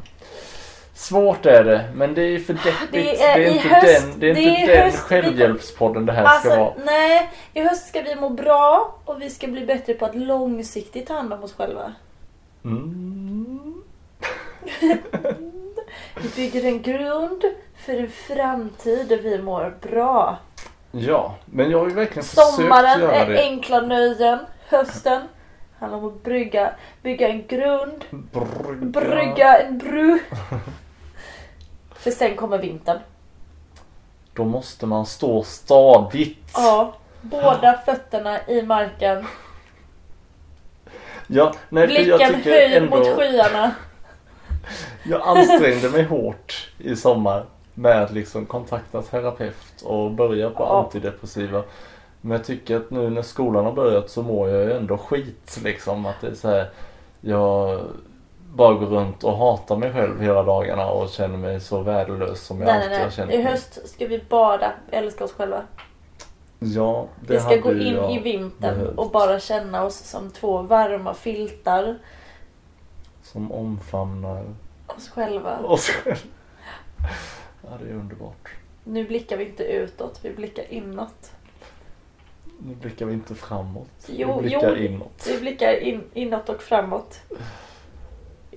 Svårt 0.98 1.46
är 1.46 1.64
det, 1.64 1.84
men 1.94 2.14
det 2.14 2.22
är 2.22 2.38
för 2.38 2.52
deppigt. 2.52 2.92
Det 2.92 3.22
är 3.22 3.38
i 3.38 3.56
inte 3.56 3.68
höst- 3.68 4.02
den, 4.10 4.20
det 4.20 4.30
är 4.30 4.34
det 4.34 4.40
inte 4.42 4.62
är 4.72 4.76
den 4.76 4.84
höst- 4.84 4.98
självhjälpspodden 4.98 6.06
det 6.06 6.12
här 6.12 6.22
ska 6.24 6.32
alltså 6.34 6.56
vara. 6.60 6.72
nej, 6.84 7.30
i 7.54 7.60
höst 7.62 7.88
ska 7.88 8.02
vi 8.02 8.14
må 8.14 8.28
bra 8.28 8.94
och 9.04 9.22
vi 9.22 9.30
ska 9.30 9.46
bli 9.46 9.66
bättre 9.66 9.94
på 9.94 10.04
att 10.04 10.14
långsiktigt 10.14 11.06
ta 11.06 11.14
hand 11.14 11.32
om 11.32 11.42
oss 11.44 11.54
själva. 11.54 11.92
Mm. 12.64 13.82
Vi 16.22 16.28
bygger 16.36 16.64
en 16.68 16.82
grund 16.82 17.44
för 17.76 17.92
en 17.92 18.08
framtid 18.10 19.08
där 19.08 19.18
vi 19.18 19.42
mår 19.42 19.74
bra. 19.82 20.38
Ja, 20.90 21.34
men 21.46 21.70
jag 21.70 21.78
har 21.78 21.88
ju 21.88 21.94
verkligen 21.94 22.24
försökt 22.24 22.46
Sommaren 22.54 23.00
göra 23.00 23.12
är 23.14 23.26
det. 23.30 23.40
enkla 23.42 23.80
nöjen. 23.80 24.38
Hösten 24.68 25.22
handlar 25.78 25.98
om 25.98 26.06
att 26.06 26.22
brygga, 26.22 26.70
bygga 27.02 27.28
en 27.28 27.46
grund, 27.46 28.04
Brygga. 28.10 29.00
brygga 29.00 29.58
en 29.58 29.78
bru. 29.78 30.18
För 32.06 32.10
sen 32.10 32.36
kommer 32.36 32.58
vintern. 32.58 32.98
Då 34.34 34.44
måste 34.44 34.86
man 34.86 35.06
stå 35.06 35.42
stadigt. 35.42 36.50
Ja, 36.54 36.94
båda 37.20 37.80
fötterna 37.84 38.46
i 38.46 38.62
marken. 38.62 39.26
Ja, 41.26 41.52
nej, 41.68 41.82
jag 41.82 41.88
Blicken 42.18 42.34
tycker 42.34 42.50
höjd 42.50 42.76
ändå, 42.76 42.96
mot 42.96 43.06
skyarna. 43.06 43.74
Jag 45.04 45.20
ansträngde 45.20 45.90
mig 45.90 46.02
hårt 46.02 46.70
i 46.78 46.96
sommar 46.96 47.44
med 47.74 48.02
att 48.02 48.12
liksom 48.12 48.46
kontakta 48.46 49.02
terapeut 49.02 49.82
och 49.84 50.10
börja 50.10 50.50
på 50.50 50.62
Ja. 50.62 50.82
antidepressiva. 50.84 51.62
Men 52.20 52.32
jag 52.32 52.44
tycker 52.44 52.76
att 52.76 52.90
nu 52.90 53.10
när 53.10 53.22
skolan 53.22 53.64
har 53.64 53.72
börjat 53.72 54.10
så 54.10 54.22
mår 54.22 54.48
jag 54.48 54.64
ju 54.64 54.72
ändå 54.72 54.98
skit 54.98 55.60
liksom. 55.64 56.06
Att 56.06 56.20
det 56.20 56.26
är 56.26 56.34
så 56.34 56.48
här, 56.48 56.70
jag 57.20 57.80
bara 58.56 58.74
går 58.74 58.86
runt 58.86 59.24
och 59.24 59.36
hatar 59.36 59.76
mig 59.76 59.92
själv 59.92 60.20
hela 60.22 60.42
dagarna 60.42 60.86
och 60.90 61.08
känner 61.10 61.38
mig 61.38 61.60
så 61.60 61.80
värdelös 61.80 62.40
som 62.46 62.60
jag 62.60 62.66
Nej, 62.66 62.74
alltid 62.76 62.90
nej, 62.90 62.98
har 62.98 63.06
nej. 63.06 63.14
känt 63.16 63.32
I 63.32 63.36
mig. 63.36 63.46
höst 63.46 63.88
ska 63.88 64.06
vi 64.06 64.18
bara 64.28 64.72
älska 64.90 65.24
oss 65.24 65.32
själva. 65.32 65.62
Ja, 66.58 67.06
det 67.20 67.34
Vi 67.34 67.40
ska 67.40 67.56
gå 67.56 67.72
in 67.72 67.96
i 67.96 68.18
vintern 68.18 68.78
behövt. 68.78 68.98
och 68.98 69.10
bara 69.10 69.40
känna 69.40 69.84
oss 69.84 69.96
som 69.98 70.30
två 70.30 70.62
varma 70.62 71.14
filtar. 71.14 71.98
Som 73.22 73.52
omfamnar 73.52 74.44
Oss 74.86 75.08
själva. 75.08 75.58
oss 75.58 75.88
själva. 75.88 76.20
Ja, 77.62 77.68
det 77.82 77.88
är 77.90 77.94
underbart. 77.94 78.48
Nu 78.84 79.04
blickar 79.04 79.36
vi 79.36 79.44
inte 79.44 79.64
utåt, 79.64 80.18
vi 80.22 80.30
blickar 80.30 80.64
inåt. 80.72 81.30
Nu 82.58 82.74
blickar 82.74 83.06
vi 83.06 83.12
inte 83.12 83.34
framåt. 83.34 83.88
Jo, 84.06 84.34
vi 84.36 84.42
blickar 84.42 84.76
jo. 84.76 84.84
inåt. 84.84 85.26
Vi 85.28 85.40
blickar 85.40 85.80
in, 85.82 86.02
inåt 86.14 86.48
och 86.48 86.62
framåt. 86.62 87.20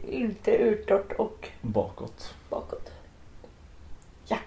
Inte 0.08 0.52
utåt 0.52 1.12
och 1.18 1.48
Bakåt. 1.62 2.34
bakåt. 2.50 2.92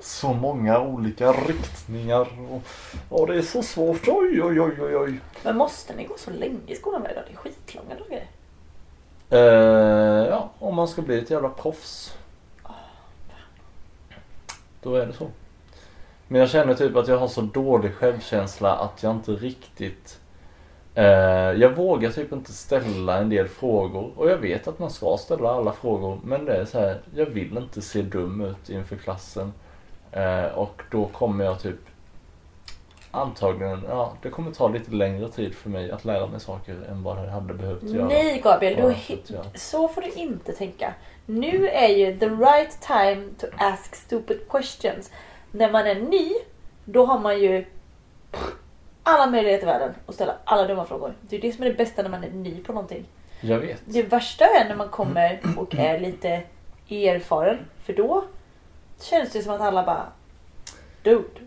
Så 0.00 0.32
många 0.32 0.80
olika 0.80 1.32
riktningar. 1.32 2.28
Och, 2.50 2.62
och 3.20 3.26
det 3.26 3.34
är 3.38 3.42
så 3.42 3.62
svårt. 3.62 4.08
Oj, 4.08 4.42
oj, 4.42 4.60
oj, 4.60 4.82
oj, 4.82 4.96
oj. 4.96 5.20
Men 5.42 5.56
måste 5.56 5.94
ni 5.96 6.04
gå 6.04 6.14
så 6.18 6.30
länge 6.30 6.58
i 6.66 6.74
skolan 6.74 7.02
varje 7.02 7.14
dag? 7.14 7.24
Det 7.26 7.32
är 7.32 7.36
skitlånga 7.36 7.94
dagar. 7.94 8.26
Eh, 9.30 10.28
ja, 10.28 10.50
om 10.58 10.74
man 10.74 10.88
ska 10.88 11.02
bli 11.02 11.18
ett 11.18 11.30
jävla 11.30 11.48
proffs. 11.48 12.14
Då 14.82 14.94
är 14.94 15.06
det 15.06 15.12
så. 15.12 15.28
Men 16.28 16.40
jag 16.40 16.50
känner 16.50 16.74
typ 16.74 16.96
att 16.96 17.08
jag 17.08 17.18
har 17.18 17.28
så 17.28 17.40
dålig 17.40 17.94
självkänsla 17.94 18.72
att 18.76 19.02
jag 19.02 19.12
inte 19.12 19.32
riktigt 19.32 20.20
Jag 21.60 21.76
vågar 21.76 22.10
typ 22.10 22.32
inte 22.32 22.52
ställa 22.52 23.18
en 23.18 23.28
del 23.28 23.48
frågor 23.48 24.10
och 24.16 24.30
jag 24.30 24.38
vet 24.38 24.68
att 24.68 24.78
man 24.78 24.90
ska 24.90 25.16
ställa 25.16 25.50
alla 25.50 25.72
frågor 25.72 26.20
men 26.24 26.44
det 26.44 26.56
är 26.56 26.64
så 26.64 26.78
här, 26.80 27.00
jag 27.14 27.26
vill 27.26 27.58
inte 27.58 27.82
se 27.82 28.02
dum 28.02 28.40
ut 28.40 28.68
inför 28.70 28.96
klassen. 28.96 29.52
Eh, 30.12 30.44
och 30.44 30.82
då 30.90 31.06
kommer 31.06 31.44
jag 31.44 31.60
typ 31.60 31.76
Antagligen, 33.10 33.82
ja 33.88 34.12
det 34.22 34.28
kommer 34.30 34.52
ta 34.52 34.68
lite 34.68 34.90
längre 34.90 35.28
tid 35.28 35.54
för 35.54 35.70
mig 35.70 35.90
att 35.90 36.04
lära 36.04 36.26
mig 36.26 36.40
saker 36.40 36.76
än 36.90 37.02
vad 37.02 37.16
det 37.16 37.30
hade 37.30 37.54
behövt 37.54 37.82
göra. 37.82 38.06
Nej 38.08 38.40
Gabriel, 38.44 38.76
du, 38.76 39.34
jag- 39.34 39.58
så 39.60 39.88
får 39.88 40.00
du 40.02 40.10
inte 40.10 40.52
tänka. 40.52 40.94
Nu 41.26 41.68
är 41.68 41.88
ju 41.88 42.18
the 42.18 42.28
right 42.28 42.80
time 42.80 43.28
to 43.38 43.46
ask 43.58 43.94
stupid 43.94 44.38
questions. 44.50 45.10
När 45.52 45.72
man 45.72 45.86
är 45.86 45.94
ny, 45.94 46.32
då 46.84 47.04
har 47.06 47.18
man 47.18 47.40
ju 47.40 47.64
alla 49.04 49.30
möjligheter 49.30 49.66
i 49.66 49.70
världen 49.70 49.94
att 50.06 50.14
ställa 50.14 50.34
alla 50.44 50.66
dumma 50.66 50.84
frågor. 50.84 51.14
Det 51.20 51.36
är 51.36 51.40
det 51.40 51.52
som 51.52 51.64
är 51.64 51.68
det 51.68 51.74
bästa 51.74 52.02
när 52.02 52.10
man 52.10 52.24
är 52.24 52.30
ny 52.30 52.64
på 52.64 52.72
någonting. 52.72 53.04
Jag 53.40 53.58
vet. 53.58 53.82
Det 53.84 54.02
värsta 54.02 54.44
är 54.44 54.68
när 54.68 54.76
man 54.76 54.88
kommer 54.88 55.40
och 55.56 55.74
är 55.74 56.00
lite 56.00 56.42
erfaren. 56.88 57.58
För 57.84 57.92
då 57.92 58.24
känns 59.00 59.32
det 59.32 59.42
som 59.42 59.54
att 59.54 59.60
alla 59.60 59.86
bara 59.86 60.06
Dude. 61.02 61.40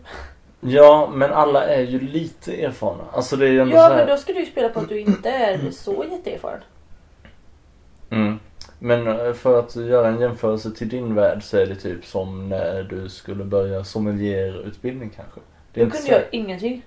Ja, 0.60 1.10
men 1.14 1.32
alla 1.32 1.64
är 1.64 1.82
ju 1.82 2.00
lite 2.00 2.64
erfarna. 2.64 3.04
Alltså 3.12 3.36
det 3.36 3.46
är 3.46 3.50
ju 3.50 3.60
ändå 3.60 3.76
Ja 3.76 3.82
så 3.82 3.88
här... 3.88 3.96
men 3.96 4.06
då 4.06 4.16
ska 4.16 4.32
du 4.32 4.40
ju 4.40 4.46
spela 4.46 4.68
på 4.68 4.80
att 4.80 4.88
du 4.88 5.00
inte 5.00 5.30
är 5.30 5.70
så 5.70 6.04
jätteerfaren. 6.10 6.60
mm. 8.10 8.38
Men 8.78 9.06
eh, 9.06 9.32
för 9.32 9.58
att 9.58 9.76
göra 9.76 10.08
en 10.08 10.20
jämförelse 10.20 10.70
till 10.70 10.88
din 10.88 11.14
värld 11.14 11.42
så 11.42 11.56
är 11.56 11.66
det 11.66 11.74
typ 11.74 12.04
som 12.04 12.48
när 12.48 12.82
du 12.82 13.08
skulle 13.08 13.44
börja 13.44 13.84
sommelierutbildning 13.84 15.10
kanske. 15.16 15.40
Det 15.72 15.84
Då 15.84 15.90
kunde 15.90 16.06
så... 16.06 16.12
jag 16.12 16.22
ingenting. 16.30 16.82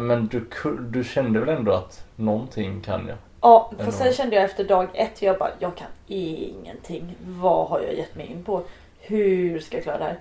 Men 0.00 0.26
du, 0.26 0.48
du 0.90 1.04
kände 1.04 1.40
väl 1.40 1.48
ändå 1.48 1.72
att 1.72 2.04
någonting 2.16 2.80
kan 2.80 3.08
jag? 3.08 3.16
Ja, 3.40 3.72
för 3.78 3.90
sen 3.90 4.12
kände 4.12 4.36
jag 4.36 4.44
efter 4.44 4.64
dag 4.64 4.88
ett, 4.94 5.22
jag 5.22 5.38
bara, 5.38 5.50
jag 5.58 5.76
kan 5.76 5.88
ingenting. 6.06 7.16
Vad 7.26 7.68
har 7.68 7.80
jag 7.80 7.94
gett 7.94 8.14
mig 8.14 8.26
in 8.26 8.44
på? 8.44 8.62
Hur 8.98 9.60
ska 9.60 9.76
jag 9.76 9.84
klara 9.84 9.98
det 9.98 10.04
här? 10.04 10.18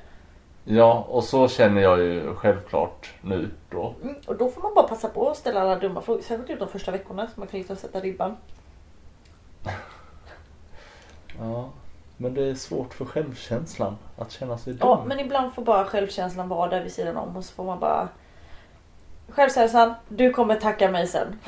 Ja, 0.64 1.06
och 1.10 1.24
så 1.24 1.48
känner 1.48 1.82
jag 1.82 2.00
ju 2.00 2.36
självklart 2.36 3.14
nu 3.22 3.50
då. 3.70 3.94
Mm, 4.04 4.16
och 4.28 4.38
då 4.38 4.50
får 4.50 4.62
man 4.62 4.74
bara 4.74 4.88
passa 4.88 5.10
på 5.10 5.30
att 5.30 5.38
ställa 5.38 5.62
alla 5.62 5.80
dumma 5.80 6.02
frågor. 6.02 6.22
Särskilt 6.22 6.60
de 6.60 6.68
första 6.68 6.92
veckorna 6.92 7.28
så 7.28 7.40
man 7.40 7.48
kan 7.48 7.58
liksom 7.58 7.76
sätta 7.76 8.00
ribban. 8.00 8.38
Ja. 11.40 11.70
Men 12.18 12.34
det 12.34 12.44
är 12.44 12.56
svårt 12.56 12.94
för 12.94 13.06
självkänslan 13.06 13.98
att 14.18 14.32
känna 14.32 14.58
sig 14.58 14.74
dum. 14.74 14.80
Ja, 14.82 15.04
men 15.08 15.20
ibland 15.20 15.54
får 15.54 15.62
bara 15.62 15.86
självkänslan 15.86 16.50
vara 16.50 16.70
där 16.70 16.84
vid 16.84 16.92
sidan 16.92 17.18
om 17.18 17.38
och 17.38 17.46
så 17.46 17.54
får 17.54 17.64
man 17.64 17.80
bara... 17.80 18.08
Självkänslan, 19.30 19.94
du 20.10 20.32
kommer 20.32 20.56
tacka 20.56 20.92
mig 20.92 21.08
sen. 21.08 21.40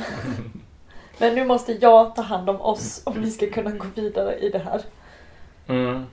men 1.20 1.36
nu 1.36 1.46
måste 1.46 1.74
jag 1.74 2.16
ta 2.16 2.22
hand 2.22 2.50
om 2.50 2.62
oss 2.62 3.02
om 3.06 3.22
vi 3.22 3.32
ska 3.32 3.50
kunna 3.50 3.72
gå 3.72 3.86
vidare 3.96 4.36
i 4.36 4.50
det 4.50 4.60
här. 4.60 4.82
Mm. 5.68 6.06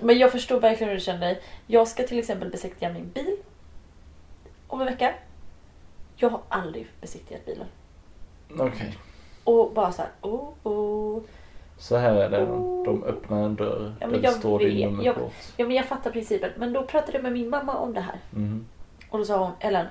Men 0.00 0.18
jag 0.18 0.32
förstår 0.32 0.60
verkligen 0.60 0.88
hur 0.88 0.98
du 0.98 1.04
känner 1.04 1.20
dig. 1.20 1.42
Jag 1.66 1.88
ska 1.88 2.02
till 2.02 2.18
exempel 2.18 2.50
besiktiga 2.50 2.92
min 2.92 3.10
bil 3.10 3.36
om 4.66 4.80
en 4.80 4.86
vecka. 4.86 5.14
Jag 6.16 6.28
har 6.28 6.40
aldrig 6.48 6.86
besiktigat 7.00 7.46
bilen. 7.46 7.66
Okej. 8.58 8.98
Och 9.44 9.72
bara 9.74 9.92
så 9.92 10.02
här, 10.02 10.10
oh, 10.20 10.48
oh. 10.62 11.22
Så 11.78 11.96
här 11.96 12.14
är 12.14 12.30
det. 12.30 12.46
De 12.84 13.04
öppnar 13.06 13.44
en 13.44 13.54
dörr. 13.54 13.94
Ja, 14.00 14.06
där 14.06 14.30
står 14.30 14.58
vet, 14.58 14.68
din 14.68 14.88
nummerkod. 14.88 15.30
Ja 15.56 15.66
men 15.66 15.76
jag 15.76 15.86
fattar 15.86 16.10
principen. 16.10 16.50
Men 16.56 16.72
då 16.72 16.82
pratade 16.82 17.12
jag 17.12 17.22
med 17.22 17.32
min 17.32 17.50
mamma 17.50 17.74
om 17.74 17.94
det 17.94 18.00
här. 18.00 18.20
Mm. 18.34 18.66
Och 19.10 19.18
då 19.18 19.24
sa 19.24 19.38
hon, 19.38 19.52
Ellen, 19.60 19.86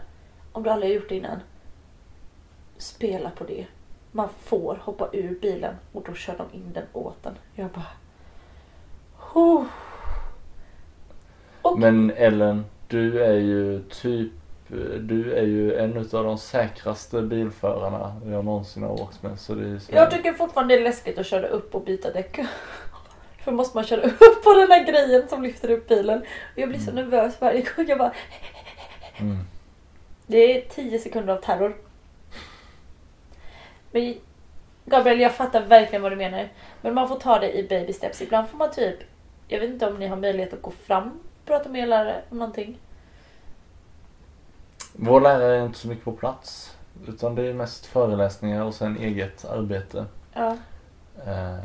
om 0.58 0.64
du 0.64 0.70
aldrig 0.70 0.92
har 0.92 0.96
gjort 0.96 1.10
det 1.10 1.16
innan. 1.16 1.40
Spela 2.78 3.30
på 3.30 3.44
det. 3.44 3.66
Man 4.12 4.30
får 4.44 4.80
hoppa 4.82 5.10
ur 5.14 5.40
bilen 5.40 5.76
och 5.94 6.04
då 6.08 6.14
kör 6.14 6.38
de 6.38 6.58
in 6.58 6.74
den 6.74 6.86
åt 6.94 7.24
den. 7.24 7.34
Jag 7.56 7.70
bara... 7.70 7.92
Oh. 9.34 9.66
Och 11.62 11.80
Men 11.80 12.12
Ellen, 12.12 12.66
du 12.88 13.24
är 13.24 13.38
ju 13.38 13.84
typ 13.84 14.32
du 15.00 15.34
är 15.34 15.44
ju 15.44 15.76
en 15.76 15.98
av 15.98 16.24
de 16.24 16.38
säkraste 16.38 17.22
bilförarna 17.22 18.22
jag 18.26 18.46
någonsin 18.46 18.84
har 18.84 19.02
åkt 19.02 19.24
med. 19.24 19.40
Så 19.40 19.56
det 19.56 19.80
så... 19.80 19.96
jag 19.96 20.12
tycker 20.12 20.34
fortfarande 20.34 20.76
det 20.76 20.82
är 20.82 20.84
läskigt 20.84 21.18
att 21.18 21.26
köra 21.26 21.48
upp 21.48 21.76
och 21.76 21.84
byta 21.84 22.12
däck. 22.12 22.40
För 23.44 23.52
måste 23.52 23.78
man 23.78 23.84
köra 23.84 24.02
upp 24.02 24.44
på 24.44 24.54
den 24.54 24.72
här 24.72 24.86
grejen 24.86 25.28
som 25.28 25.44
lyfter 25.44 25.72
upp 25.72 25.88
bilen. 25.88 26.20
Och 26.54 26.60
jag 26.60 26.70
blir 26.70 26.80
så 26.80 26.92
nervös 26.92 27.42
varje 27.42 27.62
gång. 27.62 27.86
Jag 27.88 27.98
bara... 27.98 28.14
mm. 29.18 29.38
Det 30.28 30.38
är 30.38 30.70
10 30.70 31.00
sekunder 31.00 31.34
av 31.34 31.42
terror. 31.42 31.76
Men 33.92 34.16
Gabriel, 34.86 35.20
jag 35.20 35.36
fattar 35.36 35.62
verkligen 35.66 36.02
vad 36.02 36.12
du 36.12 36.16
menar. 36.16 36.50
Men 36.82 36.94
man 36.94 37.08
får 37.08 37.20
ta 37.20 37.40
det 37.40 37.58
i 37.60 37.68
baby 37.68 37.94
steps. 37.94 38.22
Ibland 38.22 38.48
får 38.48 38.58
man 38.58 38.72
typ, 38.72 38.96
jag 39.48 39.60
vet 39.60 39.70
inte 39.70 39.88
om 39.88 40.00
ni 40.00 40.08
har 40.08 40.18
möjlighet 40.18 40.54
att 40.54 40.62
gå 40.62 40.72
fram 40.72 41.08
och 41.08 41.46
prata 41.46 41.70
med 41.70 41.82
er 41.82 41.88
lärare 41.88 42.22
om 42.30 42.38
någonting. 42.38 42.78
Vår 44.94 45.22
lärare 45.22 45.58
är 45.58 45.66
inte 45.66 45.80
så 45.80 45.88
mycket 45.88 46.06
på 46.06 46.12
plats. 46.12 46.78
Utan 47.08 47.36
det 47.36 47.48
är 47.48 47.54
mest 47.54 47.86
föreläsningar 47.86 48.64
och 48.64 48.74
sen 48.74 48.98
eget 48.98 49.46
arbete. 49.46 50.06
Ja. 50.34 50.58
Eh, 51.26 51.58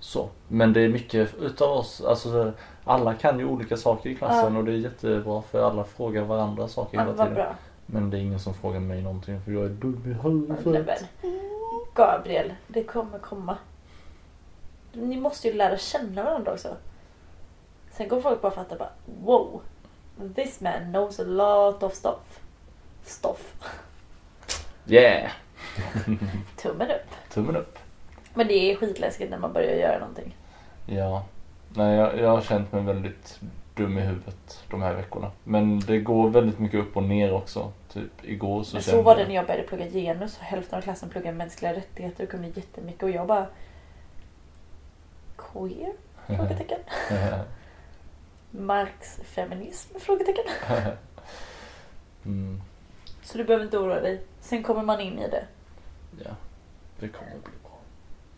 så. 0.00 0.28
Men 0.48 0.72
det 0.72 0.80
är 0.80 0.88
mycket 0.88 1.34
utav 1.40 1.70
oss, 1.78 2.00
alltså 2.04 2.30
så- 2.30 2.52
alla 2.84 3.14
kan 3.14 3.38
ju 3.38 3.44
olika 3.44 3.76
saker 3.76 4.10
i 4.10 4.14
klassen 4.14 4.52
Ja. 4.54 4.58
och 4.58 4.64
det 4.64 4.72
är 4.72 4.76
jättebra 4.76 5.42
för 5.42 5.62
alla 5.70 5.84
frågar 5.84 6.22
varandra 6.22 6.68
saker 6.68 6.96
Ja, 6.98 7.02
hela 7.04 7.12
tiden. 7.12 7.34
bra. 7.34 7.54
Men 7.92 8.10
det 8.10 8.16
är 8.16 8.20
ingen 8.20 8.38
som 8.40 8.54
frågar 8.54 8.80
mig 8.80 9.02
någonting 9.02 9.40
för 9.40 9.52
jag 9.52 9.64
är 9.64 9.68
dum 9.68 10.02
i 10.06 10.08
huvudet. 10.08 11.04
Gabriel, 11.94 12.54
det 12.68 12.84
kommer 12.84 13.18
komma. 13.18 13.56
Ni 14.92 15.20
måste 15.20 15.48
ju 15.48 15.54
lära 15.54 15.78
känna 15.78 16.22
varandra 16.22 16.52
också. 16.52 16.76
Sen 17.90 18.08
kommer 18.08 18.22
folk 18.22 18.42
bara 18.42 18.52
fatta 18.52 18.76
bara 18.76 18.88
wow. 19.22 19.60
This 20.34 20.60
man 20.60 20.92
knows 20.92 21.20
a 21.20 21.22
lot 21.22 21.82
of 21.82 21.94
stuff. 21.94 22.40
Stoff. 23.02 23.54
Yeah! 24.86 25.30
Tummen 26.56 26.90
upp. 26.90 27.30
Tummen 27.30 27.56
upp. 27.56 27.78
Men 28.34 28.46
det 28.48 28.54
är 28.54 28.76
skitläskigt 28.76 29.30
när 29.30 29.38
man 29.38 29.52
börjar 29.52 29.76
göra 29.76 29.98
någonting. 29.98 30.36
Ja. 30.86 31.24
Nej, 31.68 31.96
jag, 31.96 32.18
jag 32.18 32.28
har 32.28 32.40
känt 32.40 32.72
mig 32.72 32.82
väldigt 32.82 33.40
dum 33.74 33.98
i 33.98 34.00
huvudet 34.00 34.64
de 34.70 34.82
här 34.82 34.94
veckorna. 34.94 35.30
Men 35.44 35.80
det 35.80 35.98
går 35.98 36.30
väldigt 36.30 36.58
mycket 36.58 36.80
upp 36.80 36.96
och 36.96 37.02
ner 37.02 37.32
också. 37.32 37.72
Typ 37.92 38.24
igår 38.24 38.62
så 38.62 38.76
Men 38.76 38.82
så 38.82 39.02
var 39.02 39.16
det 39.16 39.26
när 39.28 39.34
jag 39.34 39.46
började 39.46 39.68
plugga 39.68 39.86
genus 39.88 40.36
och 40.38 40.42
hälften 40.44 40.78
av 40.78 40.82
klassen 40.82 41.08
pluggade 41.08 41.36
mänskliga 41.36 41.74
rättigheter 41.74 42.24
och 42.24 42.30
kunde 42.30 42.48
jättemycket 42.48 43.02
och 43.02 43.10
jag 43.10 43.26
bara 43.26 43.46
Queer? 45.36 45.92
Frågetecken. 46.26 46.78
Marx 48.50 49.20
feminism? 49.24 49.98
Frågetecken. 49.98 50.44
mm, 52.24 52.60
Så 53.22 53.38
du 53.38 53.44
behöver 53.44 53.64
inte 53.64 53.78
oroa 53.78 54.00
dig. 54.00 54.22
Sen 54.40 54.62
kommer 54.62 54.82
man 54.82 55.00
in 55.00 55.18
i 55.18 55.28
det. 55.28 55.44
ja, 56.24 56.30
det 57.00 57.08
kommer 57.08 57.30
bli 57.30 57.52
bra. 57.62 57.78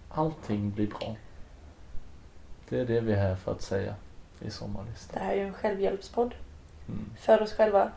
Allting 0.08 0.70
blir 0.70 0.86
bra. 0.86 1.16
Det 2.68 2.80
är 2.80 2.84
det 2.84 3.00
vi 3.00 3.12
är 3.12 3.16
här 3.16 3.36
för 3.36 3.52
att 3.52 3.62
säga 3.62 3.94
i 4.40 4.44
Det 4.44 4.50
sommarlistan. 4.50 5.22
här 5.22 5.32
är 5.32 5.36
ju 5.36 5.46
en 5.46 5.54
självhjälpspodd. 5.54 6.34
Mm. 6.88 7.10
För 7.20 7.42
oss 7.42 7.52
själva, 7.52 7.90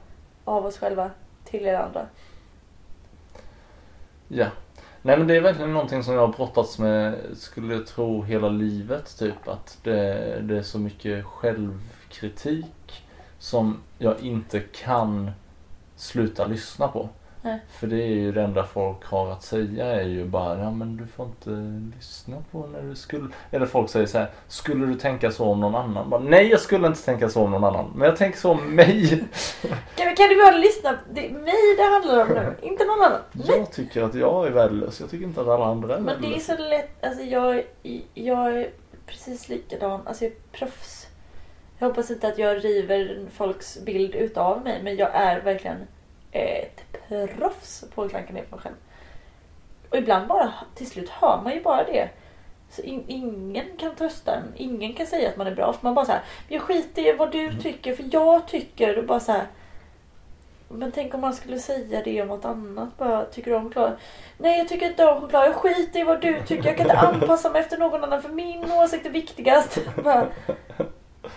av 0.44 0.66
oss 0.66 0.78
själva, 0.78 1.12
till 1.50 1.66
er 1.66 1.74
andra. 1.74 2.06
Ja. 4.28 4.48
Nej 5.02 5.18
men 5.18 5.28
det 5.28 5.36
är 5.36 5.42
verkligen 5.42 5.74
någonting 5.74 6.04
som 6.04 6.14
jag 6.14 6.22
har 6.22 6.34
brottats 6.34 6.80
med, 6.80 7.16
skulle 7.34 7.74
jag 7.74 7.88
tro, 7.88 8.24
hela 8.24 8.50
livet 8.50 9.18
typ. 9.20 9.48
Att 9.48 9.78
det, 9.84 10.40
det 10.42 10.58
är 10.58 10.64
så 10.64 10.80
mycket 10.80 11.26
självkritik 11.26 13.04
som 13.40 13.82
jag 13.98 14.20
inte 14.20 14.60
kan 14.60 15.32
sluta 15.96 16.48
lyssna 16.48 16.88
på. 16.88 17.10
Nej. 17.48 17.60
För 17.80 17.88
det 17.88 18.04
är 18.04 18.08
ju 18.08 18.32
det 18.32 18.42
enda 18.42 18.64
folk 18.64 19.06
har 19.06 19.32
att 19.32 19.44
säga 19.44 19.86
är 19.86 20.04
ju 20.04 20.26
bara, 20.26 20.60
ja 20.60 20.72
men 20.72 20.98
du 20.98 21.08
får 21.08 21.26
inte 21.26 21.50
lyssna 21.96 22.38
på 22.52 22.68
när 22.68 22.82
du 22.82 22.96
skulle... 22.96 23.28
Eller 23.52 23.66
folk 23.66 23.90
säger 23.90 24.06
så 24.06 24.18
här, 24.18 24.28
skulle 24.48 24.86
du 24.86 24.96
tänka 24.96 25.32
så 25.32 25.46
om 25.46 25.60
någon 25.60 25.76
annan? 25.76 26.10
Bara, 26.10 26.22
Nej 26.22 26.48
jag 26.48 26.60
skulle 26.60 26.88
inte 26.88 27.06
tänka 27.06 27.30
så 27.30 27.44
om 27.44 27.52
någon 27.52 27.64
annan, 27.64 27.94
men 27.96 28.08
jag 28.08 28.18
tänker 28.18 28.40
så 28.40 28.52
om 28.52 28.76
mig. 28.76 29.10
Kan, 29.96 30.16
kan 30.16 30.30
du 30.30 30.36
bara 30.36 30.58
lyssna? 30.58 30.98
Det 31.14 31.28
är 31.28 31.32
mig 31.32 31.76
det 31.78 31.84
handlar 31.84 32.22
om 32.22 32.30
nu, 32.30 32.68
inte 32.68 32.86
någon 32.86 33.02
annan. 33.02 33.22
Jag 33.32 33.72
tycker 33.72 34.04
att 34.04 34.16
jag 34.16 34.48
är 34.48 34.52
värdelös, 34.52 35.00
jag 35.00 35.10
tycker 35.10 35.26
inte 35.26 35.42
att 35.42 35.48
alla 35.48 35.66
andra 35.66 35.96
är 35.96 36.00
Men 36.00 36.22
det 36.22 36.36
är 36.36 36.40
så 36.40 36.58
lätt, 36.58 37.06
alltså 37.06 37.24
jag, 37.24 37.64
jag 38.14 38.58
är 38.58 38.70
precis 39.06 39.50
likadan, 39.50 40.02
alltså 40.06 40.24
jag 40.24 40.34
är 40.34 40.58
proffs. 40.58 41.08
Jag 41.80 41.88
hoppas 41.88 42.12
inte 42.12 42.28
att 42.28 42.38
jag 42.38 42.66
river 42.66 43.26
folks 43.34 43.78
bild 43.86 44.16
utav 44.16 44.64
mig 44.64 44.84
men 44.84 44.98
jag 44.98 45.10
är 45.14 45.42
verkligen 45.42 45.88
ett 46.32 46.87
proffs 47.10 47.86
på 47.96 48.04
att 48.04 48.10
klanka 48.10 48.34
ner 48.34 48.44
på 48.44 48.56
mig 48.56 48.64
själv. 48.64 48.76
Och 49.90 49.98
ibland 49.98 50.28
bara, 50.28 50.54
till 50.76 50.88
slut 50.88 51.10
hör 51.10 51.42
man 51.44 51.54
ju 51.54 51.64
bara 51.64 51.84
det. 51.84 52.10
Så 52.70 52.82
in, 52.82 53.04
ingen 53.08 53.78
kan 53.78 53.96
trösta 53.96 54.36
en, 54.36 54.54
ingen 54.56 54.94
kan 54.94 55.08
säga 55.08 55.30
att 55.30 55.38
man 55.38 55.48
är 55.48 55.56
bra. 55.56 55.74
För 55.74 55.84
man 55.84 55.96
bara 55.96 56.06
såhär, 56.06 56.22
jag 56.48 56.62
skiter 56.62 57.08
i 57.08 57.18
vad 57.18 57.32
du 57.32 57.60
tycker 57.60 57.96
för 57.96 58.06
jag 58.12 58.48
tycker. 58.48 58.98
Och 58.98 59.06
bara 59.06 59.20
så 59.20 59.32
här. 59.32 59.48
Men 60.70 60.92
tänk 60.92 61.14
om 61.14 61.22
man 61.22 61.34
skulle 61.34 61.60
säga 61.60 62.02
det 62.04 62.22
om 62.22 62.28
något 62.28 62.46
annat. 62.46 62.98
Bara, 62.98 63.26
tycker 63.26 63.52
du 63.52 63.58
om 63.58 63.64
choklad? 63.64 63.98
Nej 64.38 64.58
jag 64.58 64.68
tycker 64.68 64.86
inte 64.86 65.06
om 65.06 65.22
choklad. 65.22 65.48
Jag 65.48 65.56
skiter 65.56 66.00
i 66.00 66.04
vad 66.04 66.22
du 66.22 66.42
tycker. 66.46 66.66
Jag 66.66 66.78
kan 66.78 66.86
inte 66.86 67.00
anpassa 67.00 67.50
mig 67.50 67.62
efter 67.62 67.78
någon 67.78 68.04
annan 68.04 68.22
för 68.22 68.30
min 68.30 68.72
åsikt 68.72 69.06
är 69.06 69.10
viktigast. 69.10 69.80
Bara, 70.04 70.28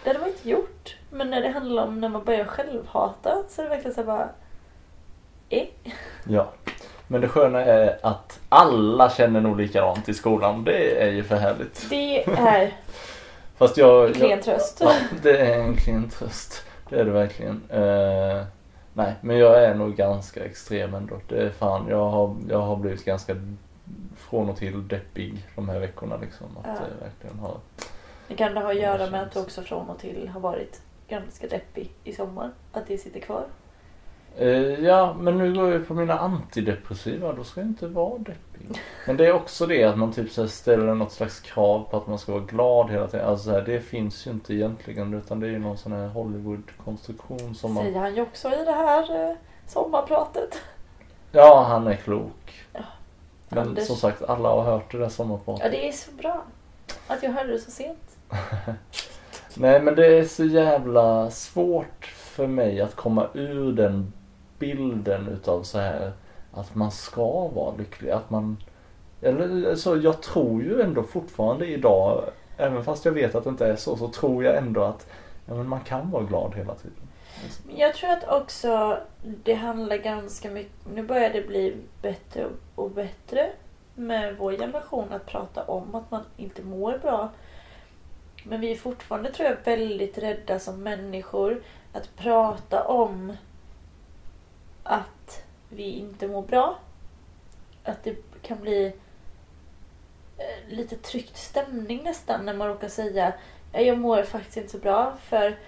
det 0.05 0.11
hade 0.11 0.18
man 0.18 0.29
inte 0.29 0.49
gjort. 0.49 0.97
Men 1.11 1.31
när 1.31 1.43
det 1.43 1.49
handlar 1.49 1.83
om 1.83 2.01
när 2.01 2.09
man 2.09 2.25
börjar 2.25 2.45
självhata 2.45 3.43
så 3.49 3.62
är 3.62 3.64
det 3.64 3.71
verkligen 3.71 3.95
så 3.95 4.01
här 4.01 4.07
bara... 4.07 4.29
Eh. 5.51 5.67
Ja. 6.29 6.49
Men 7.07 7.21
det 7.21 7.29
sköna 7.29 7.65
är 7.65 7.99
att 8.03 8.41
alla 8.49 9.11
känner 9.11 9.41
nog 9.41 9.57
likadant 9.61 10.09
i 10.09 10.15
skolan. 10.15 10.65
Det 10.65 11.03
är 11.03 11.11
ju 11.11 11.25
för 11.25 11.37
härligt. 11.37 11.87
Det 11.91 12.23
är 12.33 12.73
Fast 13.57 13.77
jag... 13.77 14.07
en 14.07 14.15
klen 14.15 14.41
tröst. 14.43 14.79
ja, 14.81 14.93
det 15.23 15.39
är 15.39 15.59
en 15.59 15.77
klen 15.77 16.09
tröst. 16.11 16.65
Det 16.89 17.01
är 17.01 17.05
det 17.05 17.11
verkligen. 17.11 17.63
Eh, 17.69 18.43
nej, 18.93 19.15
men 19.21 19.39
jag 19.39 19.65
är 19.65 19.75
nog 19.75 19.97
ganska 19.97 20.45
extrem 20.45 20.95
ändå. 20.95 21.21
Det 21.29 21.43
är 21.43 21.51
fan, 21.51 21.87
jag 21.89 22.11
har, 22.11 22.37
jag 22.49 22.59
har 22.61 22.77
blivit 22.77 23.05
ganska 23.05 23.35
från 24.17 24.49
och 24.51 24.57
till 24.57 24.89
deppig 24.89 25.47
de 25.57 25.69
här 25.69 25.79
veckorna 25.79 26.17
liksom. 26.17 26.47
Att 26.59 26.67
Ja. 26.67 26.73
det 26.73 27.05
verkligen 27.05 27.39
har... 27.39 27.57
Det 28.29 28.35
kan 28.35 28.55
det 28.55 28.61
ha 28.61 28.71
att 28.71 28.81
göra 28.81 29.11
med 29.11 29.23
att 29.23 29.33
du 29.33 29.41
också 29.41 29.63
från 29.63 29.89
och 29.89 29.99
till 29.99 30.29
har 30.35 30.41
varit 30.41 30.81
ganska 31.09 31.47
deppig 31.47 31.91
i 32.05 32.13
sommar. 32.13 32.51
Att 32.73 32.87
det 32.87 32.99
sitter 32.99 33.21
kvar. 33.21 33.45
Eh, 34.39 34.85
ja, 34.85 35.14
men 35.20 35.39
nu 35.39 35.55
går 35.55 35.72
jag 35.72 35.89
på 35.89 35.95
mina 35.95 36.18
antidepressiva. 36.18 37.33
Då 37.33 37.45
ska 37.45 37.61
jag 37.61 37.68
inte 37.68 37.87
vara 37.87 38.18
deppig. 38.18 38.81
Men 39.07 39.16
det 39.16 39.26
är 39.26 39.33
också 39.33 39.66
det 39.66 39.85
att 39.85 39.99
man 39.99 40.12
typ 40.12 40.31
så 40.31 40.49
ställer 40.49 40.95
något 40.95 41.12
slags 41.12 41.41
krav 41.41 41.87
på 41.91 41.97
att 41.97 42.07
man 42.07 42.18
ska 42.18 42.33
vara 42.33 42.45
glad 42.45 42.91
hela 42.91 43.07
tiden. 43.07 43.26
Alltså 43.26 43.45
så 43.45 43.51
här, 43.51 43.62
det 43.62 43.81
finns 43.81 44.26
ju 44.26 44.31
inte 44.31 44.55
egentligen 44.55 45.14
utan 45.14 45.41
det 45.41 45.47
är 45.47 45.51
ju 45.51 45.59
någon 45.59 45.78
sån 45.78 45.93
här 45.93 46.09
Hollywood-konstruktion 46.09 47.55
som 47.55 47.74
man... 47.74 47.85
Säger 47.85 47.99
han 47.99 48.14
ju 48.14 48.22
också 48.22 48.49
i 48.49 48.64
det 48.64 48.72
här 48.72 49.31
eh, 49.31 49.37
sommarpratet. 49.66 50.61
Ja, 51.33 51.64
han 51.68 51.87
är 51.87 51.97
klok. 51.97 52.64
Ja, 52.72 52.81
Men 53.49 53.59
Anders. 53.59 53.87
som 53.87 53.97
sagt, 53.97 54.22
alla 54.22 54.49
har 54.49 54.62
hört 54.62 54.93
det 54.93 54.99
där 54.99 55.09
sommarpratet. 55.09 55.64
Ja, 55.64 55.70
det 55.70 55.89
är 55.89 55.93
så 55.93 56.11
bra 56.12 56.43
att 57.07 57.22
jag 57.22 57.31
hörde 57.31 57.53
det 57.53 57.59
så 57.59 57.70
sent. 57.70 58.16
Nej, 59.55 59.83
men 59.83 59.95
det 59.95 60.07
är 60.07 60.24
så 60.24 60.45
jävla 60.45 61.31
svårt 61.31 62.07
för 62.07 62.47
mig 62.47 62.81
att 62.81 62.95
komma 62.95 63.26
ur 63.35 63.72
den 63.72 64.12
bilden 64.61 65.29
utav 65.29 65.63
så 65.63 65.79
här 65.79 66.13
att 66.53 66.75
man 66.75 66.91
ska 66.91 67.49
vara 67.49 67.77
lycklig. 67.77 68.11
Att 68.11 68.31
man... 68.31 68.57
Eller 69.23 69.75
så 69.75 69.97
jag 69.97 70.23
tror 70.23 70.63
ju 70.63 70.81
ändå 70.81 71.03
fortfarande 71.03 71.67
idag, 71.67 72.25
även 72.57 72.85
fast 72.85 73.05
jag 73.05 73.13
vet 73.13 73.35
att 73.35 73.45
det 73.45 73.51
inte 73.51 73.67
är 73.67 73.77
så, 73.77 73.97
så 73.97 74.09
tror 74.09 74.45
jag 74.45 74.57
ändå 74.57 74.83
att 74.83 75.07
ja, 75.47 75.55
men 75.55 75.69
man 75.69 75.81
kan 75.81 76.11
vara 76.11 76.23
glad 76.23 76.55
hela 76.55 76.75
tiden. 76.75 77.09
Jag 77.77 77.95
tror 77.95 78.11
att 78.11 78.29
också 78.29 78.99
det 79.23 79.55
handlar 79.55 79.97
ganska 79.97 80.51
mycket, 80.51 80.73
nu 80.95 81.03
börjar 81.03 81.31
det 81.31 81.47
bli 81.47 81.77
bättre 82.03 82.47
och 82.75 82.91
bättre 82.91 83.51
med 83.95 84.37
vår 84.37 84.53
generation 84.53 85.13
att 85.13 85.27
prata 85.27 85.65
om 85.65 85.95
att 85.95 86.11
man 86.11 86.23
inte 86.37 86.63
mår 86.63 86.99
bra. 86.99 87.29
Men 88.45 88.61
vi 88.61 88.73
är 88.73 88.77
fortfarande 88.77 89.33
tror 89.33 89.49
jag 89.49 89.57
väldigt 89.65 90.19
rädda 90.19 90.59
som 90.59 90.83
människor 90.83 91.63
att 91.93 92.17
prata 92.17 92.85
om 92.85 93.33
att 94.91 95.43
vi 95.68 95.82
inte 95.82 96.28
mår 96.28 96.43
bra. 96.43 96.78
Att 97.84 98.05
det 98.05 98.16
kan 98.43 98.61
bli 98.61 98.86
eh, 100.38 100.68
lite 100.68 100.97
tryckt 100.97 101.36
stämning 101.36 102.03
nästan 102.03 102.47
när 102.47 102.55
man 102.55 102.68
råkar 102.68 102.88
säga 102.88 103.32
jag 103.72 103.99
mår 103.99 104.22
faktiskt 104.22 104.57
inte 104.57 104.68
så 104.68 104.78
bra 104.78 105.16
för 105.22 105.59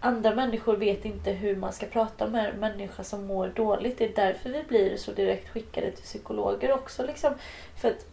andra 0.00 0.34
människor 0.34 0.76
vet 0.76 1.04
inte 1.04 1.32
hur 1.32 1.56
man 1.56 1.72
ska 1.72 1.86
prata 1.86 2.26
med 2.26 2.48
en 2.48 2.60
människa 2.60 3.04
som 3.04 3.26
mår 3.26 3.48
dåligt. 3.48 3.98
Det 3.98 4.04
är 4.04 4.26
därför 4.26 4.50
vi 4.50 4.62
blir 4.62 4.96
så 4.96 5.12
direkt 5.12 5.48
skickade 5.48 5.90
till 5.90 6.04
psykologer 6.04 6.72
också. 6.72 7.06
Liksom. 7.06 7.34
För 7.76 7.88
att 7.88 8.06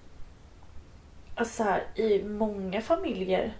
alltså 1.35 1.63
här, 1.63 1.83
i 1.95 2.23
många 2.23 2.81
familjer 2.81 3.53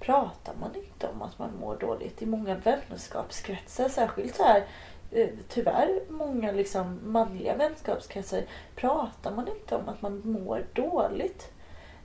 pratar 0.00 0.54
man 0.60 0.76
inte 0.76 1.08
om 1.08 1.22
att 1.22 1.38
man 1.38 1.50
mår 1.60 1.76
dåligt. 1.76 2.22
I 2.22 2.26
många 2.26 2.54
vänskapskretsar, 2.54 3.88
särskilt 3.88 4.36
så 4.36 4.42
här 4.42 4.64
Eh, 5.12 5.28
tyvärr 5.48 6.00
många 6.08 6.52
liksom 6.52 7.00
manliga 7.04 7.56
vänskapskretsar 7.56 8.44
pratar 8.74 9.30
man 9.30 9.48
inte 9.48 9.76
om 9.76 9.88
att 9.88 10.02
man 10.02 10.22
mår 10.24 10.64
dåligt. 10.72 11.52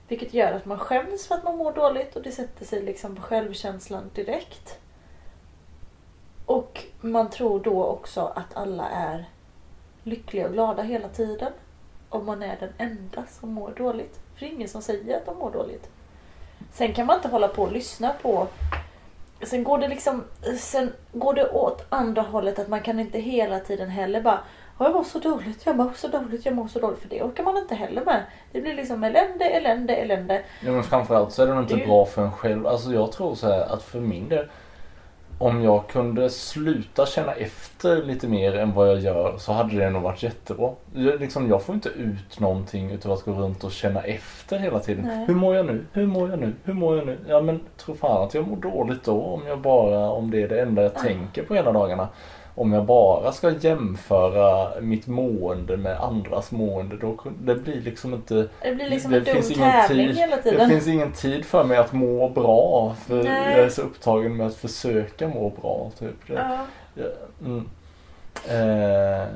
Vilket 0.08 0.34
gör 0.34 0.52
att 0.52 0.64
man 0.64 0.78
skäms 0.78 1.26
för 1.26 1.34
att 1.34 1.44
man 1.44 1.56
mår 1.56 1.72
dåligt 1.72 2.16
och 2.16 2.22
det 2.22 2.32
sätter 2.32 2.64
sig 2.64 2.82
liksom 2.82 3.16
på 3.16 3.22
självkänslan 3.22 4.10
direkt. 4.14 4.78
Och 6.46 6.84
man 7.00 7.30
tror 7.30 7.60
då 7.60 7.84
också 7.84 8.20
att 8.20 8.56
alla 8.56 8.88
är 8.88 9.24
lyckliga 10.02 10.46
och 10.46 10.52
glada 10.52 10.82
hela 10.82 11.08
tiden. 11.08 11.52
Om 12.08 12.26
man 12.26 12.42
är 12.42 12.56
den 12.60 12.72
enda 12.78 13.26
som 13.26 13.52
mår 13.52 13.70
dåligt. 13.76 14.20
För 14.34 14.40
det 14.40 14.46
är 14.46 14.54
ingen 14.54 14.68
som 14.68 14.82
säger 14.82 15.16
att 15.16 15.26
de 15.26 15.38
mår 15.38 15.50
dåligt. 15.50 15.90
Sen 16.72 16.94
kan 16.94 17.06
man 17.06 17.16
inte 17.16 17.28
hålla 17.28 17.48
på 17.48 17.62
och 17.62 17.72
lyssna 17.72 18.12
på 18.22 18.46
Sen 19.42 19.64
går 19.64 19.78
det 19.78 19.88
liksom 19.88 20.24
Sen 20.58 20.92
går 21.12 21.34
det 21.34 21.48
åt 21.50 21.86
andra 21.88 22.22
hållet 22.22 22.58
att 22.58 22.68
man 22.68 22.80
kan 22.80 23.00
inte 23.00 23.18
hela 23.18 23.58
tiden 23.60 23.88
heller 23.90 24.20
bara 24.20 24.40
"Ja, 24.78 24.84
jag 24.84 24.94
mår 24.94 25.04
så 25.04 25.18
dåligt, 25.18 25.66
jag 25.66 25.76
mår 25.76 25.90
så 25.96 26.08
dåligt, 26.08 26.46
jag 26.46 26.54
mår 26.54 26.68
så 26.68 26.78
dåligt. 26.78 26.98
För 27.00 27.08
det 27.08 27.22
orkar 27.22 27.44
man 27.44 27.56
inte 27.56 27.74
heller 27.74 28.04
med. 28.04 28.22
Det 28.52 28.60
blir 28.60 28.74
liksom 28.74 29.04
elände, 29.04 29.44
elände, 29.44 29.94
elände. 29.96 30.42
Ja 30.64 30.72
men 30.72 30.82
framförallt 30.82 31.32
så 31.32 31.42
är 31.42 31.46
det 31.46 31.54
nog 31.54 31.62
inte 31.64 31.76
Det 31.76 31.86
bra 31.86 32.04
för 32.06 32.22
en 32.22 32.32
själv. 32.32 32.66
Alltså 32.66 32.92
jag 32.92 33.12
tror 33.12 33.34
så 33.34 33.46
här 33.48 33.60
att 33.74 33.82
för 33.82 34.00
min 34.00 34.28
del 34.28 34.46
om 35.38 35.62
jag 35.62 35.88
kunde 35.88 36.30
sluta 36.30 37.06
känna 37.06 37.32
efter 37.32 38.02
lite 38.02 38.28
mer 38.28 38.56
än 38.58 38.72
vad 38.74 38.88
jag 38.88 38.98
gör 39.00 39.38
så 39.38 39.52
hade 39.52 39.76
det 39.78 39.90
nog 39.90 40.02
varit 40.02 40.22
jättebra. 40.22 40.70
Jag, 40.94 41.20
liksom, 41.20 41.48
jag 41.48 41.62
får 41.62 41.74
inte 41.74 41.88
ut 41.88 42.40
någonting 42.40 42.90
utav 42.90 43.12
att 43.12 43.24
gå 43.24 43.32
runt 43.32 43.64
och 43.64 43.72
känna 43.72 44.00
efter 44.02 44.58
hela 44.58 44.78
tiden. 44.78 45.04
Nej. 45.06 45.26
Hur 45.26 45.34
mår 45.34 45.56
jag 45.56 45.66
nu? 45.66 45.84
Hur 45.92 46.06
mår 46.06 46.30
jag 46.30 46.38
nu? 46.38 46.52
Hur 46.64 46.74
mår 46.74 46.96
jag 46.96 47.06
nu? 47.06 47.18
Ja 47.28 47.40
men 47.40 47.60
tro 47.76 47.94
fan 47.94 48.22
att 48.22 48.34
jag 48.34 48.48
mår 48.48 48.56
dåligt 48.56 49.04
då 49.04 49.22
om 49.22 49.46
jag 49.46 49.60
bara, 49.60 50.10
om 50.10 50.30
det 50.30 50.42
är 50.42 50.48
det 50.48 50.60
enda 50.60 50.82
jag 50.82 50.92
Ah. 50.96 51.00
tänker 51.00 51.42
på 51.42 51.54
hela 51.54 51.72
dagarna. 51.72 52.08
Om 52.58 52.72
jag 52.72 52.84
bara 52.84 53.32
ska 53.32 53.50
jämföra 53.50 54.80
mitt 54.80 55.06
mående 55.06 55.76
med 55.76 56.00
andras 56.00 56.50
mående 56.50 56.96
då 56.96 57.16
det 57.38 57.54
blir 57.54 57.80
liksom 57.80 58.14
inte 58.14 58.48
Det 58.62 58.74
blir 58.74 58.90
liksom 58.90 59.10
Det 59.12 59.18
en 59.18 59.24
dum 59.24 59.34
finns 59.34 59.50
ingen 59.50 59.70
tävling 59.72 60.06
tid. 60.08 60.16
hela 60.16 60.36
det 60.36 60.42
tiden. 60.42 60.68
finns 60.70 60.86
ingen 60.86 61.12
tid 61.12 61.44
för 61.44 61.64
mig 61.64 61.76
att 61.78 61.92
må 61.92 62.28
bra 62.28 62.94
för 63.06 63.22
Nej. 63.24 63.50
jag 63.52 63.60
är 63.64 63.68
så 63.68 63.82
upptagen 63.82 64.36
med 64.36 64.46
att 64.46 64.54
försöka 64.56 65.28
må 65.28 65.50
bra. 65.50 65.90
Typ. 65.98 66.26
Det, 66.26 66.32
Ja. 66.34 66.58
ja, 66.94 67.04
mm. 67.44 67.68
eh, 68.48 69.28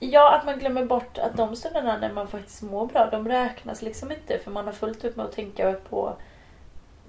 Ja, 0.00 0.34
att 0.34 0.46
man 0.46 0.58
glömmer 0.58 0.84
bort 0.84 1.18
att 1.18 1.36
de 1.36 1.56
stunderna 1.56 1.98
när 1.98 2.12
man 2.12 2.28
faktiskt 2.28 2.62
mår 2.62 2.86
bra, 2.86 3.08
de 3.10 3.28
räknas 3.28 3.82
liksom 3.82 4.12
inte. 4.12 4.38
För 4.38 4.50
man 4.50 4.64
har 4.66 4.72
fullt 4.72 5.04
upp 5.04 5.16
med 5.16 5.26
att 5.26 5.32
tänka 5.32 5.74
på 5.90 6.12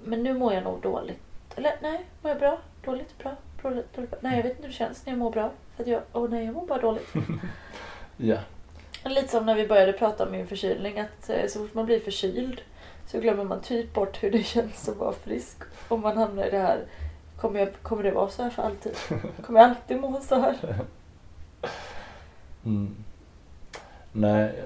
Men 0.03 0.23
nu 0.23 0.33
mår 0.33 0.53
jag 0.53 0.63
nog 0.63 0.81
dåligt. 0.81 1.21
Eller 1.55 1.71
nej, 1.81 2.05
mår 2.21 2.29
jag 2.29 2.39
bra? 2.39 2.57
Dåligt? 2.85 3.17
Bra? 3.17 3.31
Dåligt? 3.63 3.95
dåligt 3.95 4.09
bra? 4.09 4.19
Nej, 4.21 4.35
jag 4.35 4.43
vet 4.43 4.51
inte 4.51 4.61
hur 4.61 4.69
det 4.69 4.75
känns 4.75 5.05
när 5.05 5.13
jag 5.13 5.19
mår 5.19 5.31
bra. 5.31 5.51
För 5.75 5.83
att 5.83 5.89
jag, 5.89 6.01
åh 6.13 6.29
nej, 6.29 6.45
jag 6.45 6.53
mår 6.53 6.67
bara 6.67 6.81
dåligt. 6.81 7.13
ja. 8.17 8.37
Lite 9.05 9.27
som 9.27 9.45
när 9.45 9.55
vi 9.55 9.67
började 9.67 9.93
prata 9.93 10.25
om 10.25 10.31
min 10.31 10.47
förkylning. 10.47 10.99
Att 10.99 11.29
eh, 11.29 11.47
så 11.47 11.59
fort 11.59 11.73
man 11.73 11.85
blir 11.85 11.99
förkyld 11.99 12.61
så 13.07 13.19
glömmer 13.19 13.43
man 13.43 13.61
typ 13.61 13.93
bort 13.93 14.23
hur 14.23 14.31
det 14.31 14.43
känns 14.43 14.89
att 14.89 14.97
vara 14.97 15.13
frisk. 15.13 15.57
Om 15.87 16.01
man 16.01 16.17
hamnar 16.17 16.45
i 16.45 16.51
det 16.51 16.59
här. 16.59 16.79
Kommer, 17.37 17.59
jag, 17.59 17.69
kommer 17.81 18.03
det 18.03 18.11
vara 18.11 18.29
så 18.29 18.43
här 18.43 18.49
för 18.49 18.63
alltid? 18.63 18.95
Kommer 19.45 19.59
jag 19.59 19.69
alltid 19.69 19.99
må 19.99 20.21
så 20.21 20.35
här? 20.35 20.55
Mm. 22.65 22.95
Nej, 24.11 24.63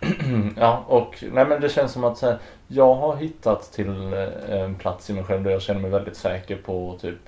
ja 0.56 0.84
och 0.88 1.24
nej 1.32 1.46
men 1.46 1.60
det 1.60 1.68
känns 1.68 1.92
som 1.92 2.04
att 2.04 2.22
här, 2.22 2.38
jag 2.68 2.94
har 2.94 3.16
hittat 3.16 3.72
till 3.72 4.12
eh, 4.12 4.60
en 4.60 4.74
plats 4.74 5.10
i 5.10 5.12
mig 5.12 5.24
själv 5.24 5.42
där 5.42 5.50
jag 5.50 5.62
känner 5.62 5.80
mig 5.80 5.90
väldigt 5.90 6.16
säker 6.16 6.56
på 6.56 6.98
typ 7.00 7.18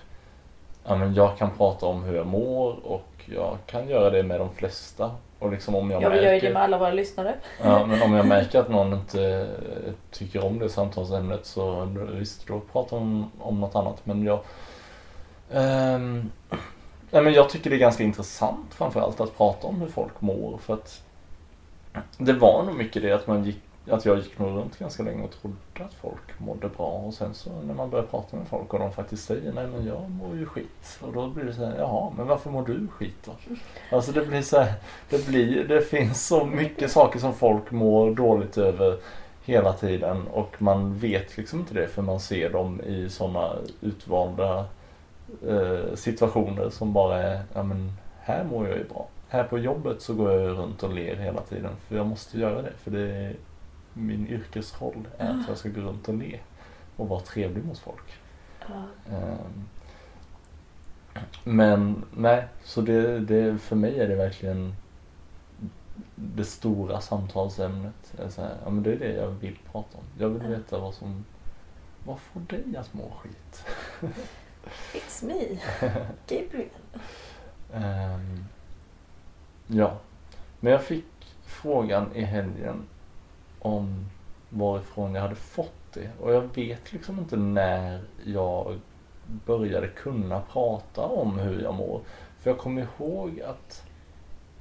Ja 0.86 0.96
men 0.96 1.14
jag 1.14 1.38
kan 1.38 1.50
prata 1.56 1.86
om 1.86 2.02
hur 2.04 2.16
jag 2.16 2.26
mår 2.26 2.86
och 2.86 3.08
jag 3.26 3.58
kan 3.66 3.88
göra 3.88 4.10
det 4.10 4.22
med 4.22 4.40
de 4.40 4.50
flesta. 4.54 5.10
Och 5.38 5.50
liksom 5.52 5.74
om 5.74 5.90
jag 5.90 6.02
Ja, 6.02 6.08
vi 6.08 6.14
märker... 6.14 6.26
gör 6.26 6.34
ju 6.34 6.40
det 6.40 6.52
med 6.52 6.62
alla 6.62 6.78
våra 6.78 6.90
lyssnare. 6.92 7.34
Ja, 7.62 7.86
men 7.86 8.02
om 8.02 8.12
jag 8.12 8.26
märker 8.26 8.58
att 8.60 8.68
någon 8.70 8.92
inte 8.92 9.48
tycker 10.10 10.44
om 10.44 10.58
det 10.58 10.68
samtalsämnet 10.68 11.46
så 11.46 11.88
visst, 12.12 12.46
då 12.46 12.60
pratar 12.72 12.96
om, 12.96 13.30
om 13.40 13.60
något 13.60 13.74
annat. 13.74 14.06
Men 14.06 14.24
jag... 14.24 14.38
ehm, 15.52 16.30
nej, 17.10 17.22
men 17.22 17.32
jag 17.32 17.50
tycker 17.50 17.70
det 17.70 17.76
är 17.76 17.80
ganska 17.80 18.02
intressant 18.02 18.74
framförallt 18.74 19.20
att 19.20 19.36
prata 19.36 19.66
om 19.66 19.80
hur 19.80 19.88
folk 19.88 20.20
mår. 20.20 20.58
För 20.58 20.74
att 20.74 21.02
det 22.18 22.32
var 22.32 22.62
nog 22.62 22.74
mycket 22.74 23.02
det 23.02 23.12
att, 23.12 23.26
man 23.26 23.44
gick, 23.44 23.60
att 23.90 24.04
jag 24.04 24.16
gick 24.16 24.38
nog 24.38 24.48
runt 24.48 24.78
ganska 24.78 25.02
länge 25.02 25.24
och 25.24 25.30
trodde 25.30 25.56
att 25.74 25.94
folk 25.94 26.38
mådde 26.38 26.68
bra. 26.68 26.86
Och 26.86 27.14
sen 27.14 27.34
så 27.34 27.50
när 27.62 27.74
man 27.74 27.90
börjar 27.90 28.06
prata 28.06 28.36
med 28.36 28.46
folk 28.48 28.74
och 28.74 28.80
de 28.80 28.92
faktiskt 28.92 29.24
säger 29.24 29.52
nej 29.52 29.66
men 29.66 29.86
jag 29.86 30.10
mår 30.10 30.36
ju 30.36 30.46
skit. 30.46 30.98
Och 31.00 31.12
då 31.12 31.28
blir 31.28 31.44
det 31.44 31.54
så 31.54 31.64
här, 31.64 31.78
jaha 31.78 32.12
men 32.16 32.26
varför 32.26 32.50
mår 32.50 32.66
du 32.66 32.88
skit 32.88 33.16
då? 33.24 33.32
Alltså 33.96 34.12
det 34.12 34.26
blir 34.26 34.42
så 34.42 34.60
här, 34.60 34.72
det 35.10 35.26
blir, 35.26 35.64
det 35.64 35.80
finns 35.80 36.26
så 36.26 36.44
mycket 36.44 36.90
saker 36.90 37.18
som 37.18 37.34
folk 37.34 37.70
mår 37.70 38.14
dåligt 38.14 38.58
över 38.58 38.98
hela 39.44 39.72
tiden 39.72 40.26
och 40.26 40.62
man 40.62 40.98
vet 40.98 41.36
liksom 41.36 41.60
inte 41.60 41.74
det 41.74 41.88
för 41.88 42.02
man 42.02 42.20
ser 42.20 42.50
dem 42.50 42.80
i 42.80 43.08
sådana 43.10 43.52
utvalda 43.80 44.64
eh, 45.48 45.94
situationer 45.94 46.70
som 46.70 46.92
bara 46.92 47.22
är, 47.22 47.42
ja 47.54 47.62
men 47.62 47.92
här 48.20 48.44
mår 48.44 48.68
jag 48.68 48.78
ju 48.78 48.84
bra. 48.84 49.06
Här 49.28 49.44
på 49.44 49.58
jobbet 49.58 50.02
så 50.02 50.14
går 50.14 50.32
jag 50.32 50.58
runt 50.58 50.82
och 50.82 50.94
ler 50.94 51.16
hela 51.16 51.40
tiden 51.40 51.70
för 51.88 51.96
jag 51.96 52.06
måste 52.06 52.38
göra 52.38 52.62
det 52.62 52.72
för 52.82 52.90
det 52.90 53.00
är 53.00 53.34
min 53.94 54.28
yrkesroll 54.28 55.08
är 55.18 55.30
att 55.30 55.48
jag 55.48 55.58
ska 55.58 55.68
gå 55.68 55.80
runt 55.80 56.08
och 56.08 56.14
le 56.14 56.40
och 56.96 57.08
vara 57.08 57.20
trevlig 57.20 57.64
mot 57.64 57.78
folk. 57.78 58.12
Ehm, 59.10 59.68
Men 61.44 62.04
nej, 62.16 62.46
så 62.64 62.80
det, 62.80 63.20
det, 63.20 63.58
för 63.58 63.76
mig 63.76 64.00
är 64.00 64.08
det 64.08 64.14
verkligen 64.14 64.74
det 66.14 66.44
stora 66.44 67.00
samtalsämnet. 67.00 68.12
Det 68.16 68.22
är, 68.22 68.28
så 68.28 68.40
här, 68.42 68.56
ja, 68.64 68.70
men 68.70 68.82
det 68.82 68.92
är 68.92 68.98
det 68.98 69.12
jag 69.12 69.28
vill 69.28 69.58
prata 69.72 69.98
om. 69.98 70.04
Jag 70.18 70.28
vill 70.28 70.48
veta 70.48 70.78
vad 70.78 70.94
som 70.94 71.24
vad 72.04 72.18
får 72.18 72.40
dig 72.40 72.76
att 72.76 72.94
må 72.94 73.10
skit? 73.10 73.66
It's 74.94 75.24
me, 75.24 75.58
Gabriel. 76.28 76.68
Ehm, 77.74 78.44
ja, 79.66 79.98
men 80.60 80.72
jag 80.72 80.82
fick 80.82 81.04
frågan 81.44 82.14
i 82.14 82.22
helgen 82.22 82.86
om 83.62 84.06
varifrån 84.48 85.14
jag 85.14 85.22
hade 85.22 85.34
fått 85.34 85.92
det 85.92 86.10
och 86.20 86.32
jag 86.32 86.54
vet 86.54 86.92
liksom 86.92 87.18
inte 87.18 87.36
när 87.36 88.00
jag 88.24 88.80
började 89.46 89.88
kunna 89.88 90.40
prata 90.40 91.02
om 91.02 91.38
hur 91.38 91.62
jag 91.62 91.74
mår. 91.74 92.00
För 92.40 92.50
jag 92.50 92.58
kommer 92.58 92.86
ihåg 92.98 93.40
att 93.40 93.82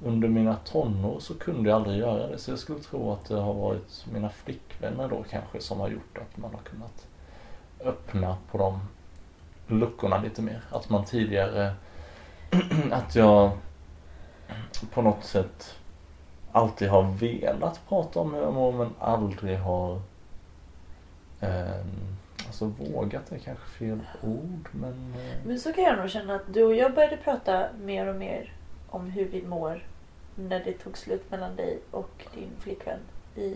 under 0.04 0.28
mina 0.28 0.56
tonår 0.56 1.20
så 1.20 1.34
kunde 1.34 1.70
jag 1.70 1.76
aldrig 1.76 1.98
göra 1.98 2.26
det 2.26 2.38
så 2.38 2.50
jag 2.50 2.58
skulle 2.58 2.78
tro 2.78 3.12
att 3.12 3.24
det 3.24 3.40
har 3.40 3.54
varit 3.54 4.06
mina 4.12 4.30
flickvänner 4.30 5.08
då 5.08 5.24
kanske 5.30 5.60
som 5.60 5.80
har 5.80 5.88
gjort 5.88 6.18
att 6.18 6.36
man 6.36 6.50
har 6.54 6.60
kunnat 6.60 7.06
öppna 7.80 8.36
på 8.50 8.58
de 8.58 8.80
luckorna 9.66 10.22
lite 10.22 10.42
mer. 10.42 10.62
Att 10.70 10.90
man 10.90 11.04
tidigare, 11.04 11.72
att 12.90 13.14
jag 13.14 13.50
på 14.92 15.02
något 15.02 15.24
sätt 15.24 15.74
alltid 16.52 16.88
har 16.88 17.02
velat 17.02 17.88
prata 17.88 18.20
om 18.20 18.34
hur 18.34 18.40
jag 18.40 18.54
mår 18.54 18.72
men 18.72 18.90
aldrig 18.98 19.58
har 19.58 20.00
eh, 21.40 21.84
Alltså 22.46 22.66
vågat 22.66 23.32
är 23.32 23.38
kanske 23.38 23.66
fel 23.66 24.00
ord 24.22 24.68
men 24.72 25.14
eh, 25.14 25.46
Men 25.46 25.60
så 25.60 25.72
kan 25.72 25.84
jag 25.84 25.98
nog 25.98 26.10
känna 26.10 26.34
att 26.34 26.54
du 26.54 26.62
och 26.64 26.74
jag 26.74 26.94
började 26.94 27.16
prata 27.16 27.68
mer 27.80 28.06
och 28.06 28.16
mer 28.16 28.52
om 28.88 29.10
hur 29.10 29.24
vi 29.24 29.42
mår 29.42 29.86
när 30.34 30.64
det 30.64 30.72
tog 30.72 30.98
slut 30.98 31.30
mellan 31.30 31.56
dig 31.56 31.78
och 31.90 32.26
din 32.34 32.50
flickvän 32.60 32.98
i, 33.36 33.54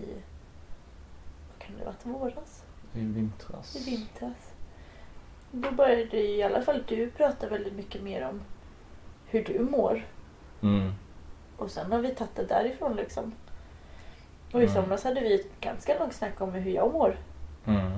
vad 1.48 1.58
kan 1.58 1.76
det 1.78 1.84
ha 1.84 1.92
varit, 1.92 2.36
våras? 2.36 2.62
i 2.94 3.00
vintras. 3.00 3.76
I 3.76 3.90
vintras. 3.90 4.52
Då 5.50 5.70
började 5.70 6.16
i 6.16 6.42
alla 6.42 6.62
fall 6.62 6.84
du 6.88 7.10
prata 7.10 7.48
väldigt 7.48 7.76
mycket 7.76 8.02
mer 8.02 8.28
om 8.28 8.40
hur 9.26 9.44
du 9.44 9.58
mår. 9.58 10.06
Mm. 10.62 10.92
Och 11.56 11.70
sen 11.70 11.92
har 11.92 11.98
vi 11.98 12.08
tagit 12.14 12.36
det 12.36 12.44
därifrån 12.44 12.96
liksom. 12.96 13.32
Och 14.52 14.60
i 14.60 14.64
Mm. 14.64 14.74
somras 14.74 15.04
hade 15.04 15.20
vi 15.20 15.34
ett 15.34 15.60
ganska 15.60 15.98
långt 15.98 16.12
snack 16.14 16.40
om 16.40 16.52
hur 16.52 16.70
jag 16.70 16.92
mår. 16.92 17.16
Mm. 17.66 17.92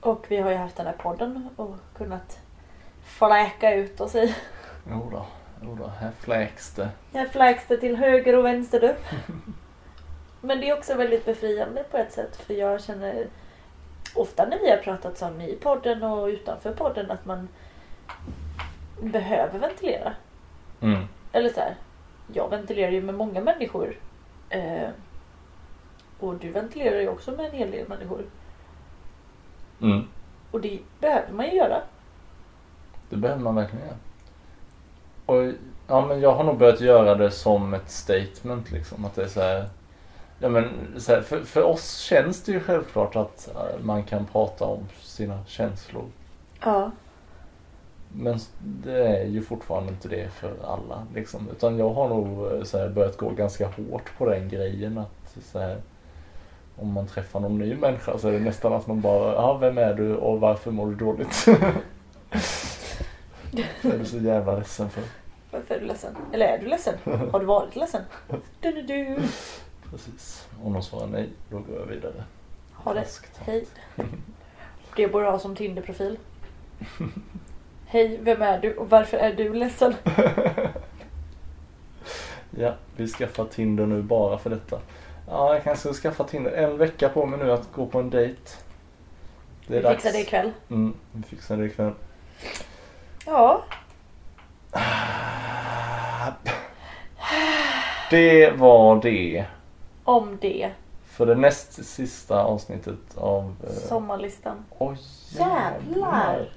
Och 0.00 0.24
vi 0.28 0.36
har 0.36 0.50
ju 0.50 0.56
haft 0.56 0.76
den 0.76 0.86
här 0.86 0.92
podden 0.92 1.48
och 1.56 1.76
kunnat 1.96 2.38
fläka 3.04 3.74
ut 3.74 4.00
oss 4.00 4.14
i. 4.14 4.34
Jodå, 4.90 5.26
jodå, 5.62 5.86
här 6.00 6.10
fläks 6.20 6.74
det. 6.74 6.88
Här 7.12 7.26
fläks 7.26 7.66
det 7.68 7.76
till 7.76 7.96
höger 7.96 8.36
och 8.36 8.44
vänster 8.44 8.80
du. 8.80 8.94
Men 10.40 10.60
det 10.60 10.68
är 10.68 10.78
också 10.78 10.94
väldigt 10.94 11.24
befriande 11.24 11.82
på 11.90 11.96
ett 11.96 12.12
sätt 12.12 12.36
för 12.36 12.54
jag 12.54 12.82
känner 12.82 13.26
ofta 14.14 14.46
när 14.46 14.58
vi 14.58 14.70
har 14.70 14.76
pratat 14.76 15.18
som 15.18 15.40
i 15.40 15.56
podden 15.56 16.02
och 16.02 16.26
utanför 16.26 16.72
podden 16.72 17.10
att 17.10 17.24
man 17.24 17.48
behöver 19.00 19.58
ventilera. 19.58 20.12
Mm. 20.80 21.04
Eller 21.32 21.48
så 21.48 21.60
här, 21.60 21.76
jag 22.32 22.48
ventilerar 22.48 22.90
ju 22.90 23.02
med 23.02 23.14
många 23.14 23.40
människor. 23.40 23.96
Eh, 24.50 24.88
och 26.20 26.34
du 26.34 26.50
ventilerar 26.50 27.00
ju 27.00 27.08
också 27.08 27.30
med 27.30 27.46
en 27.46 27.52
hel 27.52 27.70
del 27.70 27.88
människor. 27.88 28.24
Mm. 29.80 30.08
Och 30.50 30.60
det 30.60 30.78
behöver 31.00 31.32
man 31.32 31.46
ju 31.46 31.52
göra. 31.52 31.82
Det 33.10 33.16
behöver 33.16 33.42
man 33.42 33.54
verkligen 33.54 33.86
göra. 33.86 33.96
Och 35.26 35.52
ja, 35.86 36.06
men 36.06 36.20
jag 36.20 36.34
har 36.34 36.44
nog 36.44 36.58
börjat 36.58 36.80
göra 36.80 37.14
det 37.14 37.30
som 37.30 37.74
ett 37.74 37.90
statement 37.90 38.70
liksom. 38.70 39.04
Att 39.04 39.14
det 39.14 39.22
är 39.22 39.28
så 39.28 39.40
här, 39.40 39.68
ja, 40.38 40.48
men, 40.48 40.94
så 40.96 41.12
här, 41.12 41.22
för, 41.22 41.40
för 41.40 41.62
oss 41.62 41.98
känns 41.98 42.42
det 42.42 42.52
ju 42.52 42.60
självklart 42.60 43.16
att 43.16 43.48
eh, 43.54 43.84
man 43.84 44.04
kan 44.04 44.26
prata 44.26 44.64
om 44.64 44.88
sina 45.00 45.44
känslor. 45.46 46.04
Ja. 46.60 46.90
Men 48.16 48.38
det 48.60 49.06
är 49.06 49.26
ju 49.26 49.42
fortfarande 49.42 49.92
inte 49.92 50.08
det 50.08 50.28
för 50.28 50.54
alla. 50.64 51.06
Liksom. 51.14 51.48
Utan 51.50 51.78
jag 51.78 51.90
har 51.90 52.08
nog 52.08 52.46
eh, 52.46 52.62
här, 52.72 52.88
börjat 52.88 53.16
gå 53.16 53.30
ganska 53.30 53.66
hårt 53.66 54.18
på 54.18 54.26
den 54.26 54.48
grejen. 54.48 54.98
att 54.98 55.36
så 55.44 55.58
här, 55.58 55.80
Om 56.76 56.92
man 56.92 57.06
träffar 57.06 57.40
någon 57.40 57.58
ny 57.58 57.74
människa 57.74 58.18
så 58.18 58.28
är 58.28 58.32
det 58.32 58.38
nästan 58.38 58.72
att 58.72 58.86
man 58.86 59.00
bara, 59.00 59.32
ja 59.32 59.58
vem 59.58 59.78
är 59.78 59.94
du 59.94 60.16
och 60.16 60.40
varför 60.40 60.70
mår 60.70 60.86
du 60.86 60.94
dåligt? 60.94 61.44
det 63.50 63.64
är 63.82 63.98
du 63.98 64.04
så 64.04 64.18
jävla 64.18 64.56
ledsen 64.58 64.90
för. 64.90 65.02
Varför 65.50 65.74
är 65.74 65.80
du 65.80 65.86
ledsen? 65.86 66.16
Eller 66.32 66.46
är 66.46 66.58
du 66.58 66.66
ledsen? 66.66 66.94
Har 67.32 67.40
du 67.40 67.46
varit 67.46 67.76
ledsen? 67.76 68.02
Du, 68.60 68.72
du, 68.72 68.82
du. 68.82 69.18
Precis. 69.90 70.48
Om 70.64 70.72
de 70.72 70.82
svarar 70.82 71.06
nej, 71.06 71.28
då 71.50 71.58
går 71.58 71.78
jag 71.78 71.86
vidare. 71.86 72.24
Ha 72.74 72.94
det. 72.94 73.06
Hej. 73.38 73.66
Det 74.96 75.08
borde 75.08 75.30
ha 75.30 75.38
som 75.38 75.56
Tinder-profil. 75.56 76.18
Hej, 77.92 78.18
vem 78.22 78.42
är 78.42 78.58
du 78.58 78.74
och 78.74 78.90
varför 78.90 79.16
är 79.16 79.32
du 79.32 79.54
ledsen? 79.54 79.94
Ja, 82.58 82.74
vi 82.96 83.08
skaffar 83.08 83.44
Tinder 83.44 83.86
nu 83.86 84.02
bara 84.02 84.38
för 84.38 84.50
detta. 84.50 84.80
Ja, 85.28 85.54
jag 85.54 85.64
kanske 85.64 85.94
ska 85.94 86.02
skaffa 86.08 86.24
Tinder. 86.24 86.52
En 86.52 86.78
vecka 86.78 87.08
på 87.08 87.26
mig 87.26 87.38
nu 87.38 87.52
att 87.52 87.72
gå 87.72 87.86
på 87.86 87.98
en 87.98 88.10
dejt. 88.10 88.40
Det 89.66 89.76
är 89.78 89.82
Vi 89.82 89.88
fixar 89.94 90.12
det 90.12 90.20
ikväll. 90.20 90.52
Mm, 90.70 90.94
vi 91.12 91.22
fixar 91.22 91.56
det 91.56 91.66
ikväll. 91.66 91.92
Ja, 93.26 93.64
Det 98.10 98.50
var 98.50 99.02
det 99.02 99.44
om 100.04 100.38
det. 100.40 100.72
för 101.04 101.26
det 101.26 101.34
näst 101.34 101.84
sista 101.84 102.44
avsnittet 102.44 103.16
av... 103.16 103.54
Eh, 103.64 103.70
Sommarlistan. 103.88 104.64
Oj 104.78 104.96
Jävlar! 105.38 106.48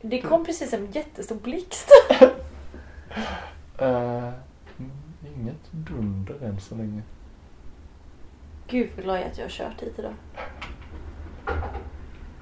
Det 0.00 0.20
kom 0.20 0.44
precis 0.44 0.72
en 0.72 0.90
jättestor 0.90 1.36
blixt. 1.36 1.90
Mm, 3.78 4.32
inget 5.36 5.72
dunder 5.72 6.36
än 6.42 6.60
så 6.60 6.74
länge. 6.74 7.02
Gud 8.68 8.90
vad 8.96 9.04
glad 9.04 9.16
jag 9.16 9.24
är 9.24 9.30
att 9.30 9.38
jag 9.38 9.44
har 9.44 9.50
kört 9.50 9.82
hit 9.82 9.98
idag. 9.98 10.14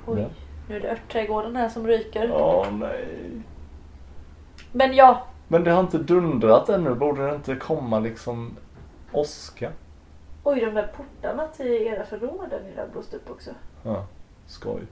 Oj, 0.06 0.20
Ja. 0.20 0.28
nu 0.68 0.76
är 0.76 0.80
det 0.80 0.90
örtträdgården 0.92 1.56
här 1.56 1.68
som 1.68 1.86
ryker. 1.86 2.32
Åh 2.32 2.66
nej. 2.72 3.42
Men 4.72 4.94
ja, 4.94 5.26
Men 5.48 5.64
det 5.64 5.70
har 5.70 5.80
inte 5.80 5.98
dundrat 5.98 6.68
ännu. 6.68 6.94
Borde 6.94 7.26
det 7.26 7.34
inte 7.34 7.56
komma 7.56 7.98
liksom 8.00 8.56
åska? 9.12 9.72
oj 10.44 10.60
de 10.60 10.70
där 10.74 10.86
portarna 10.86 11.46
till 11.46 11.66
era 11.66 12.04
förråd 12.06 12.52
har 12.76 12.86
blåst 12.92 13.14
upp 13.14 13.30
också. 13.30 13.50
Ja, 13.82 14.06
skoj. 14.46 14.82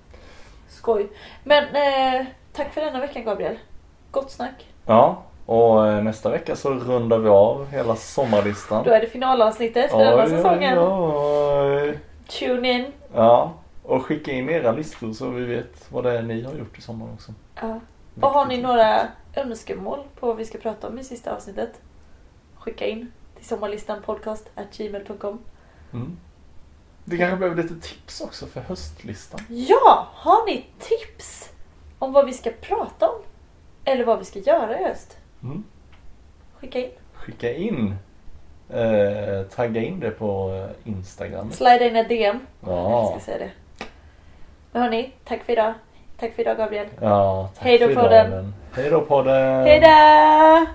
Skoj. 0.69 1.09
Men 1.45 1.65
eh, 1.65 2.27
tack 2.53 2.75
för 2.75 2.81
denna 2.81 3.01
veckan 3.01 3.25
Gabriel. 3.25 3.59
Gott 4.11 4.31
snack. 4.31 4.67
Ja, 4.87 5.23
Och 5.47 5.87
eh, 5.89 6.03
nästa 6.03 6.31
vecka 6.31 6.57
så 6.57 6.71
rundar 6.71 7.19
vi 7.19 7.29
av 7.29 7.67
hela 7.71 7.97
sommarlistan. 7.97 8.85
Då 8.85 8.91
är 8.91 9.01
det 9.01 9.07
finalavsnittet 9.07 9.91
för 9.91 9.99
denna 10.05 10.27
säsongen. 10.27 10.79
oj. 10.79 11.99
Tune 12.29 12.73
in. 12.73 12.93
Ja, 13.15 13.53
och 13.83 14.05
skicka 14.07 14.33
in 14.33 14.49
era 14.49 14.73
listor 14.73 15.13
så 15.13 15.29
vi 15.31 15.45
vet 15.45 15.87
vad 15.93 16.05
det 16.05 16.19
är 16.19 16.23
ni 16.23 16.43
har 16.43 16.55
gjort 16.55 16.79
i 16.79 16.83
sommar 16.83 17.07
också. 17.15 17.33
Ja. 17.61 17.81
Och 18.21 18.29
har 18.31 18.47
ni 18.47 18.63
några 18.63 19.01
önskemål 19.37 19.99
på 20.21 20.27
vad 20.27 20.37
vi 20.37 20.45
ska 20.45 20.59
prata 20.59 20.89
om 20.89 20.99
i 20.99 21.05
sista 21.05 21.35
avsnittet? 21.37 21.81
Skicka 22.59 22.87
in 22.87 23.13
till 23.37 23.47
sommarlistan 23.47 24.03
podcast 24.03 24.51
gmail.com. 24.77 25.39
Mm. 25.93 26.17
Vi 27.09 27.19
kanske 27.19 27.37
behöver 27.37 27.63
lite 27.63 27.89
tips 27.89 28.21
också 28.21 28.47
för 28.47 28.61
höstlistan. 28.61 29.41
Ja! 29.49 30.09
Har 30.13 30.47
ni 30.47 30.67
tips 30.79 31.51
om 31.99 32.13
vad 32.13 32.27
vi 32.27 32.33
ska 32.33 32.51
prata 32.61 33.09
om? 33.09 33.19
Eller 33.85 34.05
vad 34.05 34.19
vi 34.19 34.25
ska 34.25 34.39
göra 34.39 34.81
i 34.81 34.85
höst? 34.85 35.17
Mm. 35.43 35.65
Skicka 36.61 36.79
in. 36.79 36.91
Skicka 37.13 37.53
in. 37.53 37.95
Eh, 38.71 39.43
tagga 39.43 39.81
in 39.83 40.01
det 40.01 40.11
på 40.11 40.51
eh, 40.85 40.91
Instagram. 40.93 41.53
Slida 41.53 41.85
in 41.87 41.97
ett 41.97 42.09
DM. 42.09 42.39
Ja. 42.61 42.91
Jag 42.91 43.11
ska 43.11 43.33
säga 43.33 43.39
det. 43.39 43.51
Men 44.73 44.83
hörni, 44.83 45.13
tack 45.25 45.45
för 45.45 45.53
idag. 45.53 45.75
Tack 46.19 46.35
för 46.35 46.43
idag 46.43 46.57
Gabriel. 46.57 46.87
Ja, 47.01 47.51
tack 47.55 47.65
Hej 47.65 47.79
då 47.79 47.95
podden. 47.95 48.55
Hej 48.73 48.91
då 48.91 49.01
podden. 49.01 49.65
Hejdå! 49.67 50.67